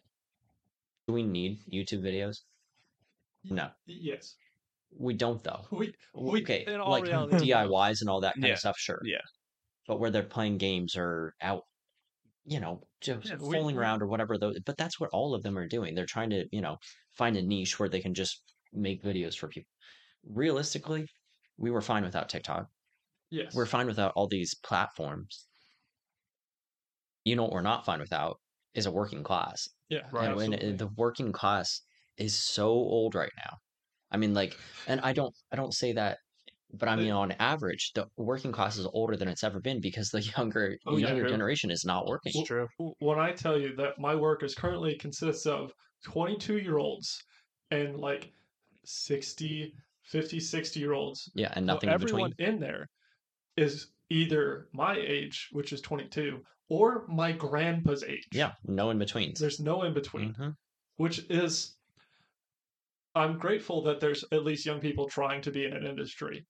do 1.07 1.13
we 1.13 1.21
need 1.23 1.59
youtube 1.71 2.01
videos 2.01 2.37
no 3.43 3.69
Yes. 3.85 4.35
We 4.97 5.13
don't 5.13 5.43
though 5.43 5.65
We 5.71 5.93
we 6.13 6.41
okay, 6.41 6.65
like 6.67 7.03
reality, 7.05 7.51
DIYs 7.51 8.01
and 8.01 8.09
all 8.09 8.21
that 8.21 8.35
kind 8.35 8.47
Yeah, 8.47 8.53
of 8.53 8.59
stuff, 8.59 8.77
sure. 8.77 9.01
yeah. 9.03 9.21
But 9.87 9.99
where 9.99 10.09
they're 10.09 10.23
playing 10.23 10.57
games 10.57 10.95
or 10.97 11.33
out, 11.41 11.63
you 12.45 12.59
know, 12.59 12.81
just 13.01 13.27
Yeah, 13.27 13.35
fooling 13.37 13.75
we- 13.75 13.81
around 13.81 14.01
or 14.01 14.07
whatever. 14.07 14.37
Those, 14.37 14.59
but 14.65 14.77
that's 14.77 14.99
what 14.99 15.09
all 15.13 15.35
of 15.35 15.43
them 15.43 15.57
are 15.57 15.67
doing. 15.67 15.93
They're 15.95 16.05
trying 16.05 16.29
to, 16.31 16.45
you 16.51 16.61
know, 16.61 16.77
find 17.13 17.35
a 17.37 17.41
niche 17.41 17.77
where 17.79 17.89
they 17.89 18.01
can 18.01 18.13
just 18.13 18.41
make 18.73 19.03
videos 19.03 19.35
for 19.37 19.47
people. 19.47 19.69
Realistically, 20.23 21.05
we 21.57 21.69
were 21.71 21.81
fine 21.81 22.03
without 22.03 22.29
TikTok. 22.29 22.65
Yes. 23.29 23.53
We're 23.53 23.65
fine 23.65 23.85
without 23.87 24.13
all 24.15 24.27
these 24.27 24.55
platforms. 24.63 25.47
You 27.25 27.35
know 27.35 27.43
what 27.43 27.51
we're 27.53 27.61
not 27.61 27.85
fine 27.85 27.99
without 27.99 28.37
is 28.73 28.85
a 28.85 28.91
working 28.91 29.23
class. 29.23 29.67
yeah. 29.89 30.01
Right. 30.11 30.27
And 30.27 30.35
when 30.35 30.53
absolutely. 30.53 30.77
the 30.77 30.87
working 30.95 31.31
class 31.31 31.81
is 32.17 32.35
so 32.35 32.67
old 32.69 33.15
right 33.15 33.31
now. 33.37 33.57
I 34.15 34.17
mean, 34.17 34.33
like, 34.33 34.57
and 34.87 35.01
I 35.01 35.11
don't, 35.11 35.35
I 35.51 35.57
don't 35.57 35.73
say 35.73 35.91
that, 35.91 36.19
but 36.73 36.87
I 36.87 36.95
mean, 36.95 37.11
on 37.11 37.33
average, 37.33 37.91
the 37.95 38.05
working 38.15 38.53
class 38.53 38.77
is 38.77 38.87
older 38.93 39.17
than 39.17 39.27
it's 39.27 39.43
ever 39.43 39.59
been 39.59 39.81
because 39.81 40.09
the 40.09 40.21
younger, 40.37 40.77
Oh, 40.87 40.95
the 40.95 41.01
yeah, 41.01 41.07
younger 41.07 41.23
true. 41.23 41.29
generation 41.31 41.69
is 41.69 41.83
not 41.83 42.07
working. 42.07 42.31
It's 42.33 42.47
true. 42.47 42.69
when 42.99 43.19
I 43.19 43.33
tell 43.33 43.59
you 43.59 43.75
that 43.75 43.99
my 43.99 44.15
work 44.15 44.41
is 44.41 44.55
currently 44.55 44.95
consists 44.97 45.45
of 45.45 45.73
22 46.05 46.59
year 46.59 46.77
olds 46.77 47.21
and 47.71 47.97
like 47.99 48.31
60, 48.85 49.73
50, 50.03 50.39
60 50.39 50.79
year 50.79 50.93
olds. 50.93 51.29
Yeah, 51.35 51.51
and 51.53 51.67
Well, 51.67 51.75
nothing 51.75 51.89
in 51.89 51.93
everyone 51.95 52.31
between. 52.37 52.53
in 52.55 52.59
there 52.61 52.87
is 53.57 53.87
either 54.09 54.69
my 54.71 54.95
age, 54.95 55.49
which 55.51 55.73
is 55.73 55.81
22, 55.81 56.39
or 56.69 57.05
my 57.09 57.33
grandpa's 57.33 58.03
age. 58.03 58.23
Yeah, 58.31 58.53
no 58.63 58.91
in 58.91 58.97
between. 58.97 59.33
There's 59.37 59.59
no 59.59 59.83
in 59.83 59.93
between, 59.93 60.33
Mhm. 60.35 60.53
which 60.95 61.19
is 61.29 61.74
I'm 63.15 63.37
grateful 63.37 63.81
that 63.83 63.99
there's 63.99 64.23
at 64.31 64.43
least 64.43 64.65
young 64.65 64.79
people 64.79 65.07
trying 65.07 65.41
to 65.43 65.51
be 65.51 65.65
in 65.65 65.73
an 65.73 65.85
industry. 65.85 66.45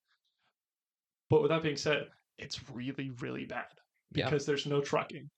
But 1.30 1.42
with 1.42 1.50
that 1.50 1.64
being 1.64 1.78
said, 1.78 2.08
it's 2.38 2.70
really, 2.70 3.12
really 3.22 3.46
bad 3.46 3.66
Yeah. 4.14 4.26
because 4.26 4.46
there's 4.46 4.66
no 4.66 4.82
trucking. 4.82 5.30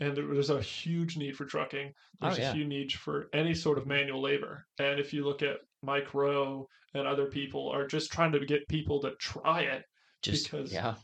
And 0.00 0.16
there's 0.16 0.50
a 0.50 0.60
huge 0.60 1.16
need 1.16 1.36
for 1.36 1.44
trucking. 1.44 1.92
Oh, 2.20 2.26
There's 2.26 2.38
yeah. 2.38 2.50
a 2.50 2.54
huge 2.54 2.66
need 2.66 2.92
for 2.92 3.28
any 3.32 3.54
sort 3.54 3.78
of 3.78 3.86
manual 3.86 4.20
labor. 4.20 4.66
And 4.78 4.98
if 4.98 5.12
you 5.14 5.24
look 5.24 5.40
at 5.42 5.58
Mike 5.82 6.12
Rowe 6.14 6.66
and 6.94 7.06
other 7.06 7.26
people 7.26 7.68
are 7.70 7.86
just 7.86 8.10
trying 8.12 8.32
to 8.32 8.44
get 8.44 8.66
people 8.68 9.00
to 9.02 9.12
try 9.20 9.62
it, 9.62 9.84
Just 10.22 10.50
because- 10.50 10.72
yeah, 10.72 10.94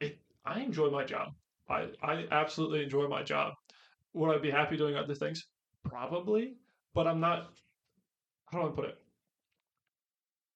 it 0.00 0.18
I 0.44 0.60
enjoy 0.60 0.88
my 0.88 1.04
job. 1.04 1.34
I, 1.68 1.88
I 2.02 2.26
absolutely 2.30 2.82
enjoy 2.82 3.08
my 3.08 3.22
job. 3.22 3.54
Would 4.14 4.34
I 4.34 4.38
be 4.38 4.50
happy 4.50 4.76
doing 4.76 4.96
other 4.96 5.14
things? 5.14 5.44
Probably, 5.84 6.54
but 6.94 7.06
I'm 7.06 7.20
not. 7.20 7.50
How 8.46 8.62
do 8.62 8.68
I 8.68 8.70
put 8.70 8.84
it? 8.86 8.98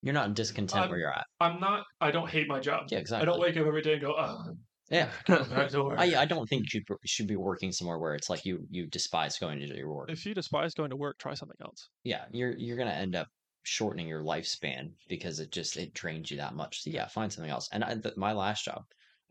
You're 0.03 0.13
not 0.13 0.35
discontent 0.35 0.81
I'm- 0.83 0.89
where 0.91 0.99
you're 0.99 1.11
at. 1.11 1.25
I'm 1.39 1.59
not. 1.59 1.83
I 1.99 2.11
don't 2.11 2.29
hate 2.29 2.47
my 2.47 2.59
job. 2.59 2.83
Yeah, 2.89 2.99
exactly. 2.99 3.23
I 3.23 3.25
don't 3.31 3.39
wake 3.39 3.57
up 3.57 3.65
every 3.65 3.81
day 3.81 3.93
and 3.93 4.01
go, 4.01 4.13
oh, 4.17 4.53
yeah, 4.91 5.09
back 5.27 5.69
to 5.69 5.83
work. 5.83 5.97
I 5.99 6.21
I 6.21 6.25
don't 6.25 6.47
think 6.47 6.63
you 6.73 6.81
should, 6.87 6.97
should 7.05 7.27
be 7.27 7.35
working 7.37 7.71
somewhere 7.71 7.97
where 7.97 8.13
it's 8.13 8.29
like 8.29 8.45
you 8.45 8.67
you 8.69 8.85
despise 8.85 9.39
going 9.39 9.59
to 9.59 9.65
your 9.75 9.91
work. 9.91 10.11
If 10.11 10.25
you 10.25 10.35
despise 10.35 10.73
going 10.75 10.91
to 10.91 10.95
work, 10.97 11.17
try 11.17 11.33
something 11.33 11.57
else. 11.61 11.89
yeah, 12.03 12.25
you're 12.31 12.55
you're 12.57 12.77
gonna 12.77 12.91
end 12.91 13.15
up 13.15 13.27
shortening 13.63 14.07
your 14.07 14.21
lifespan 14.23 14.91
because 15.07 15.39
it 15.39 15.49
just 15.51 15.77
it 15.77 15.93
drains 15.93 16.29
you 16.29 16.35
that 16.37 16.53
much. 16.53 16.83
So 16.83 16.89
yeah, 16.89 17.07
find 17.07 17.31
something 17.31 17.49
else. 17.51 17.69
And 17.71 17.81
I, 17.83 17.95
th- 17.95 18.17
my 18.17 18.33
last 18.33 18.65
job, 18.65 18.83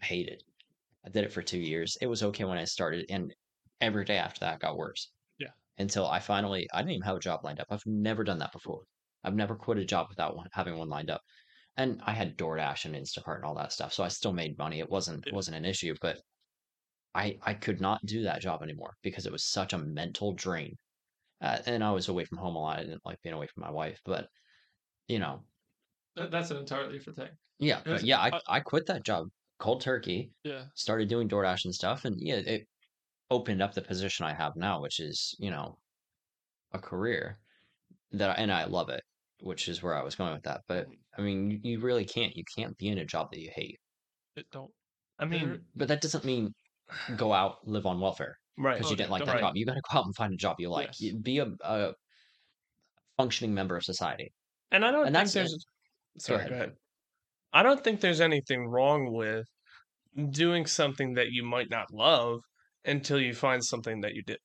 I 0.03 0.07
hated. 0.07 0.43
I 1.05 1.11
did 1.11 1.25
it 1.25 1.33
for 1.33 1.43
two 1.43 1.59
years. 1.61 1.99
It 2.01 2.07
was 2.07 2.23
okay 2.23 2.45
when 2.45 2.57
I 2.59 2.65
started, 2.65 3.05
and 3.11 3.35
every 3.81 4.05
day 4.07 4.17
after 4.17 4.41
that 4.41 4.61
got 4.61 4.77
worse. 4.77 5.11
Yeah. 5.39 5.49
Until 5.77 6.07
I 6.07 6.19
finally, 6.21 6.67
I 6.73 6.79
didn't 6.81 6.93
even 6.93 7.03
have 7.03 7.17
a 7.17 7.21
job 7.21 7.41
lined 7.45 7.61
up. 7.61 7.67
I've 7.71 7.83
never 7.87 8.25
done 8.25 8.39
that 8.39 8.53
before. 8.53 8.83
I've 9.25 9.35
never 9.35 9.57
quit 9.57 9.79
a 9.79 9.85
job 9.85 10.09
without 10.11 10.37
one, 10.37 10.49
having 10.53 10.77
one 10.79 10.89
lined 10.89 11.11
up. 11.11 11.23
And 11.77 12.03
I 12.05 12.13
had 12.13 12.39
DoorDash 12.39 12.85
and 12.87 12.95
Instacart 12.97 13.37
and 13.37 13.45
all 13.47 13.55
that 13.57 13.73
stuff, 13.73 13.93
so 13.95 14.05
I 14.05 14.09
still 14.09 14.33
made 14.35 14.59
money. 14.59 14.81
It 14.81 14.91
wasn't 14.91 15.27
it 15.27 15.35
wasn't 15.35 15.57
an 15.59 15.65
issue, 15.67 15.95
but 16.03 16.21
I 17.15 17.39
I 17.43 17.55
could 17.55 17.81
not 17.81 18.05
do 18.07 18.23
that 18.25 18.43
job 18.43 18.63
anymore 18.63 18.97
because 19.03 19.27
it 19.27 19.33
was 19.33 19.45
such 19.45 19.73
a 19.73 19.79
mental 19.79 20.35
drain. 20.35 20.77
Uh, 21.41 21.63
and 21.67 21.85
I 21.85 21.93
was 21.93 22.09
away 22.09 22.25
from 22.27 22.39
home 22.39 22.57
a 22.57 22.61
lot. 22.61 22.79
I 22.81 22.85
didn't 22.85 23.07
like 23.07 23.21
being 23.23 23.35
away 23.35 23.49
from 23.49 23.63
my 23.63 23.71
wife, 23.71 24.01
but 24.05 24.29
you 25.09 25.19
know, 25.21 25.45
That's 26.15 26.51
an 26.51 26.59
entirely 26.59 26.95
different 26.99 27.19
thing. 27.19 27.39
yeah, 27.59 27.83
Yes, 27.87 28.03
yeah, 28.03 28.19
I, 28.21 28.29
I- 28.29 28.41
I 28.49 28.61
quit 28.61 28.87
that 28.87 29.05
job 29.05 29.27
cold 29.59 29.81
turkey, 29.81 30.33
Yeah. 30.45 30.67
started 30.75 31.09
doing 31.09 31.29
DoorDash 31.29 31.65
and 31.65 31.75
stuff, 31.75 32.05
and 32.05 32.17
yeah, 32.21 32.37
it 32.37 32.69
opened 33.31 33.63
up 33.63 33.75
the 33.75 33.83
position 33.83 34.27
I 34.27 34.35
have 34.35 34.57
now, 34.57 34.81
which 34.83 35.01
is 35.01 35.35
you 35.41 35.51
know 35.51 35.79
a 36.73 36.79
career 36.81 37.41
that 38.13 38.31
I, 38.31 38.35
and 38.35 38.53
I 38.53 38.65
love 38.67 38.91
it, 38.91 39.03
which 39.43 39.69
is 39.69 39.83
where 39.83 39.95
I 39.95 40.03
was 40.03 40.15
going 40.15 40.33
with 40.35 40.45
that. 40.45 40.61
But 40.69 40.87
mm. 40.87 40.93
I 41.19 41.23
mean, 41.23 41.51
you, 41.51 41.59
you 41.63 41.81
really 41.81 42.05
can't 42.05 42.35
you 42.37 42.45
can't 42.57 42.77
be 42.79 42.89
in 42.89 42.99
a 42.99 43.05
job 43.05 43.29
that 43.33 43.41
you 43.41 43.51
hate. 43.55 43.79
It 44.37 44.47
don't. 44.53 44.71
I 45.19 45.25
mean, 45.27 45.61
But 45.77 45.89
that 45.89 46.01
doesn't 46.01 46.25
mean 46.25 46.53
go 47.17 47.33
out 47.41 47.57
live 47.67 47.87
on 47.87 48.01
welfare 48.01 48.37
right. 48.59 48.75
because 48.79 48.87
Oh, 48.89 48.91
you 48.91 48.97
didn't 48.97 49.11
like 49.11 49.25
that 49.25 49.33
right. 49.33 49.41
job. 49.41 49.57
You 49.57 49.67
got 49.67 49.75
to 49.75 49.83
go 49.93 49.99
out 49.99 50.05
and 50.07 50.17
find 50.17 50.33
a 50.33 50.37
job 50.37 50.57
you 50.59 50.71
like. 50.71 50.91
Yes. 50.99 51.15
Be 51.23 51.39
a, 51.39 51.49
a 51.63 51.93
functioning 53.17 53.55
member 53.55 53.77
of 53.77 53.85
society. 53.85 54.33
And 54.71 54.85
I 54.85 54.91
don't 54.91 55.07
And 55.07 55.15
think 55.15 55.25
that's 55.25 55.35
there's. 55.35 55.53
it. 55.53 56.23
Sorry, 56.23 56.39
ahead. 56.41 56.51
go 56.51 56.55
ahead. 56.57 56.73
I 57.53 57.63
don't 57.63 57.83
think 57.85 58.01
there's 58.01 58.21
anything 58.21 58.67
wrong 58.67 59.13
with 59.13 59.47
doing 60.31 60.67
something 60.67 61.15
that 61.15 61.29
you 61.31 61.45
might 61.45 61.71
not 61.71 61.87
love 61.93 62.41
until 62.85 63.21
you 63.21 63.35
find 63.35 63.63
something 63.65 64.01
that 64.01 64.15
you 64.15 64.23
did. 64.23 64.39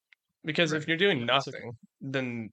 Because 0.43 0.72
if 0.74 0.88
you're 0.88 0.98
doing 0.98 1.20
Yeah, 1.22 1.26
that's 1.28 1.48
a- 1.48 1.52
nothing, 1.52 1.72
then 2.02 2.50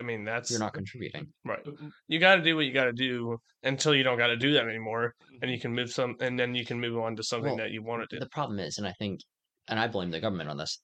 I 0.00 0.04
mean 0.04 0.24
that's 0.24 0.50
You're 0.50 0.60
not 0.60 0.74
contributing. 0.74 1.26
right. 1.44 1.64
Mm, 1.64 1.90
You 2.08 2.18
got 2.18 2.36
to 2.36 2.42
do 2.42 2.56
what 2.56 2.64
you 2.66 2.72
got 2.72 2.84
to 2.84 2.92
do 2.92 3.38
until 3.62 3.94
you 3.94 4.02
don't 4.02 4.18
got 4.18 4.28
to 4.28 4.36
do 4.36 4.52
that 4.54 4.66
anymore, 4.66 5.14
and 5.30 5.42
mm-hmm. 5.42 5.50
you 5.50 5.60
can 5.60 5.74
move 5.74 5.90
some, 5.90 6.16
and 6.20 6.38
then 6.38 6.54
you 6.54 6.64
can 6.64 6.80
move 6.80 6.98
on 6.98 7.16
to 7.16 7.22
something 7.22 7.56
Well, 7.56 7.58
that 7.58 7.70
you 7.70 7.82
want 7.82 8.08
to 8.08 8.16
do. 8.16 8.20
The 8.20 8.28
problem 8.30 8.58
is, 8.58 8.78
and 8.78 8.86
I 8.86 8.92
think, 8.98 9.20
and 9.68 9.78
I 9.78 9.86
blame 9.88 10.10
the 10.10 10.20
government 10.20 10.50
on 10.50 10.56
this. 10.56 10.80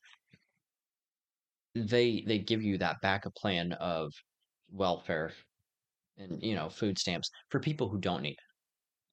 They 1.75 2.25
they 2.27 2.39
give 2.39 2.63
you 2.63 2.79
that 2.79 2.97
backup 3.01 3.35
plan 3.35 3.73
of 3.75 4.13
welfare 4.73 5.33
and 6.17 6.43
you 6.43 6.55
know 6.55 6.69
food 6.69 6.99
stamps 6.99 7.31
for 7.49 7.61
people 7.61 7.89
who 7.89 7.99
don't 7.99 8.23
need 8.23 8.33
it. 8.33 8.51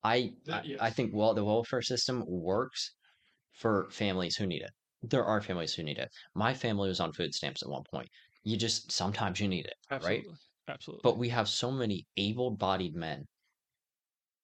I 0.04 0.32
That- 0.46 0.66
I, 0.80 0.88
I 0.88 0.90
think 0.90 1.12
well 1.14 1.34
the 1.34 1.46
welfare 1.46 1.82
system 1.82 2.24
works 2.28 2.94
for 3.54 3.88
families 3.90 4.36
who 4.36 4.46
need 4.48 4.62
it. 4.62 4.72
There 5.04 5.26
are 5.26 5.42
families 5.42 5.74
who 5.74 5.84
need 5.84 5.98
it. 6.00 6.10
My 6.36 6.54
family 6.54 6.90
was 6.90 7.00
on 7.00 7.14
food 7.14 7.34
stamps 7.34 7.62
at 7.64 7.70
one 7.70 7.84
point. 7.92 8.08
You 8.48 8.56
just 8.56 8.94
sometimes 8.94 9.42
you 9.42 9.50
need 9.50 9.66
it, 9.66 9.74
right? 9.92 10.00
Absolutely. 10.00 10.36
Absolutely. 10.70 11.02
But 11.04 11.18
we 11.18 11.28
have 11.28 11.50
so 11.50 11.70
many 11.70 12.06
able-bodied 12.16 12.96
men, 12.96 13.26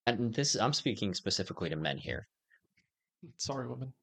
and 0.07 0.33
this 0.33 0.55
I'm 0.55 0.73
speaking 0.73 1.13
specifically 1.13 1.69
to 1.69 1.77
men 1.77 1.97
here. 1.97 2.27
Sorry, 3.37 3.65
woman. 3.65 3.93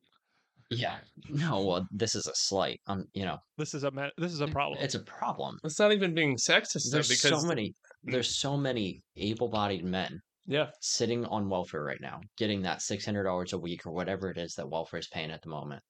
Yeah. 0.71 0.97
No, 1.29 1.61
well, 1.67 1.87
this 1.91 2.15
is 2.15 2.27
a 2.27 2.35
slight. 2.35 2.81
Um, 2.87 3.05
you 3.13 3.27
know, 3.27 3.37
this 3.59 3.75
is 3.75 3.85
a 3.85 3.91
ma- 3.91 4.09
this 4.17 4.33
is 4.33 4.41
a 4.41 4.49
problem. 4.49 4.83
it's 4.83 4.95
a 4.95 5.01
problem. 5.01 5.59
It's 5.65 5.79
not 5.79 5.93
even 5.93 6.15
being 6.15 6.37
sexist 6.39 6.91
though, 6.91 6.97
There's 6.97 7.09
because 7.09 7.43
so 7.43 7.47
many. 7.47 7.75
There's 8.03 8.41
so 8.41 8.57
many 8.57 9.03
able-bodied 9.17 9.85
men 9.85 10.19
yeah, 10.47 10.71
sitting 10.81 11.27
on 11.27 11.51
welfare 11.51 11.85
right 11.85 12.01
now, 12.01 12.23
getting 12.39 12.63
that 12.63 12.81
six 12.81 13.05
hundred 13.05 13.25
dollars 13.25 13.53
a 13.53 13.59
week 13.59 13.85
or 13.85 13.93
whatever 13.93 14.31
it 14.31 14.39
is 14.39 14.55
that 14.55 14.71
welfare 14.71 15.01
is 15.01 15.09
paying 15.09 15.31
at 15.31 15.43
the 15.43 15.51
moment, 15.51 15.83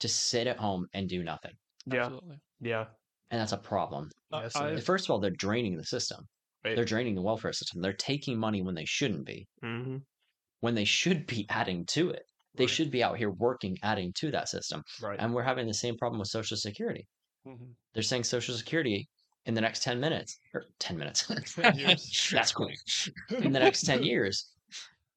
to 0.00 0.08
sit 0.08 0.48
at 0.48 0.56
home 0.56 0.88
and 0.92 1.08
do 1.08 1.22
nothing, 1.22 1.52
yeah, 1.86 2.06
Absolutely. 2.06 2.36
yeah. 2.60 2.86
And 3.30 3.40
that's 3.40 3.52
a 3.52 3.58
problem. 3.58 4.10
Uh, 4.32 4.40
Yes, 4.44 4.56
it 4.56 4.62
I- 4.62 4.70
is. 4.72 4.84
First 4.84 5.06
of 5.06 5.10
all, 5.10 5.18
they're 5.18 5.30
draining 5.30 5.76
the 5.76 5.84
system. 5.84 6.26
Right. 6.64 6.74
They're 6.76 6.84
draining 6.84 7.14
the 7.14 7.22
welfare 7.22 7.52
system. 7.52 7.80
They're 7.80 7.92
taking 7.92 8.38
money 8.38 8.62
when 8.62 8.74
they 8.74 8.84
shouldn't 8.84 9.24
be. 9.24 9.46
hmm 9.62 9.98
When 10.60 10.74
they 10.74 10.84
should 10.84 11.26
be 11.26 11.46
adding 11.50 11.84
to 11.86 12.10
it. 12.10 12.22
They 12.54 12.64
Right. 12.64 12.70
should 12.70 12.90
be 12.90 13.02
out 13.02 13.16
here 13.16 13.30
working, 13.30 13.78
adding 13.82 14.12
to 14.14 14.30
that 14.32 14.48
system. 14.48 14.82
Right. 15.00 15.18
And 15.20 15.32
we're 15.32 15.44
having 15.44 15.66
the 15.68 15.74
same 15.74 15.96
problem 15.96 16.18
with 16.18 16.28
Social 16.28 16.56
Security. 16.56 17.06
Mhm. 17.46 17.74
They're 17.94 18.02
saying 18.02 18.24
Social 18.24 18.54
Security 18.56 19.08
in 19.46 19.54
the 19.54 19.60
next 19.60 19.82
10 19.84 20.00
minutes, 20.00 20.36
or 20.52 20.64
10 20.80 20.98
minutes. 20.98 21.26
10 21.54 21.78
years. 21.78 22.28
That's 22.32 22.52
quick. 22.52 22.76
In 23.30 23.52
the 23.52 23.60
next 23.60 23.82
10 23.82 24.02
years 24.10 24.50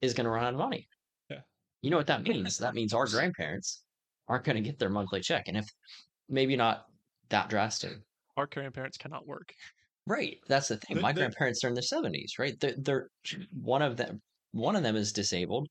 is 0.01 0.13
going 0.13 0.25
to 0.25 0.29
run 0.29 0.43
out 0.45 0.53
of 0.53 0.59
money. 0.59 0.87
Yeah. 1.29 1.41
You 1.81 1.89
know 1.89 1.97
what 1.97 2.07
that 2.07 2.21
means? 2.23 2.57
That 2.59 2.75
means 2.75 2.93
our 2.93 3.07
grandparents 3.07 3.83
aren't 4.27 4.43
going 4.45 4.55
to 4.57 4.61
get 4.61 4.77
their 4.77 4.89
monthly 4.89 5.21
check. 5.21 5.47
And 5.47 5.57
if 5.57 5.67
maybe 6.29 6.55
not 6.55 6.85
that 7.31 7.49
drastic. 7.49 7.93
Our 8.37 8.45
grandparents 8.47 8.97
cannot 8.97 9.27
work. 9.27 9.53
Right. 10.07 10.37
That's 10.47 10.69
the 10.69 10.77
thing. 10.77 11.01
My 11.01 11.11
they- 11.11 11.21
grandparents 11.21 11.63
are 11.63 11.67
in 11.67 11.73
their 11.73 11.83
70s, 11.83 12.39
right? 12.39 12.57
They're, 12.59 12.75
they're 12.77 13.09
one 13.51 13.81
of 13.81 13.97
them 13.97 14.21
one 14.53 14.75
of 14.75 14.83
them 14.83 14.95
is 14.95 15.11
disabled. 15.13 15.67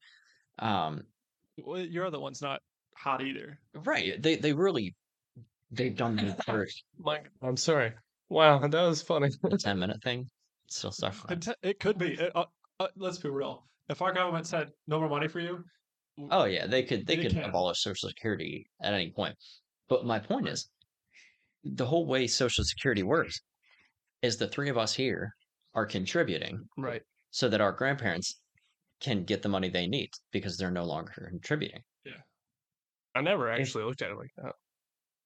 Um 0.58 1.02
Well, 1.58 1.80
your 1.80 2.06
other 2.06 2.20
one's 2.20 2.42
not 2.42 2.60
hot 2.96 3.22
either. 3.22 3.58
right. 3.74 4.20
They 4.22 4.36
they 4.36 4.52
really 4.52 4.94
they've 5.70 5.96
done 5.96 6.16
the 6.16 6.34
first 6.44 6.84
Mike, 6.98 7.30
I'm 7.42 7.56
sorry. 7.56 7.92
Wow, 8.28 8.58
that 8.66 8.72
was 8.82 9.02
funny. 9.02 9.28
10 9.58 9.78
minute 9.78 10.02
thing. 10.02 10.28
Still 10.68 10.92
stuff. 10.92 11.24
It, 11.30 11.48
it 11.62 11.80
could 11.80 11.98
be. 11.98 12.14
It, 12.14 12.30
uh, 12.34 12.44
uh, 12.78 12.86
let's 12.96 13.18
be 13.18 13.28
real. 13.28 13.66
If 13.88 14.02
our 14.02 14.12
government 14.12 14.46
said 14.46 14.70
no 14.86 15.00
more 15.00 15.08
money 15.08 15.26
for 15.28 15.40
you, 15.40 15.64
Oh 16.30 16.44
yeah, 16.44 16.66
they 16.66 16.82
could 16.84 17.06
they 17.06 17.16
They 17.16 17.22
could 17.22 17.32
can. 17.32 17.44
abolish 17.44 17.80
Social 17.82 18.08
Security 18.08 18.68
at 18.82 18.92
any 18.94 19.10
point. 19.10 19.34
But 19.88 20.04
my 20.06 20.18
point 20.20 20.46
is, 20.48 20.70
the 21.64 21.86
whole 21.86 22.06
way 22.06 22.26
Social 22.26 22.64
Security 22.64 23.02
works 23.02 23.40
is 24.22 24.36
the 24.36 24.48
three 24.48 24.68
of 24.68 24.78
us 24.78 24.94
here 24.94 25.34
are 25.74 25.86
contributing 25.86 26.58
right. 26.76 27.02
so 27.30 27.48
that 27.48 27.60
our 27.60 27.72
grandparents 27.72 28.40
can 29.00 29.24
get 29.24 29.42
the 29.42 29.48
money 29.48 29.68
they 29.68 29.86
need 29.86 30.10
because 30.32 30.56
they're 30.56 30.70
no 30.70 30.84
longer 30.84 31.26
contributing. 31.28 31.80
Yeah, 32.04 32.12
I 33.14 33.22
never 33.22 33.50
actually 33.50 33.84
looked 33.84 34.02
at 34.02 34.10
it 34.10 34.16
like 34.16 34.30
that. 34.36 34.52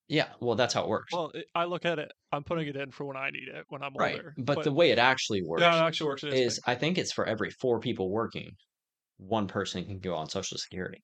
Yeah, 0.09 0.28
well 0.41 0.55
that's 0.55 0.74
how 0.74 0.82
it 0.82 0.89
works. 0.89 1.12
Well, 1.12 1.30
it, 1.35 1.47
I 1.55 1.64
look 1.64 1.85
at 1.85 1.99
it. 1.99 2.12
I'm 2.30 2.45
putting 2.45 2.68
it 2.68 2.76
in 2.76 2.91
for 2.91 3.05
when 3.05 3.16
I 3.16 3.30
need 3.30 3.49
it 3.49 3.64
when 3.68 3.82
I'm 3.82 3.95
right. 3.95 4.16
older. 4.16 4.35
But, 4.37 4.62
the 4.62 4.72
way 4.72 4.91
it 4.91 4.99
actually 4.99 5.43
works 5.43 5.62
yeah, 5.62 5.82
it 5.82 5.87
actually 5.87 6.09
works. 6.09 6.24
It 6.24 6.35
is 6.35 6.61
I 6.66 6.74
think 6.74 6.99
it's 6.99 7.12
for 7.12 7.24
every 7.24 7.51
four 7.51 7.80
people 7.80 8.11
working, 8.11 8.51
one 9.16 9.47
person 9.47 9.85
can 9.85 9.99
go 10.01 10.14
on 10.14 10.28
Social 10.28 10.59
Security. 10.59 11.03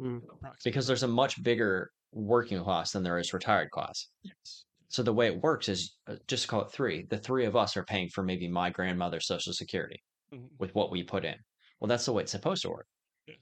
Mm, 0.00 0.22
because 0.64 0.86
there's 0.86 1.02
a 1.02 1.08
much 1.08 1.42
bigger 1.42 1.90
working 2.12 2.62
class 2.62 2.92
than 2.92 3.02
there 3.02 3.18
is 3.18 3.32
retired 3.32 3.70
class. 3.70 4.08
yes. 4.22 4.64
So 4.90 5.02
the 5.04 5.12
way 5.14 5.26
it 5.28 5.40
works 5.40 5.68
is 5.68 5.96
uh, 6.08 6.16
just 6.26 6.48
call 6.48 6.62
it 6.62 6.72
three. 6.72 7.06
The 7.08 7.18
three 7.18 7.46
of 7.46 7.54
us 7.56 7.76
are 7.76 7.84
paying 7.84 8.08
for 8.08 8.24
maybe 8.24 8.48
my 8.48 8.70
grandmother's 8.70 9.26
social 9.26 9.52
security 9.52 10.02
Mhm. 10.32 10.50
with 10.58 10.74
what 10.74 10.90
we 10.90 11.04
put 11.04 11.24
in. 11.24 11.36
Well, 11.80 11.88
that's 11.88 12.04
the 12.06 12.12
way 12.12 12.22
it's 12.24 12.32
supposed 12.32 12.62
to 12.62 12.70
work. 12.70 12.88
Yeah. 13.26 13.36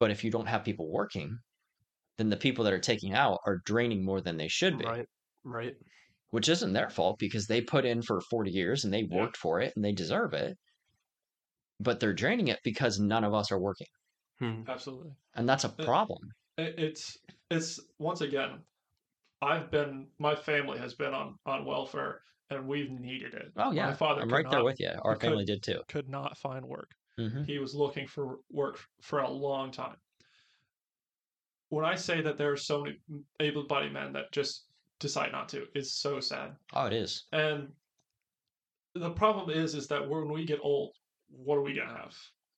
But 0.00 0.10
if 0.10 0.24
you 0.24 0.30
don't 0.32 0.46
have 0.46 0.64
people 0.64 0.90
working, 0.90 1.38
then 2.18 2.30
the 2.30 2.36
people 2.36 2.64
that 2.64 2.72
are 2.74 2.80
taking 2.80 3.14
out 3.14 3.40
are 3.46 3.58
draining 3.64 4.04
more 4.04 4.20
than 4.20 4.36
they 4.36 4.48
should 4.48 4.78
be, 4.78 4.84
Right. 4.84 5.06
Right. 5.44 5.76
which 6.30 6.48
isn't 6.48 6.72
their 6.72 6.90
fault 6.90 7.18
because 7.18 7.46
they 7.46 7.60
put 7.62 7.84
in 7.84 8.02
for 8.02 8.20
40 8.22 8.50
years 8.50 8.84
and 8.84 8.92
they 8.92 9.04
Yeah. 9.10 9.16
worked 9.22 9.36
for 9.36 9.60
it 9.60 9.72
and 9.76 9.84
they 9.84 9.92
deserve 9.92 10.34
it. 10.34 10.58
But 11.80 12.00
they're 12.00 12.12
draining 12.14 12.48
it 12.48 12.60
because 12.64 12.98
none 13.00 13.24
of 13.24 13.34
us 13.34 13.50
are 13.52 13.58
working. 13.60 13.86
Hmm. 14.38 14.62
Absolutely. 14.68 15.12
And 15.34 15.48
that's 15.48 15.64
a 15.64 15.68
problem. 15.70 16.20
it, 16.56 16.78
it's 16.78 17.16
it's 17.50 17.80
once 17.98 18.20
again, 18.20 18.64
I've 19.40 19.70
been 19.70 20.08
my 20.18 20.34
family 20.34 20.78
has 20.78 20.94
been 20.94 21.14
on 21.14 21.38
on 21.46 21.64
welfare 21.64 22.22
and 22.50 22.66
we've 22.66 22.90
needed 22.90 23.34
it. 23.34 23.52
Oh 23.56 23.72
yeah, 23.72 23.86
My 23.86 23.94
father 23.94 24.22
I'm 24.22 24.28
could 24.28 24.34
right 24.34 24.50
there 24.50 24.64
with 24.64 24.80
you. 24.80 24.90
Our 25.02 25.14
could- 25.14 25.28
family 25.28 25.44
did 25.44 25.62
too. 25.62 25.80
Could 25.88 26.08
not 26.08 26.36
find 26.38 26.64
work. 26.64 26.90
hmm 27.18 27.42
He 27.44 27.58
was 27.58 27.74
looking 27.74 28.06
for 28.06 28.38
work 28.50 28.78
for 29.02 29.20
a 29.20 29.30
long 29.30 29.70
time. 29.70 29.96
When 31.70 31.84
I 31.84 31.94
say 31.96 32.22
that 32.22 32.38
there 32.38 32.50
are 32.50 32.56
so 32.56 32.82
many 32.82 32.96
able-bodied 33.40 33.92
men 33.92 34.14
that 34.14 34.32
just 34.32 34.64
decide 35.00 35.32
not 35.32 35.50
to, 35.50 35.66
it's 35.74 35.92
so 35.92 36.18
sad. 36.18 36.56
Oh, 36.72 36.86
it 36.86 36.94
is. 36.94 37.24
And 37.32 37.68
the 38.94 39.10
problem 39.10 39.50
is, 39.50 39.74
is 39.74 39.86
that 39.88 40.08
when 40.08 40.32
we 40.32 40.46
get 40.46 40.60
old, 40.62 40.94
what 41.28 41.56
are 41.56 41.62
we 41.62 41.74
gonna 41.74 41.92
have? 41.94 42.16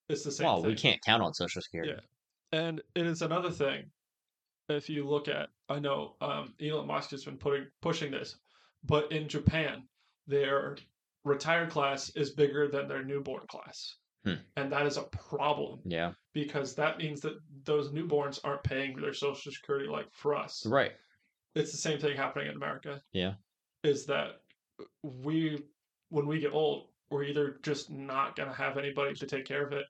It's 0.09 0.23
the 0.23 0.31
same 0.31 0.45
thing. 0.45 0.47
Well, 0.47 0.63
thing. 0.63 0.71
we 0.71 0.77
can't 0.77 1.03
count 1.05 1.25
on 1.25 1.35
Social 1.35 1.61
Security. 1.61 1.95
Yeah. 2.53 2.59
And 2.61 2.81
it 2.95 3.07
is 3.07 3.23
another 3.23 3.51
thing. 3.51 3.91
If 4.71 4.89
you 4.89 5.07
look 5.07 5.29
at, 5.29 5.49
I 5.69 5.79
know 5.81 6.15
um, 6.21 6.55
Elon 6.61 6.87
Musk 6.87 7.11
has 7.11 7.25
been 7.25 7.37
putting 7.37 7.67
pushing 7.83 8.11
this, 8.13 8.37
but 8.85 9.11
in 9.13 9.29
Japan, 9.29 9.83
their 10.27 10.77
retired 11.25 11.71
class 11.71 12.11
is 12.11 12.31
bigger 12.31 12.69
than 12.69 12.87
their 12.89 13.05
newborn 13.05 13.47
class, 13.49 13.97
Hmm. 14.25 14.35
and 14.57 14.71
that 14.73 14.87
is 14.87 14.97
a 14.97 15.03
problem 15.05 15.81
Yeah. 15.85 16.13
because 16.35 16.75
that 16.77 16.99
means 16.99 17.21
that 17.23 17.39
those 17.65 17.91
newborns 17.91 18.39
aren't 18.45 18.63
paying 18.63 18.95
for 18.95 19.01
their 19.01 19.13
social 19.15 19.51
security 19.53 19.89
like 19.89 20.07
for 20.13 20.35
us. 20.37 20.65
Right. 20.67 20.93
It's 21.55 21.73
the 21.73 21.79
same 21.79 21.99
thing 21.99 22.17
happening 22.17 22.49
in 22.49 22.55
America. 22.55 23.03
Yeah. 23.13 23.35
Is 23.83 24.07
that 24.07 24.43
we 25.03 25.65
when 26.11 26.27
we 26.27 26.39
get 26.41 26.53
old, 26.53 26.89
we're 27.11 27.25
either 27.25 27.59
just 27.63 27.91
not 27.91 28.35
gonna 28.37 28.53
have 28.55 28.79
anybody 28.79 29.15
to 29.15 29.27
take 29.27 29.45
care 29.47 29.65
of 29.67 29.73
it, 29.73 29.87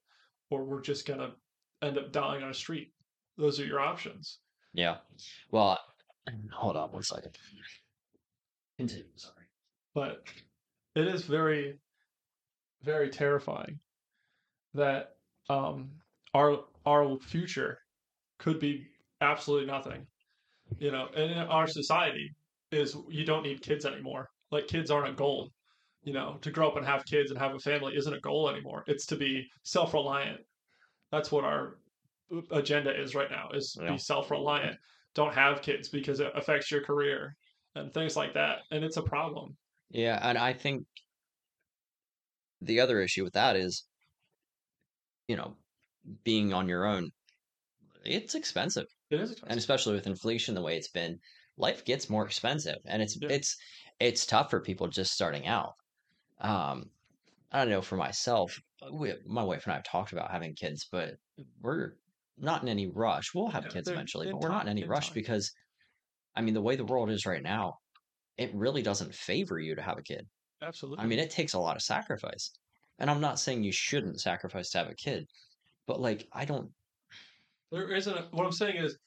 or 0.51 0.65
we're 0.65 0.81
just 0.83 1.07
gonna 1.07 1.35
end 1.83 1.99
up 1.99 2.13
dying 2.13 2.43
on 2.43 2.51
a 2.51 2.55
street. 2.55 2.93
Those 3.37 3.59
are 3.61 3.65
your 3.67 3.81
options. 3.81 4.39
Yeah. 4.73 4.99
Well, 5.51 5.79
hold 6.53 6.77
on 6.77 6.93
one 6.93 7.03
second. 7.03 7.37
Continue. 8.79 9.05
Sorry. 9.17 9.47
But 9.95 10.25
it 10.95 11.07
is 11.07 11.25
very, 11.25 11.79
very 12.83 13.11
terrifying 13.11 13.79
that 14.75 15.17
um 15.49 15.91
our 16.35 16.61
our 16.87 17.19
future 17.19 17.79
could 18.39 18.61
be 18.61 18.87
absolutely 19.21 19.67
nothing. 19.67 20.07
You 20.79 20.93
know, 20.93 21.09
and 21.17 21.33
in 21.33 21.39
our 21.39 21.67
society 21.67 22.31
is 22.71 22.97
you 23.09 23.25
don't 23.25 23.43
need 23.43 23.63
kids 23.63 23.85
anymore. 23.85 24.29
Like 24.51 24.69
kids 24.69 24.91
aren't 24.91 25.09
a 25.09 25.13
goal. 25.13 25.51
You 26.05 26.15
know, 26.15 26.39
to 26.41 26.51
grow 26.51 26.69
up 26.69 26.77
and 26.77 26.87
have 26.87 27.05
kids 27.05 27.31
and 27.31 27.39
have 27.39 27.55
a 27.55 27.59
family 27.59 27.95
isn't 27.95 28.15
a 28.15 28.21
goal 28.21 28.49
anymore. 28.49 28.85
It's 28.87 29.05
to 29.07 29.17
be 29.17 29.47
self-reliant. 29.65 30.41
That's 31.13 31.31
what 31.31 31.45
our 31.45 31.77
agenda 32.51 32.99
is 32.99 33.15
right 33.15 33.31
now 33.31 33.49
is 33.53 33.77
Yeah. 33.81 33.93
be 33.93 33.99
self-reliant. 33.99 34.77
Don't 35.15 35.35
have 35.35 35.63
kids 35.63 35.89
because 35.89 36.21
it 36.21 36.31
affects 36.35 36.71
your 36.71 36.83
career 36.83 37.37
and 37.75 37.93
things 37.93 38.17
like 38.17 38.35
that. 38.35 38.61
And 38.71 38.85
it's 38.85 38.97
a 38.97 39.03
problem. 39.03 39.57
Yeah, 39.91 40.19
and 40.23 40.39
I 40.39 40.53
think 40.53 40.87
the 42.61 42.81
other 42.81 43.01
issue 43.01 43.25
with 43.25 43.33
that 43.35 43.57
is, 43.57 43.87
you 45.29 45.37
know, 45.37 45.57
being 46.25 46.53
on 46.53 46.69
your 46.69 46.87
own, 46.87 47.11
it's 48.05 48.35
expensive. 48.35 48.87
It 49.11 49.21
is 49.21 49.33
expensive. 49.33 49.51
and 49.51 49.59
especially 49.59 49.95
with 49.95 50.07
inflation 50.07 50.55
the 50.55 50.63
way 50.63 50.77
it's 50.77 50.91
been 50.91 51.19
life 51.57 51.85
gets 51.85 52.09
more 52.09 52.25
expensive 52.25 52.77
and 52.87 53.03
it's 53.03 53.19
Yeah. 53.21 53.29
it's 53.31 53.57
it's 53.99 54.25
tough 54.25 54.49
for 54.51 54.61
people 54.61 54.87
just 54.87 55.13
starting 55.13 55.47
out 55.47 55.75
um 56.41 56.85
i 57.53 57.59
don't 57.59 57.69
know 57.69 57.83
for 57.83 57.97
myself 57.97 58.57
we, 58.93 59.13
my 59.27 59.43
wife 59.43 59.65
and 59.65 59.73
i 59.73 59.77
have 59.77 59.85
talked 59.85 60.13
about 60.13 60.31
having 60.31 60.55
kids 60.55 60.87
but 60.91 61.17
we're 61.61 61.97
not 62.41 62.63
in 62.63 62.69
any 62.69 62.87
rush 62.89 63.35
we'll 63.35 63.49
have 63.49 63.69
kids 63.69 63.89
eventually 63.89 64.31
but 64.31 64.41
we're 64.41 64.49
not 64.49 64.63
in 64.63 64.69
any 64.69 64.85
rush 64.85 65.09
time. 65.09 65.15
because 65.15 65.53
i 66.37 66.41
mean 66.41 66.55
the 66.55 66.63
way 66.63 66.77
the 66.77 66.85
world 66.85 67.11
is 67.11 67.27
right 67.27 67.43
now 67.43 67.75
it 68.39 68.51
really 68.55 68.83
doesn't 68.83 69.15
favor 69.15 69.59
you 69.59 69.75
to 69.75 69.83
have 69.83 69.99
a 69.99 70.03
kid 70.03 70.27
Absolutely. 70.63 71.03
i 71.05 71.07
mean 71.07 71.19
it 71.19 71.31
takes 71.31 71.55
a 71.55 71.59
lot 71.59 71.77
of 71.77 71.83
sacrifice 71.83 72.51
and 72.99 73.11
i'm 73.11 73.21
not 73.21 73.39
saying 73.39 73.63
you 73.63 73.73
shouldn't 73.73 74.21
sacrifice 74.21 74.71
to 74.71 74.79
have 74.79 74.89
a 74.89 74.95
kid 74.95 75.27
but 75.87 76.01
like 76.01 76.27
i 76.33 76.45
don't 76.45 76.71
There 77.73 77.93
isn't. 77.93 78.17
A, 78.17 78.23
what 78.33 78.45
I'm 78.45 78.53
saying 78.53 78.77
is, 78.77 78.99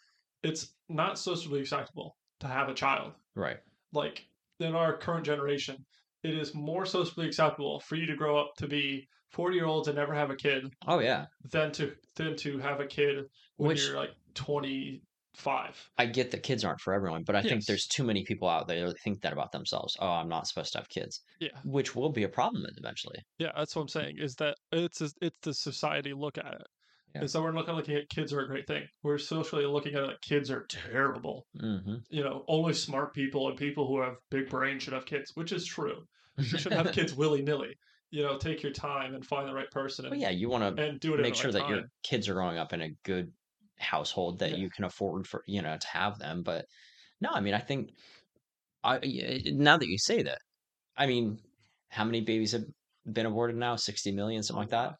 it's 0.44 0.74
not 0.90 1.20
socially 1.20 1.60
acceptable 1.60 2.16
to 2.40 2.48
have 2.48 2.70
a 2.70 2.74
child. 2.74 3.14
right 3.36 3.58
Like 3.94 4.26
in 4.60 4.76
our 4.76 4.96
current 4.98 5.26
generation, 5.26 5.86
it 6.24 6.34
is 6.34 6.54
more 6.54 6.86
socially 6.86 7.28
acceptable 7.28 7.80
for 7.82 7.96
you 7.96 8.06
to 8.06 8.16
grow 8.16 8.38
up 8.38 8.56
to 8.58 8.68
be 8.68 9.08
40 9.34 9.56
year 9.56 9.66
olds 9.66 9.88
and 9.88 9.98
never 9.98 10.14
have 10.14 10.30
a 10.30 10.36
kid 10.36 10.64
oh 10.88 11.00
yeah 11.00 11.26
than 11.52 11.72
to 11.74 11.92
than 12.16 12.36
to 12.38 12.60
have 12.60 12.80
a 12.80 12.86
kid 12.86 13.26
when 13.58 13.70
Which- 13.70 13.86
you're 13.88 13.98
like 13.98 14.12
25. 14.36 15.90
I 15.98 16.06
get 16.06 16.32
that 16.32 16.44
kids 16.44 16.64
aren't 16.64 16.80
for 16.82 16.94
everyone, 16.94 17.24
but 17.24 17.36
I 17.36 17.42
think 17.42 17.66
there's 17.66 17.88
too 17.88 18.04
many 18.04 18.24
people 18.24 18.48
out 18.48 18.68
there 18.68 18.88
that 18.88 19.00
think 19.04 19.22
that 19.22 19.34
about 19.34 19.52
themselves. 19.52 19.96
Oh, 20.00 20.08
I'm 20.08 20.30
not 20.30 20.48
supposed 20.48 20.74
to 20.74 20.80
have 20.80 20.90
kids, 20.90 21.22
yeah. 21.40 21.50
which 21.64 21.96
will 21.96 22.12
be 22.12 22.24
a 22.24 22.30
problem 22.30 22.64
eventually. 22.78 23.18
Yeah, 23.40 23.52
that's 23.56 23.76
what 23.76 23.84
I'm 23.84 23.88
saying. 23.88 24.18
Is 24.20 24.36
that 24.36 24.56
it's 24.72 25.02
a, 25.02 25.10
it's 25.22 25.38
the 25.42 25.54
society 25.54 26.14
look 26.14 26.38
at 26.38 26.54
it. 26.54 26.68
Yeah. 27.16 27.22
And 27.22 27.30
so 27.30 27.42
we're 27.44 27.54
looking 27.54 27.76
looking 27.76 27.96
at 27.96 28.10
kids 28.10 28.34
are 28.34 28.42
a 28.42 28.48
great 28.48 28.68
thing. 28.68 28.84
We're 29.04 29.18
socially 29.20 29.66
looking 29.66 29.94
at 29.96 30.04
it 30.04 30.08
like 30.08 30.22
kids 30.22 30.50
are 30.52 30.66
terrible. 30.68 31.46
hmm 31.60 31.96
You 32.10 32.24
know, 32.24 32.44
only 32.48 32.74
smart 32.74 33.14
people 33.14 33.50
and 33.50 33.58
people 33.58 33.88
who 33.88 34.02
have 34.02 34.16
big 34.32 34.50
brains 34.50 34.84
should 34.84 34.94
have 34.94 35.06
kids, 35.06 35.32
which 35.36 35.52
is 35.52 35.66
true. 35.66 36.04
You 36.38 36.46
shouldn't 36.46 36.86
have 36.86 36.96
kids 36.96 37.14
willy 37.22 37.42
nilly. 37.44 37.76
You 38.14 38.22
know, 38.22 38.38
take 38.38 38.61
your 38.61 38.72
time 38.72 39.16
and 39.16 39.26
find 39.26 39.49
the 39.49 39.53
right 39.55 39.72
person 39.72 40.05
and, 40.05 40.11
But 40.11 40.20
yeah, 40.20 40.30
you 40.30 40.47
want 40.47 40.78
to 40.78 40.84
and 40.84 40.99
do 40.99 41.16
it. 41.16 41.20
make 41.22 41.34
sure 41.34 41.51
the 41.51 41.57
that 41.57 41.64
right 41.64 41.70
your 41.78 41.84
kids 42.03 42.30
are 42.30 42.36
growing 42.36 42.59
up 42.59 42.72
in 42.72 42.82
a 42.84 42.89
good 43.03 43.32
household 43.80 44.38
that 44.38 44.51
Yeah. 44.51 44.57
you 44.57 44.70
can 44.70 44.84
afford 44.86 45.26
for 45.26 45.41
you 45.47 45.64
know 45.64 45.76
to 45.76 45.88
have 45.88 46.20
them. 46.20 46.43
But 46.43 46.66
no, 47.22 47.30
I 47.34 47.39
mean, 47.41 47.55
I 47.55 47.59
think 47.59 47.89
I 48.84 48.99
now 49.45 49.78
that 49.78 49.88
you 49.88 49.97
say 49.97 50.22
that, 50.22 50.38
I 50.95 51.07
mean, 51.07 51.39
how 51.89 52.03
many 52.03 52.22
babies 52.22 52.51
have 52.51 52.66
been 53.11 53.26
aborted 53.26 53.55
now? 53.55 53.78
Sixty 53.78 54.11
million, 54.11 54.43
something 54.43 54.61
like 54.61 54.70
that. 54.70 54.93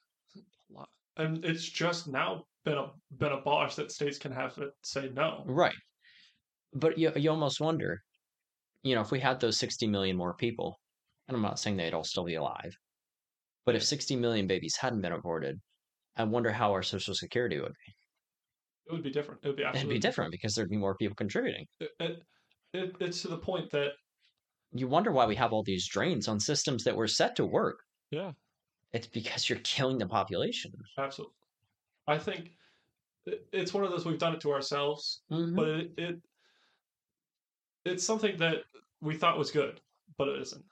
And 1.16 1.46
it's 1.46 1.70
just 1.70 2.08
now 2.08 2.46
been 2.66 2.80
a 2.80 2.88
been 3.16 3.32
abolished 3.32 3.76
that 3.76 3.92
states 3.92 4.18
can 4.18 4.32
have 4.32 4.58
it 4.58 4.72
say 4.84 5.12
no. 5.14 5.44
Right. 5.46 5.76
But 6.74 6.98
you 6.98 7.12
you 7.16 7.30
almost 7.30 7.62
wonder, 7.62 8.00
you 8.82 8.96
know, 8.96 9.02
if 9.02 9.12
we 9.12 9.20
had 9.20 9.40
those 9.40 9.60
60 9.60 9.86
million 9.86 10.18
more 10.18 10.34
people, 10.34 10.80
and 11.28 11.38
I'm 11.38 11.44
not 11.44 11.60
saying 11.60 11.78
they'd 11.78 11.94
all 11.94 12.04
still 12.04 12.24
be 12.26 12.34
alive, 12.34 12.74
but 13.66 13.76
if 13.76 13.84
60 13.84 14.16
million 14.16 14.48
babies 14.48 14.76
hadn't 14.78 15.02
been 15.02 15.12
aborted, 15.14 15.60
I 16.16 16.24
wonder 16.24 16.52
how 16.52 16.72
our 16.72 16.84
social 16.84 17.14
security 17.16 17.60
would 17.60 17.72
be. 17.86 17.94
It 18.88 18.94
would 18.94 19.04
be 19.04 19.12
different. 19.12 19.42
It 19.44 19.48
would 19.48 19.58
be 19.58 19.64
absolutely 19.64 19.96
It'd 19.96 20.02
be 20.02 20.08
different 20.08 20.32
because 20.32 20.54
there'd 20.56 20.70
be 20.70 20.78
more 20.78 20.96
people 20.96 21.16
contributing. 21.16 21.66
It, 21.80 21.92
it, 22.00 22.24
it, 22.74 22.96
it's 23.00 23.22
to 23.22 23.30
the 23.30 23.38
point 23.38 23.72
that 23.72 23.92
You 24.72 24.88
wonder 24.88 25.12
why 25.12 25.26
we 25.26 25.36
have 25.36 25.54
all 25.54 25.64
these 25.64 25.88
drains 25.88 26.28
on 26.28 26.40
systems 26.40 26.84
that 26.84 26.96
were 26.96 27.08
set 27.08 27.36
to 27.38 27.46
work. 27.46 27.80
Yeah. 28.12 28.32
It's 28.92 29.08
because 29.08 29.50
you're 29.50 29.60
killing 29.64 29.98
the 29.98 30.08
population. 30.08 30.72
absolutely, 30.98 31.34
I 32.08 32.18
think 32.20 32.52
it's 33.52 33.74
one 33.74 33.84
of 33.86 33.90
those 33.92 34.06
we've 34.06 34.20
done 34.20 34.34
it 34.36 34.42
to 34.42 34.52
ourselves, 34.52 35.24
Mhm. 35.32 35.56
but 35.56 35.68
it, 35.70 35.92
it 35.98 36.16
it's 37.86 38.06
something 38.06 38.38
that 38.38 38.64
we 39.02 39.16
thought 39.16 39.38
was 39.38 39.52
good, 39.52 39.82
but 40.18 40.28
it 40.28 40.42
isn't. 40.42 40.66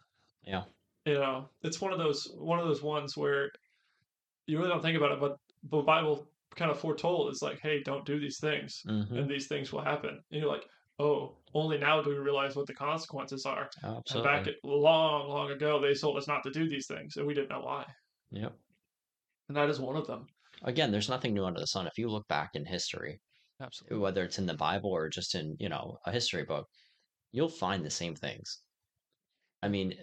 Yeah. 0.43 0.63
You 1.05 1.15
know, 1.15 1.49
it's 1.63 1.81
one 1.81 1.91
of 1.93 1.99
those 1.99 2.31
one 2.35 2.59
of 2.59 2.67
those 2.67 2.83
ones 2.83 3.17
where 3.17 3.49
you 4.47 4.57
really 4.57 4.69
don't 4.69 4.81
think 4.81 4.97
about 4.97 5.11
it, 5.13 5.19
but 5.19 5.35
the 5.69 5.81
Bible 5.81 6.27
kind 6.55 6.69
of 6.69 6.79
foretold 6.79 7.31
is 7.31 7.41
like, 7.41 7.59
hey, 7.61 7.81
don't 7.83 8.05
do 8.05 8.19
these 8.19 8.39
things, 8.39 8.81
Mhm. 8.85 9.17
and 9.19 9.29
these 9.29 9.47
things 9.47 9.71
will 9.71 9.81
happen. 9.83 10.19
And 10.31 10.41
you're 10.41 10.51
like, 10.51 10.65
oh, 10.99 11.37
only 11.53 11.77
now 11.77 12.01
do 12.01 12.09
we 12.09 12.17
realize 12.17 12.55
what 12.55 12.67
the 12.67 12.73
consequences 12.73 13.45
are. 13.45 13.69
And 13.83 14.23
back 14.23 14.47
at, 14.47 14.55
long, 14.63 15.29
long 15.29 15.49
ago, 15.51 15.79
they 15.79 15.93
told 15.93 16.17
us 16.17 16.27
not 16.27 16.43
to 16.43 16.51
do 16.51 16.69
these 16.69 16.87
things, 16.87 17.15
and 17.17 17.25
we 17.25 17.33
didn't 17.33 17.49
know 17.49 17.61
why. 17.61 17.85
Yep. 18.31 18.53
And 19.47 19.57
that 19.57 19.69
is 19.69 19.79
one 19.79 19.95
of 19.95 20.05
them. 20.07 20.27
Again, 20.63 20.91
there's 20.91 21.09
nothing 21.09 21.33
new 21.33 21.45
under 21.45 21.59
the 21.59 21.67
sun. 21.67 21.87
If 21.87 21.97
you 21.97 22.09
look 22.09 22.27
back 22.27 22.51
in 22.53 22.65
history, 22.65 23.19
Absolutely. 23.59 23.97
whether 23.97 24.23
it's 24.23 24.37
in 24.37 24.45
the 24.45 24.53
Bible 24.53 24.91
or 24.91 25.09
just 25.09 25.33
in, 25.35 25.55
you 25.59 25.69
know, 25.69 25.97
a 26.05 26.11
history 26.11 26.43
book, 26.43 26.67
you'll 27.31 27.49
find 27.49 27.83
the 27.83 27.89
same 27.89 28.15
things. 28.15 28.61
I 29.63 29.67
mean, 29.67 29.93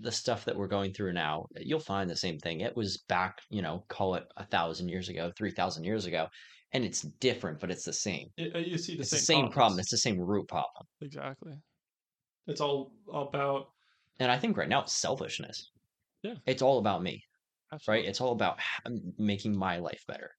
the 0.00 0.12
stuff 0.12 0.44
that 0.44 0.56
we're 0.56 0.68
going 0.68 0.92
through 0.92 1.14
now, 1.14 1.46
you'll 1.56 1.80
find 1.80 2.08
the 2.10 2.16
same 2.16 2.38
thing. 2.38 2.60
It 2.60 2.76
was 2.76 2.98
back, 3.08 3.40
you 3.50 3.62
know, 3.62 3.84
call 3.88 4.14
it 4.16 4.24
a 4.36 4.44
thousand 4.44 4.88
years 4.88 5.08
ago, 5.08 5.32
three 5.36 5.50
thousand 5.50 5.84
years 5.84 6.04
ago, 6.04 6.28
and 6.72 6.84
it's 6.84 7.02
different, 7.02 7.60
but 7.60 7.70
it's 7.70 7.84
the 7.84 7.92
same. 7.92 8.28
It, 8.36 8.54
uh, 8.54 8.58
you 8.58 8.76
see 8.76 8.94
the 8.94 9.00
It's 9.00 9.10
same, 9.10 9.18
the 9.18 9.24
same 9.24 9.50
problem. 9.50 9.80
It's 9.80 9.90
the 9.90 9.98
same 9.98 10.20
root 10.20 10.48
problem. 10.48 10.86
Exactly. 11.00 11.54
It's 12.46 12.60
all 12.60 12.92
about 13.08 13.68
And 14.20 14.30
I 14.30 14.38
think 14.38 14.56
right 14.56 14.68
now 14.68 14.82
it's 14.82 14.94
selfishness. 14.94 15.70
Yeah. 16.22 16.34
It's 16.46 16.62
all 16.62 16.78
about 16.78 17.02
me, 17.02 17.22
right? 17.86 18.04
It's 18.04 18.20
all 18.20 18.32
about 18.32 18.58
making 19.18 19.56
my 19.56 19.78
life 19.78 20.02
better. 20.06 20.30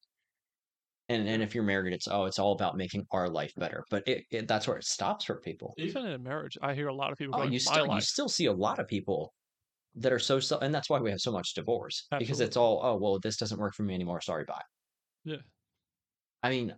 And 1.10 1.28
and 1.28 1.42
if 1.42 1.56
you're 1.56 1.64
married, 1.64 1.94
it's 1.94 2.08
oh, 2.08 2.26
it's 2.26 2.40
all 2.40 2.52
about 2.54 2.78
making 2.78 3.06
our 3.12 3.30
life 3.30 3.52
better. 3.58 3.84
But 3.90 4.08
it, 4.08 4.26
it 4.32 4.48
that's 4.48 4.68
where 4.68 4.78
it 4.78 4.86
stops 4.86 5.26
for 5.26 5.40
people. 5.42 5.74
Even 5.78 6.06
in 6.06 6.22
marriage, 6.24 6.58
I 6.62 6.74
hear 6.76 6.88
a 6.88 6.94
lot 6.94 7.12
of 7.12 7.18
people 7.18 7.34
Oh, 7.34 7.38
going, 7.38 7.54
you 7.54 7.60
"My 7.66 7.72
still 7.72 7.88
you 7.96 8.02
still 8.02 8.30
see 8.30 8.46
a 8.46 8.54
lot 8.54 8.80
of 8.80 8.88
people 8.88 9.34
that 9.96 10.14
are 10.14 10.20
so 10.20 10.40
and 10.60 10.74
that's 10.76 10.90
why 10.90 11.00
we 11.00 11.10
have 11.12 11.20
so 11.22 11.32
much 11.32 11.54
divorce 11.56 12.08
because 12.20 12.40
it's 12.42 12.58
all 12.58 12.82
oh 12.84 12.98
well, 12.98 13.20
this 13.20 13.38
doesn't 13.38 13.60
work 13.60 13.74
for 13.76 13.84
me 13.84 13.96
anymore. 13.96 14.22
Sorry, 14.22 14.46
bye. 14.46 14.64
Yeah. 15.24 15.42
I 16.44 16.50
mean, 16.50 16.76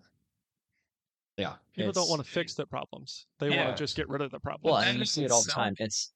Yeah. 1.37 1.57
People 1.73 1.91
don't 1.93 2.09
want 2.09 2.23
to 2.23 2.29
fix 2.29 2.53
their 2.55 2.65
problems. 2.65 3.27
They 3.39 3.49
Yeah. 3.49 3.65
want 3.65 3.75
to 3.77 3.81
just 3.83 3.95
get 3.95 4.07
rid 4.09 4.21
of 4.21 4.31
the 4.31 4.39
problem. 4.39 4.71
Well, 4.71 4.77
and 4.81 4.99
you 4.99 5.05
see 5.05 5.23
it 5.23 5.31
all 5.31 5.43
the 5.43 5.51
time. 5.51 5.73
It's 5.77 6.13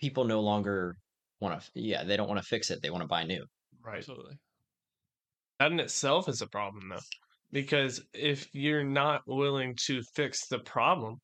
people 0.00 0.24
no 0.24 0.40
longer 0.40 0.96
want 1.40 1.60
to. 1.62 1.70
Yeah, 1.80 2.04
they 2.04 2.16
don't 2.16 2.28
want 2.28 2.40
to 2.40 2.46
fix 2.46 2.70
it. 2.70 2.82
They 2.82 2.90
want 2.90 3.02
to 3.02 3.08
buy 3.08 3.24
new. 3.24 3.46
Right. 3.80 3.98
Absolutely. 3.98 4.38
That 5.58 5.72
in 5.72 5.80
itself 5.80 6.28
is 6.28 6.40
a 6.40 6.46
problem, 6.46 6.88
though, 6.88 7.00
because 7.50 8.00
if 8.14 8.48
you're 8.52 8.84
not 8.84 9.22
willing 9.26 9.74
to 9.86 10.02
fix 10.14 10.46
the 10.46 10.60
problem, 10.60 11.16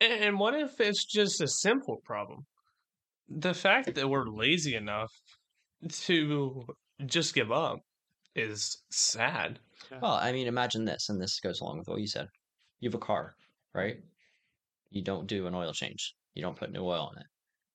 and 0.00 0.38
what 0.38 0.54
if 0.54 0.80
it's 0.80 1.04
just 1.04 1.40
a 1.40 1.48
simple 1.48 1.98
problem? 2.04 2.46
The 3.28 3.54
fact 3.54 3.94
that 3.94 4.08
we're 4.08 4.26
lazy 4.26 4.74
enough 4.74 5.12
to 5.90 6.64
just 7.06 7.34
give 7.34 7.52
up 7.52 7.78
is 8.34 8.82
sad. 8.90 9.58
Well, 10.00 10.14
I 10.14 10.32
mean, 10.32 10.46
imagine 10.46 10.84
this, 10.84 11.08
and 11.08 11.20
this 11.20 11.40
goes 11.40 11.60
along 11.60 11.78
with 11.78 11.88
what 11.88 12.00
you 12.00 12.06
said. 12.06 12.26
You 12.80 12.88
have 12.88 12.94
a 12.94 12.98
car, 12.98 13.34
right? 13.74 13.96
You 14.90 15.02
don't 15.02 15.26
do 15.26 15.46
an 15.46 15.54
oil 15.54 15.72
change. 15.72 16.14
You 16.34 16.42
don't 16.42 16.56
put 16.56 16.72
new 16.72 16.84
oil 16.84 17.12
in 17.14 17.20
it. 17.20 17.26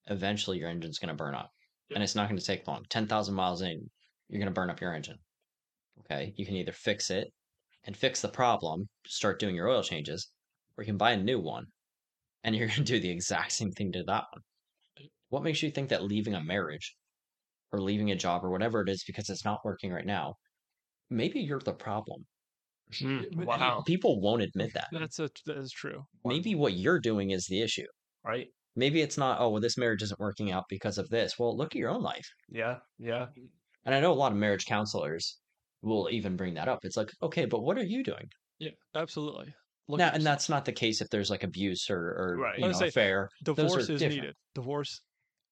Eventually, 0.07 0.57
your 0.57 0.69
engine's 0.69 0.99
going 0.99 1.09
to 1.09 1.13
burn 1.23 1.35
up, 1.35 1.51
and 1.93 2.03
it's 2.03 2.15
not 2.15 2.27
going 2.27 2.39
to 2.39 2.45
take 2.45 2.67
long. 2.67 2.85
Ten 2.89 3.07
thousand 3.07 3.35
miles 3.35 3.61
in, 3.61 3.89
you're 4.29 4.39
going 4.39 4.53
to 4.53 4.59
burn 4.59 4.69
up 4.69 4.81
your 4.81 4.93
engine. 4.93 5.17
Okay, 6.01 6.33
you 6.37 6.45
can 6.45 6.55
either 6.55 6.71
fix 6.71 7.09
it 7.09 7.27
and 7.85 7.95
fix 7.95 8.21
the 8.21 8.27
problem, 8.29 8.87
start 9.05 9.39
doing 9.39 9.55
your 9.55 9.67
oil 9.69 9.83
changes, 9.83 10.29
or 10.77 10.83
you 10.83 10.87
can 10.87 10.97
buy 10.97 11.11
a 11.11 11.17
new 11.17 11.39
one, 11.39 11.65
and 12.43 12.55
you're 12.55 12.67
going 12.67 12.79
to 12.79 12.83
do 12.83 12.99
the 12.99 13.09
exact 13.11 13.51
same 13.51 13.71
thing 13.71 13.91
to 13.93 14.03
that 14.03 14.25
one. 14.31 14.41
What 15.29 15.43
makes 15.43 15.61
you 15.61 15.69
think 15.71 15.89
that 15.89 16.03
leaving 16.03 16.33
a 16.33 16.43
marriage 16.43 16.95
or 17.71 17.79
leaving 17.81 18.09
a 18.11 18.15
job 18.15 18.43
or 18.43 18.49
whatever 18.49 18.81
it 18.81 18.89
is 18.89 19.03
because 19.05 19.29
it's 19.29 19.45
not 19.45 19.59
working 19.63 19.91
right 19.91 20.05
now, 20.05 20.33
maybe 21.09 21.39
you're 21.39 21.59
the 21.59 21.73
problem. 21.73 22.25
Hmm, 22.99 23.21
but- 23.35 23.45
Wow. 23.45 23.83
People 23.85 24.19
won't 24.19 24.41
admit 24.41 24.71
that. 24.73 24.87
That's 24.91 25.19
a 25.19 25.29
that 25.45 25.57
is 25.57 25.71
true. 25.71 26.03
Maybe 26.25 26.55
what 26.55 26.73
you're 26.73 26.99
doing 26.99 27.29
is 27.29 27.45
the 27.45 27.61
issue. 27.61 27.85
Right? 28.25 28.47
Maybe 28.75 29.01
it's 29.01 29.17
not, 29.17 29.39
oh, 29.39 29.49
well, 29.49 29.61
this 29.61 29.77
marriage 29.77 30.01
isn't 30.01 30.19
working 30.19 30.51
out 30.51 30.63
because 30.69 30.97
of 30.97 31.07
this. 31.09 31.37
Well, 31.37 31.55
look 31.55 31.75
at 31.75 31.79
your 31.79 31.91
own 31.91 32.01
life. 32.01 32.27
Yeah. 32.49 32.77
Yeah. 32.97 33.27
And 33.85 33.93
I 33.93 33.99
know 33.99 34.11
a 34.11 34.15
lot 34.15 34.31
of 34.31 34.37
marriage 34.39 34.65
counselors 34.65 35.37
will 35.81 36.09
even 36.11 36.35
bring 36.35 36.53
that 36.55 36.67
up. 36.67 36.79
It's 36.83 36.97
like, 36.97 37.09
okay, 37.21 37.45
but 37.45 37.61
what 37.61 37.77
are 37.77 37.83
you 37.83 38.03
doing? 38.03 38.27
Yeah, 38.59 38.71
absolutely. 38.95 39.53
Look 39.87 39.99
now, 39.99 40.11
and 40.13 40.23
that's 40.25 40.49
not 40.49 40.65
the 40.65 40.71
case 40.71 41.01
if 41.01 41.09
there's 41.09 41.29
like 41.29 41.43
abuse 41.43 41.89
or, 41.89 41.97
or 41.97 42.37
Right. 42.37 42.59
you 42.59 42.65
know, 42.65 42.71
say, 42.73 42.89
affair. 42.89 43.29
Divorce 43.43 43.89
is 43.89 43.99
different. 43.99 44.15
needed. 44.21 44.35
Divorce 44.53 45.01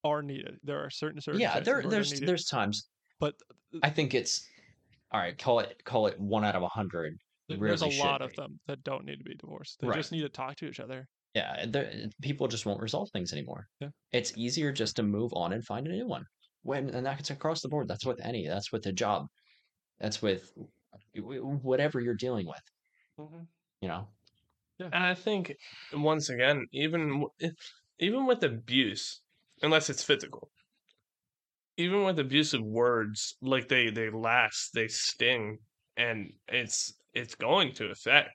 are 0.04 0.22
needed. 0.22 0.56
There 0.62 0.78
are 0.84 0.90
certain 0.90 1.20
certain 1.20 1.40
Yeah, 1.40 1.58
there, 1.60 1.82
there's 1.82 2.20
there's 2.20 2.44
times. 2.44 2.88
but 3.18 3.34
I 3.82 3.90
think 3.90 4.14
it's 4.14 4.46
all 5.10 5.20
right. 5.20 5.36
Call 5.36 5.58
it 5.60 5.82
call 5.84 6.06
it 6.06 6.18
one 6.20 6.44
out 6.44 6.54
of 6.54 6.62
a 6.62 6.68
hundred. 6.68 7.14
really 7.48 7.66
there's 7.66 7.82
a 7.82 8.00
lot 8.02 8.22
of 8.22 8.30
be. 8.30 8.36
them 8.36 8.60
that 8.68 8.84
don't 8.84 9.04
need 9.04 9.16
to 9.16 9.24
be 9.24 9.34
divorced. 9.34 9.78
They 9.80 9.88
Right. 9.88 9.96
just 9.96 10.12
need 10.12 10.20
to 10.22 10.28
talk 10.28 10.54
to 10.56 10.66
each 10.68 10.78
other. 10.80 11.06
Yeah, 11.34 11.66
there, 11.66 11.90
people 12.22 12.46
just 12.48 12.64
won't 12.64 12.80
resolve 12.80 13.08
things 13.12 13.32
anymore. 13.32 13.66
Yeah. 13.80 13.88
It's 14.12 14.32
easier 14.36 14.70
just 14.72 14.96
to 14.96 15.02
move 15.02 15.32
on 15.34 15.52
and 15.52 15.64
find 15.64 15.86
a 15.86 15.90
new 15.90 16.06
one. 16.06 16.24
When 16.62 16.90
and 16.90 17.04
that's 17.04 17.30
across 17.30 17.60
the 17.62 17.68
board. 17.68 17.88
That's 17.88 18.04
with 18.06 18.20
any. 18.24 18.46
That's 18.46 18.70
with 18.70 18.86
a 18.86 18.92
job. 18.92 19.26
That's 20.00 20.22
with 20.22 20.52
w- 21.14 21.40
w- 21.42 21.60
whatever 21.62 22.00
you're 22.00 22.14
dealing 22.14 22.46
with. 22.46 22.62
Mm-hmm. 23.18 23.42
You 23.80 23.88
know. 23.88 24.08
And 24.80 24.94
I 24.94 25.14
think 25.14 25.56
once 25.92 26.28
again, 26.28 26.66
even 26.72 27.24
even 27.98 28.26
with 28.26 28.44
abuse, 28.44 29.20
unless 29.62 29.90
it's 29.90 30.04
physical, 30.04 30.50
even 31.76 32.04
with 32.04 32.18
abusive 32.18 32.62
words, 32.62 33.36
like 33.42 33.68
they 33.68 33.90
they 33.90 34.10
last, 34.10 34.70
they 34.74 34.86
sting, 34.86 35.58
and 35.96 36.32
it's 36.46 36.94
it's 37.12 37.34
going 37.34 37.72
to 37.74 37.86
affect 37.90 38.30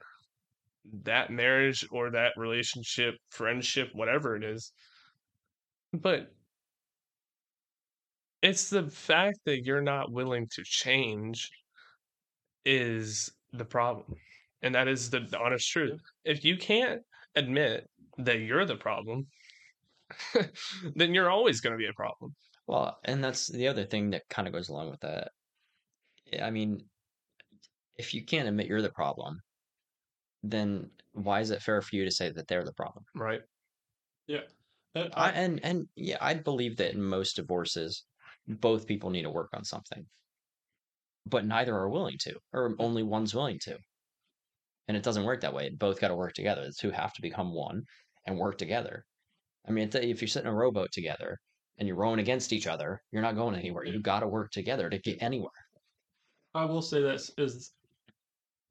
that 1.04 1.30
marriage 1.30 1.88
or 1.92 2.12
that 2.12 2.34
relationship, 2.36 3.16
friendship, 3.30 3.90
whatever 3.94 4.36
it 4.36 4.44
is. 4.44 4.74
But 5.94 6.34
it's 8.44 8.70
the 8.70 8.84
fact 8.90 9.40
that 9.46 9.64
you're 9.64 9.82
not 9.82 10.12
willing 10.12 10.48
to 10.52 10.64
change 10.66 11.50
is 12.66 13.32
the 13.54 13.66
problem. 13.66 14.16
And 14.62 14.76
that 14.76 14.88
is 14.88 15.10
the 15.10 15.26
honest 15.40 15.70
truth. 15.70 16.02
If 16.26 16.44
you 16.44 16.58
can't 16.58 17.02
admit 17.36 17.90
that 18.18 18.40
you're 18.40 18.66
the 18.66 18.76
problem, 18.76 19.28
then 20.96 21.14
you're 21.14 21.32
always 21.32 21.62
going 21.62 21.72
to 21.72 21.78
be 21.78 21.88
a 21.88 21.94
problem. 21.94 22.36
Well, 22.68 22.98
and 23.06 23.24
that's 23.24 23.48
the 23.48 23.68
other 23.70 23.86
thing 23.86 24.10
that 24.12 24.24
kind 24.30 24.48
of 24.48 24.54
goes 24.54 24.70
along 24.70 24.92
with 24.92 25.00
that. 25.00 25.30
Eh, 26.34 26.44
I 26.44 26.52
mean, 26.52 26.82
if 27.96 28.14
you 28.14 28.26
can't 28.26 28.48
admit 28.48 28.68
you're 28.68 28.82
the 28.82 28.92
problem, 28.92 29.40
then 30.44 30.92
why 31.14 31.40
is 31.40 31.50
it 31.50 31.62
fair 31.62 31.82
for 31.82 31.96
you 31.96 32.04
to 32.04 32.12
say 32.12 32.30
that 32.30 32.48
they're 32.48 32.66
the 32.66 32.74
problem? 32.74 33.06
Right. 33.16 33.42
And 34.96 35.12
I, 35.16 35.30
I, 35.30 35.32
and 35.32 35.60
and 35.64 35.88
yeah, 35.96 36.18
I 36.22 36.34
believe 36.36 36.78
that 36.78 36.94
in 36.94 37.04
most 37.04 37.38
divorces, 37.38 38.06
both 38.48 38.88
people 38.88 39.10
need 39.10 39.24
to 39.24 39.30
work 39.30 39.50
on 39.54 39.64
something, 39.64 40.06
but 41.26 41.46
neither 41.46 41.76
are 41.76 41.90
willing 41.90 42.18
to, 42.22 42.36
or 42.54 42.76
only 42.80 43.04
one's 43.04 43.34
willing 43.34 43.60
to. 43.64 43.78
And 44.88 44.98
it 44.98 45.04
doesn't 45.04 45.24
work 45.24 45.42
that 45.42 45.54
way. 45.54 45.70
Both 45.70 46.02
got 46.02 46.10
to 46.10 46.16
work 46.16 46.34
together. 46.34 46.66
The 46.66 46.74
two 46.78 46.92
have 46.92 47.14
to 47.14 47.22
become 47.22 47.54
one 47.54 47.84
and 48.28 48.38
work 48.38 48.58
together. 48.58 49.04
I 49.68 49.72
mean, 49.72 49.90
if 49.94 50.22
you're 50.22 50.28
sitting 50.28 50.48
in 50.48 50.54
a 50.54 50.58
rowboat 50.58 50.92
together 50.92 51.38
and 51.78 51.88
you're 51.88 51.98
rowing 51.98 52.20
against 52.20 52.52
each 52.52 52.68
other, 52.68 53.02
you're 53.12 53.22
not 53.22 53.36
going 53.36 53.56
anywhere. 53.56 53.86
you've 53.86 53.96
mm-hmm. 53.96 54.02
got 54.02 54.20
to 54.20 54.28
work 54.28 54.52
together 54.52 54.90
to 54.90 55.00
get 55.00 55.22
anywhere. 55.22 55.52
I 56.54 56.66
will 56.66 56.82
say 56.82 57.02
this 57.02 57.32
is 57.38 57.72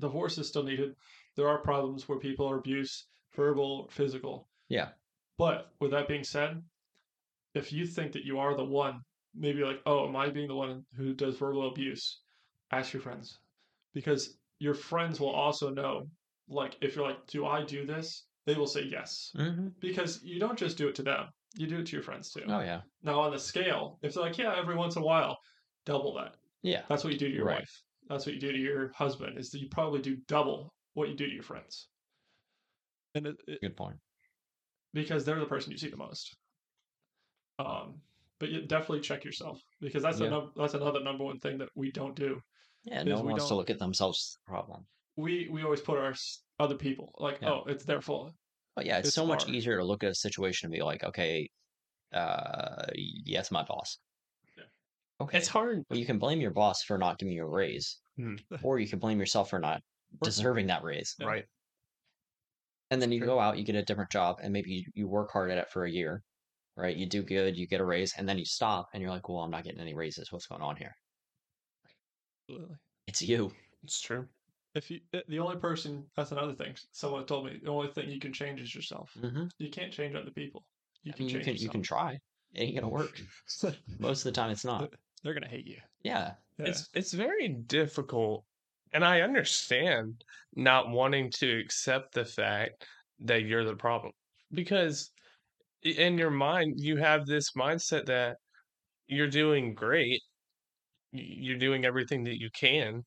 divorce 0.01 0.39
is 0.39 0.49
still 0.49 0.62
needed. 0.62 0.95
There 1.37 1.49
are 1.49 1.59
problems 1.59 2.09
where 2.09 2.18
people 2.18 2.49
are 2.49 2.59
abused, 2.59 3.07
verbal, 3.35 3.89
physical. 3.91 4.49
Yeah. 4.68 4.89
But 5.39 5.70
with 5.81 5.93
that 5.93 6.09
being 6.09 6.25
said, 6.25 6.62
if 7.55 7.73
you 7.73 7.87
think 7.87 8.12
that 8.12 8.25
you 8.25 8.39
are 8.39 8.57
the 8.57 8.64
one, 8.64 9.01
maybe 9.35 9.62
like, 9.64 9.80
oh, 9.87 10.09
am 10.09 10.16
I 10.16 10.30
being 10.30 10.49
the 10.49 10.55
one 10.55 10.85
who 10.97 11.14
does 11.14 11.37
verbal 11.39 11.68
abuse? 11.68 12.20
Ask 12.70 12.93
your 12.93 13.03
friends. 13.03 13.39
Because 13.95 14.37
your 14.59 14.74
friends 14.74 15.20
will 15.20 15.30
also 15.30 15.70
know, 15.70 16.09
like, 16.49 16.76
if 16.80 16.97
you're 16.97 17.07
like, 17.07 17.26
do 17.26 17.47
I 17.47 17.64
do 17.64 17.85
this? 17.87 18.26
They 18.47 18.55
will 18.55 18.66
say 18.66 18.83
yes. 18.83 19.30
Mm-hmm. 19.37 19.68
Because 19.80 20.20
you 20.22 20.41
don't 20.41 20.59
just 20.59 20.76
do 20.76 20.89
it 20.89 20.95
to 20.97 21.03
them, 21.03 21.26
you 21.55 21.66
do 21.66 21.78
it 21.78 21.87
to 21.87 21.93
your 21.97 22.03
friends 22.03 22.30
too. 22.33 22.43
Oh 22.49 22.61
yeah. 22.61 22.80
Now, 23.03 23.20
on 23.20 23.30
the 23.33 23.39
scale, 23.39 23.99
if 24.03 24.14
they're 24.14 24.22
like, 24.24 24.39
yeah, 24.39 24.55
every 24.59 24.74
once 24.74 24.97
in 24.97 25.03
a 25.03 25.05
while, 25.05 25.39
double 25.87 26.14
that. 26.14 26.35
Yeah. 26.62 26.83
That's 26.89 27.05
what 27.05 27.12
you 27.12 27.18
do 27.18 27.28
to 27.28 27.35
your 27.35 27.45
Right. 27.45 27.61
wife. 27.61 27.83
That's 28.09 28.26
what 28.26 28.35
you 28.35 28.41
do 28.41 28.53
to 28.53 28.59
your 28.59 28.93
husband. 28.97 29.39
Is 29.39 29.51
that 29.51 29.61
you 29.61 29.68
probably 29.68 30.01
do 30.01 30.16
double 30.26 30.72
what 30.95 31.09
you 31.09 31.14
do 31.14 31.26
to 31.26 31.33
your 31.33 31.43
friends 31.43 31.89
And 33.14 33.26
it, 33.26 33.37
it, 33.47 33.61
Good 33.61 33.76
point. 33.76 33.97
because 34.93 35.24
they're 35.24 35.39
the 35.39 35.47
person 35.47 35.70
you 35.72 35.78
see 35.78 35.89
the 35.91 35.97
most. 35.97 36.37
Um, 37.59 37.95
but 38.43 38.51
you 38.51 38.66
definitely 38.66 38.99
check 39.01 39.24
yourself 39.24 39.62
because 39.80 40.03
that's 40.03 40.18
Yeah. 40.18 40.26
a 40.26 40.30
num- 40.30 40.53
that's 40.57 40.74
another 40.74 41.01
number 41.01 41.22
one 41.22 41.38
thing 41.38 41.59
that 41.59 41.68
we 41.76 41.93
don't 41.93 42.16
do. 42.16 42.43
Yeah. 42.82 43.05
No 43.05 43.14
one 43.14 43.26
wants 43.26 43.47
to 43.47 43.55
look 43.55 43.70
at 43.70 43.78
themselves 43.78 44.18
as 44.18 44.32
the 44.34 44.51
problem. 44.51 44.84
We 45.16 45.49
we 45.49 45.62
always 45.62 45.80
put 45.80 45.97
our 45.97 46.12
other 46.59 46.74
people 46.74 47.14
like, 47.18 47.40
Yeah. 47.40 47.51
oh, 47.53 47.64
it's 47.68 47.84
their 47.84 48.01
fault. 48.01 48.32
But 48.74 48.84
yeah, 48.86 48.99
it's, 48.99 49.09
It's 49.09 49.14
so 49.14 49.24
much 49.24 49.49
easier 49.49 49.76
to 49.76 49.84
look 49.84 50.03
at 50.03 50.11
a 50.11 50.14
situation 50.16 50.66
and 50.66 50.72
be 50.72 50.82
like, 50.82 51.05
okay, 51.05 51.49
uh, 52.12 52.86
yeah, 52.97 53.38
it's 53.38 53.53
my 53.53 53.62
boss. 53.62 53.99
Yeah. 54.59 54.64
Okay. 55.20 55.38
It's 55.38 55.47
hard. 55.47 55.84
Well, 55.88 56.01
you 56.01 56.05
can 56.07 56.18
blame 56.18 56.40
your 56.40 56.51
boss 56.51 56.82
for 56.82 56.99
not 56.99 57.18
giving 57.20 57.34
you 57.34 57.45
a 57.45 57.49
raise, 57.49 58.01
Hmm. 58.16 58.34
or 58.64 58.80
you 58.80 58.88
can 58.88 58.99
blame 58.99 59.20
yourself 59.20 59.51
for 59.51 59.61
not 59.61 59.82
deserving 60.24 60.66
that 60.66 60.82
raise. 60.82 61.14
Right. 61.20 61.45
And 62.90 63.01
then 63.01 63.12
you 63.12 63.20
True. 63.20 63.28
go 63.28 63.38
out, 63.38 63.57
you 63.57 63.64
get 63.64 63.76
a 63.76 63.84
different 63.84 64.11
job, 64.11 64.40
and 64.43 64.53
maybe 64.53 64.72
you, 64.72 64.84
you 64.95 65.07
work 65.07 65.30
hard 65.30 65.51
at 65.53 65.59
it 65.59 65.70
for 65.70 65.84
a 65.84 65.90
year, 65.90 66.22
right? 66.77 66.97
You 66.97 67.07
do 67.07 67.23
good, 67.23 67.57
you 67.57 67.66
get 67.66 67.81
a 67.81 67.85
raise, 67.85 68.14
and 68.16 68.29
then 68.29 68.39
you 68.39 68.45
stop, 68.45 68.89
and 68.93 69.03
you're 69.03 69.11
like, 69.11 69.29
well, 69.29 69.39
I'm 69.39 69.51
not 69.51 69.64
getting 69.64 69.81
any 69.81 69.95
raises. 69.95 70.33
What's 70.33 70.47
going 70.47 70.62
on 70.62 70.77
here? 70.77 70.95
absolutely. 72.49 72.77
It's 73.07 73.23
you. 73.23 73.53
It's 73.83 74.01
true. 74.01 74.29
If 74.75 74.91
you 74.91 75.01
eh, 75.12 75.20
the 75.29 75.39
only 75.39 75.57
person 75.57 76.07
that's 76.16 76.33
another 76.33 76.55
thing 76.55 76.75
someone 76.93 77.27
told 77.27 77.47
me 77.47 77.61
the 77.62 77.70
only 77.70 77.89
thing 77.89 78.09
you 78.09 78.20
can 78.20 78.33
change 78.33 78.61
is 78.61 78.75
yourself. 78.75 79.12
Mm-hmm. 79.18 79.47
You 79.59 79.70
can't 79.70 79.93
change 79.93 80.14
other 80.14 80.31
people. 80.31 80.64
You 81.03 81.12
I 81.12 81.16
can 81.16 81.27
mean, 81.27 81.35
you 81.35 81.43
change 81.43 81.59
can 81.59 81.62
you 81.64 81.68
can 81.68 81.83
try. 81.83 82.18
It 82.55 82.61
ain't 82.62 82.75
gonna 82.77 82.89
work. 82.89 83.20
Most 83.99 84.20
of 84.20 84.33
the 84.33 84.33
time, 84.33 84.51
it's 84.51 84.64
not. 84.64 84.93
They're 85.23 85.35
gonna 85.35 85.49
hate 85.49 85.66
you. 85.66 85.79
Yeah. 86.03 86.35
Yeah. 86.59 86.66
It's 86.68 86.89
it's 86.95 87.12
very 87.12 87.49
difficult, 87.49 88.45
and 88.93 89.05
I 89.05 89.20
understand 89.20 90.25
not 90.55 90.89
wanting 90.91 91.31
to 91.33 91.59
accept 91.59 92.14
the 92.14 92.25
fact 92.25 92.87
that 93.20 93.43
you're 93.43 93.64
the 93.64 93.77
problem 93.77 94.12
because 94.53 95.11
i- 95.18 95.22
in 95.83 96.18
your 96.18 96.30
mind 96.30 96.74
you 96.78 96.97
have 96.97 97.26
this 97.26 97.53
mindset 97.57 98.07
that 98.07 98.39
you're 99.09 99.28
doing 99.28 99.74
great, 99.74 100.22
you're 101.12 101.59
doing 101.59 101.85
everything 101.85 102.24
that 102.24 102.41
you 102.41 102.51
can, 102.59 103.03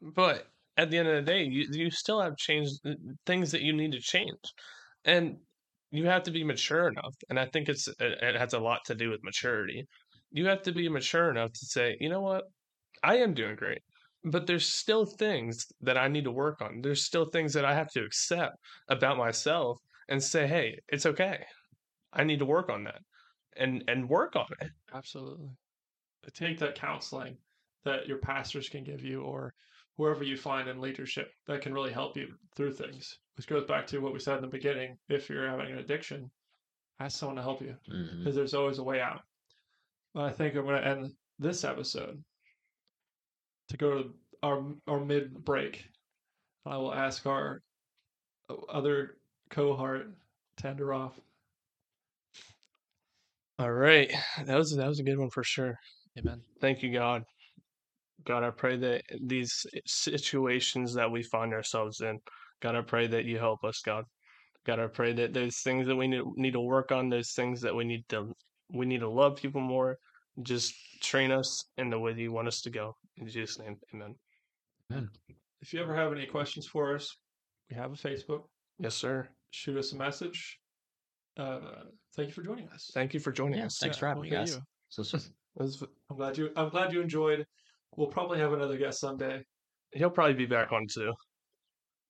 but 0.00 0.48
at 0.76 0.90
the 0.90 0.98
end 0.98 1.08
of 1.08 1.16
the 1.16 1.32
day, 1.32 1.44
you 1.44 1.66
you 1.72 1.90
still 1.90 2.20
have 2.22 2.36
changed 2.36 2.74
uh, 2.86 2.94
things 3.26 3.52
that 3.52 3.62
you 3.62 3.72
need 3.74 3.92
to 3.92 4.00
change, 4.00 4.40
and 5.04 5.38
you 5.90 6.06
have 6.06 6.22
to 6.24 6.30
be 6.30 6.44
mature 6.44 6.88
enough. 6.88 7.14
And 7.30 7.40
I 7.40 7.46
think 7.46 7.68
it's 7.68 7.88
it, 7.88 7.96
it 8.00 8.36
has 8.36 8.54
a 8.54 8.60
lot 8.60 8.80
to 8.86 8.94
do 8.94 9.10
with 9.10 9.22
maturity. 9.24 9.86
You 10.32 10.46
have 10.48 10.62
to 10.62 10.72
be 10.72 10.88
mature 10.88 11.30
enough 11.30 11.52
to 11.52 11.66
say, 11.66 11.96
you 12.00 12.08
know 12.10 12.20
what, 12.22 12.44
I 13.02 13.18
am 13.18 13.34
doing 13.34 13.56
great, 13.56 13.82
but 14.24 14.46
there's 14.46 14.68
still 14.68 15.06
things 15.06 15.66
that 15.80 15.96
I 15.98 16.08
need 16.08 16.24
to 16.24 16.32
work 16.32 16.60
on. 16.62 16.80
There's 16.82 17.04
still 17.04 17.26
things 17.26 17.52
that 17.54 17.64
I 17.64 17.74
have 17.74 17.90
to 17.92 18.04
accept 18.04 18.56
about 18.88 19.16
myself 19.18 19.78
and 20.08 20.22
say, 20.22 20.46
"Hey, 20.46 20.78
it's 20.88 21.06
okay. 21.06 21.44
I 22.16 22.24
need 22.24 22.40
to 22.40 22.46
work 22.46 22.68
on 22.68 22.84
that." 22.84 23.02
And 23.56 23.84
and 23.88 24.08
work 24.08 24.36
on 24.36 24.46
it. 24.60 24.70
Absolutely. 24.92 25.50
Take 26.34 26.58
that 26.58 26.74
counseling 26.74 27.36
that 27.84 28.08
your 28.08 28.18
pastors 28.18 28.68
can 28.68 28.82
give 28.82 29.04
you 29.04 29.22
or 29.22 29.54
whoever 29.96 30.24
you 30.24 30.36
find 30.36 30.68
in 30.68 30.80
leadership 30.80 31.30
that 31.46 31.62
can 31.62 31.72
really 31.72 31.92
help 31.92 32.16
you 32.16 32.34
through 32.54 32.72
things. 32.72 33.18
Which 33.36 33.46
goes 33.46 33.64
back 33.64 33.86
to 33.88 33.98
what 33.98 34.12
we 34.12 34.18
said 34.18 34.36
in 34.36 34.42
the 34.42 34.48
beginning. 34.48 34.98
If 35.08 35.30
you're 35.30 35.48
having 35.48 35.72
an 35.72 35.78
addiction, 35.78 36.30
ask 37.00 37.18
someone 37.18 37.36
to 37.36 37.42
help 37.42 37.62
you 37.62 37.76
mm-hmm. 37.90 38.18
because 38.18 38.34
there's 38.34 38.54
always 38.54 38.78
a 38.78 38.84
way 38.84 39.00
out. 39.00 39.22
But 40.14 40.24
I 40.24 40.30
think 40.30 40.54
I'm 40.54 40.64
going 40.64 40.80
to 40.80 40.88
end 40.88 41.12
this 41.38 41.64
episode 41.64 42.22
to 43.68 43.76
go 43.76 44.02
to 44.02 44.14
our 44.42 44.64
our 44.86 45.00
mid 45.00 45.44
break. 45.44 45.84
I 46.64 46.76
will 46.76 46.94
ask 46.94 47.26
our 47.26 47.62
uh, 48.50 48.54
other 48.68 49.16
cohort 49.50 50.08
to 50.58 50.68
end 50.68 50.78
her 50.80 50.92
off. 50.92 51.18
All 53.58 53.72
right. 53.72 54.12
That 54.44 54.56
was 54.56 54.76
that 54.76 54.86
was 54.86 55.00
a 55.00 55.04
good 55.04 55.18
one 55.18 55.30
for 55.30 55.42
sure. 55.42 55.78
Amen. 56.18 56.42
Thank 56.60 56.82
you, 56.82 56.92
God. 56.92 57.22
God, 58.24 58.42
I 58.42 58.50
pray 58.50 58.76
that 58.76 59.02
these 59.22 59.66
situations 59.86 60.94
that 60.94 61.10
we 61.10 61.22
find 61.22 61.54
ourselves 61.54 62.00
in, 62.00 62.18
God, 62.60 62.74
I 62.74 62.82
pray 62.82 63.06
that 63.06 63.24
you 63.24 63.38
help 63.38 63.64
us, 63.64 63.80
God. 63.84 64.04
God, 64.66 64.80
I 64.80 64.88
pray 64.88 65.12
that 65.12 65.32
those 65.32 65.58
things 65.58 65.86
that 65.86 65.94
we 65.94 66.08
need, 66.08 66.22
need 66.34 66.52
to 66.52 66.60
work 66.60 66.90
on, 66.90 67.08
those 67.08 67.32
things 67.32 67.60
that 67.60 67.74
we 67.74 67.84
need 67.84 68.04
to 68.08 68.34
we 68.72 68.84
need 68.84 69.00
to 69.00 69.08
love 69.08 69.36
people 69.36 69.60
more, 69.60 69.96
just 70.42 70.74
train 71.00 71.30
us 71.30 71.64
in 71.78 71.88
the 71.88 71.98
way 71.98 72.12
that 72.12 72.20
you 72.20 72.32
want 72.32 72.48
us 72.48 72.60
to 72.62 72.70
go. 72.70 72.96
In 73.16 73.28
Jesus' 73.28 73.58
name, 73.58 73.76
amen. 73.94 74.16
Amen. 74.90 75.08
If 75.62 75.72
you 75.72 75.80
ever 75.80 75.94
have 75.94 76.12
any 76.12 76.26
questions 76.26 76.66
for 76.66 76.94
us, 76.94 77.16
we 77.70 77.76
have 77.76 77.92
a 77.92 77.96
Facebook. 77.96 78.42
Yes, 78.78 78.94
sir. 78.94 79.28
Shoot 79.50 79.78
us 79.78 79.92
a 79.92 79.96
message. 79.96 80.58
Uh, 81.36 81.60
thank 82.14 82.28
you 82.28 82.34
for 82.34 82.42
joining 82.42 82.68
us. 82.70 82.90
Thank 82.94 83.12
you 83.14 83.20
for 83.20 83.30
joining 83.32 83.58
Yeah, 83.58 83.66
us. 83.66 83.78
thanks 83.78 83.98
for 83.98 84.06
having 84.06 84.22
look 84.22 84.30
me, 84.30 84.36
guys. 84.36 84.54
you. 84.54 84.60
So, 84.88 85.02
so 85.02 85.18
was- 85.54 85.82
I'm 86.10 86.16
glad 86.16 86.38
you. 86.38 86.50
I'm 86.56 86.68
glad 86.70 86.92
you 86.92 87.00
enjoyed. 87.00 87.46
We'll 87.96 88.08
probably 88.08 88.38
have 88.38 88.52
another 88.52 88.76
guest 88.76 89.00
someday. 89.00 89.42
he'll 89.92 90.10
probably 90.10 90.34
be 90.34 90.46
back 90.46 90.72
on 90.72 90.86
too. 90.86 91.12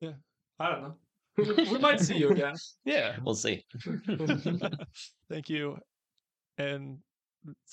Yeah, 0.01 0.13
I 0.59 0.71
don't 0.71 0.83
know. 0.83 0.95
we 1.71 1.79
might 1.79 2.01
see 2.01 2.17
you 2.17 2.31
again. 2.31 2.55
Yeah. 2.85 3.17
we'll 3.25 3.35
see. 3.35 3.65
Thank 5.31 5.49
you, 5.49 5.77
and 6.59 6.99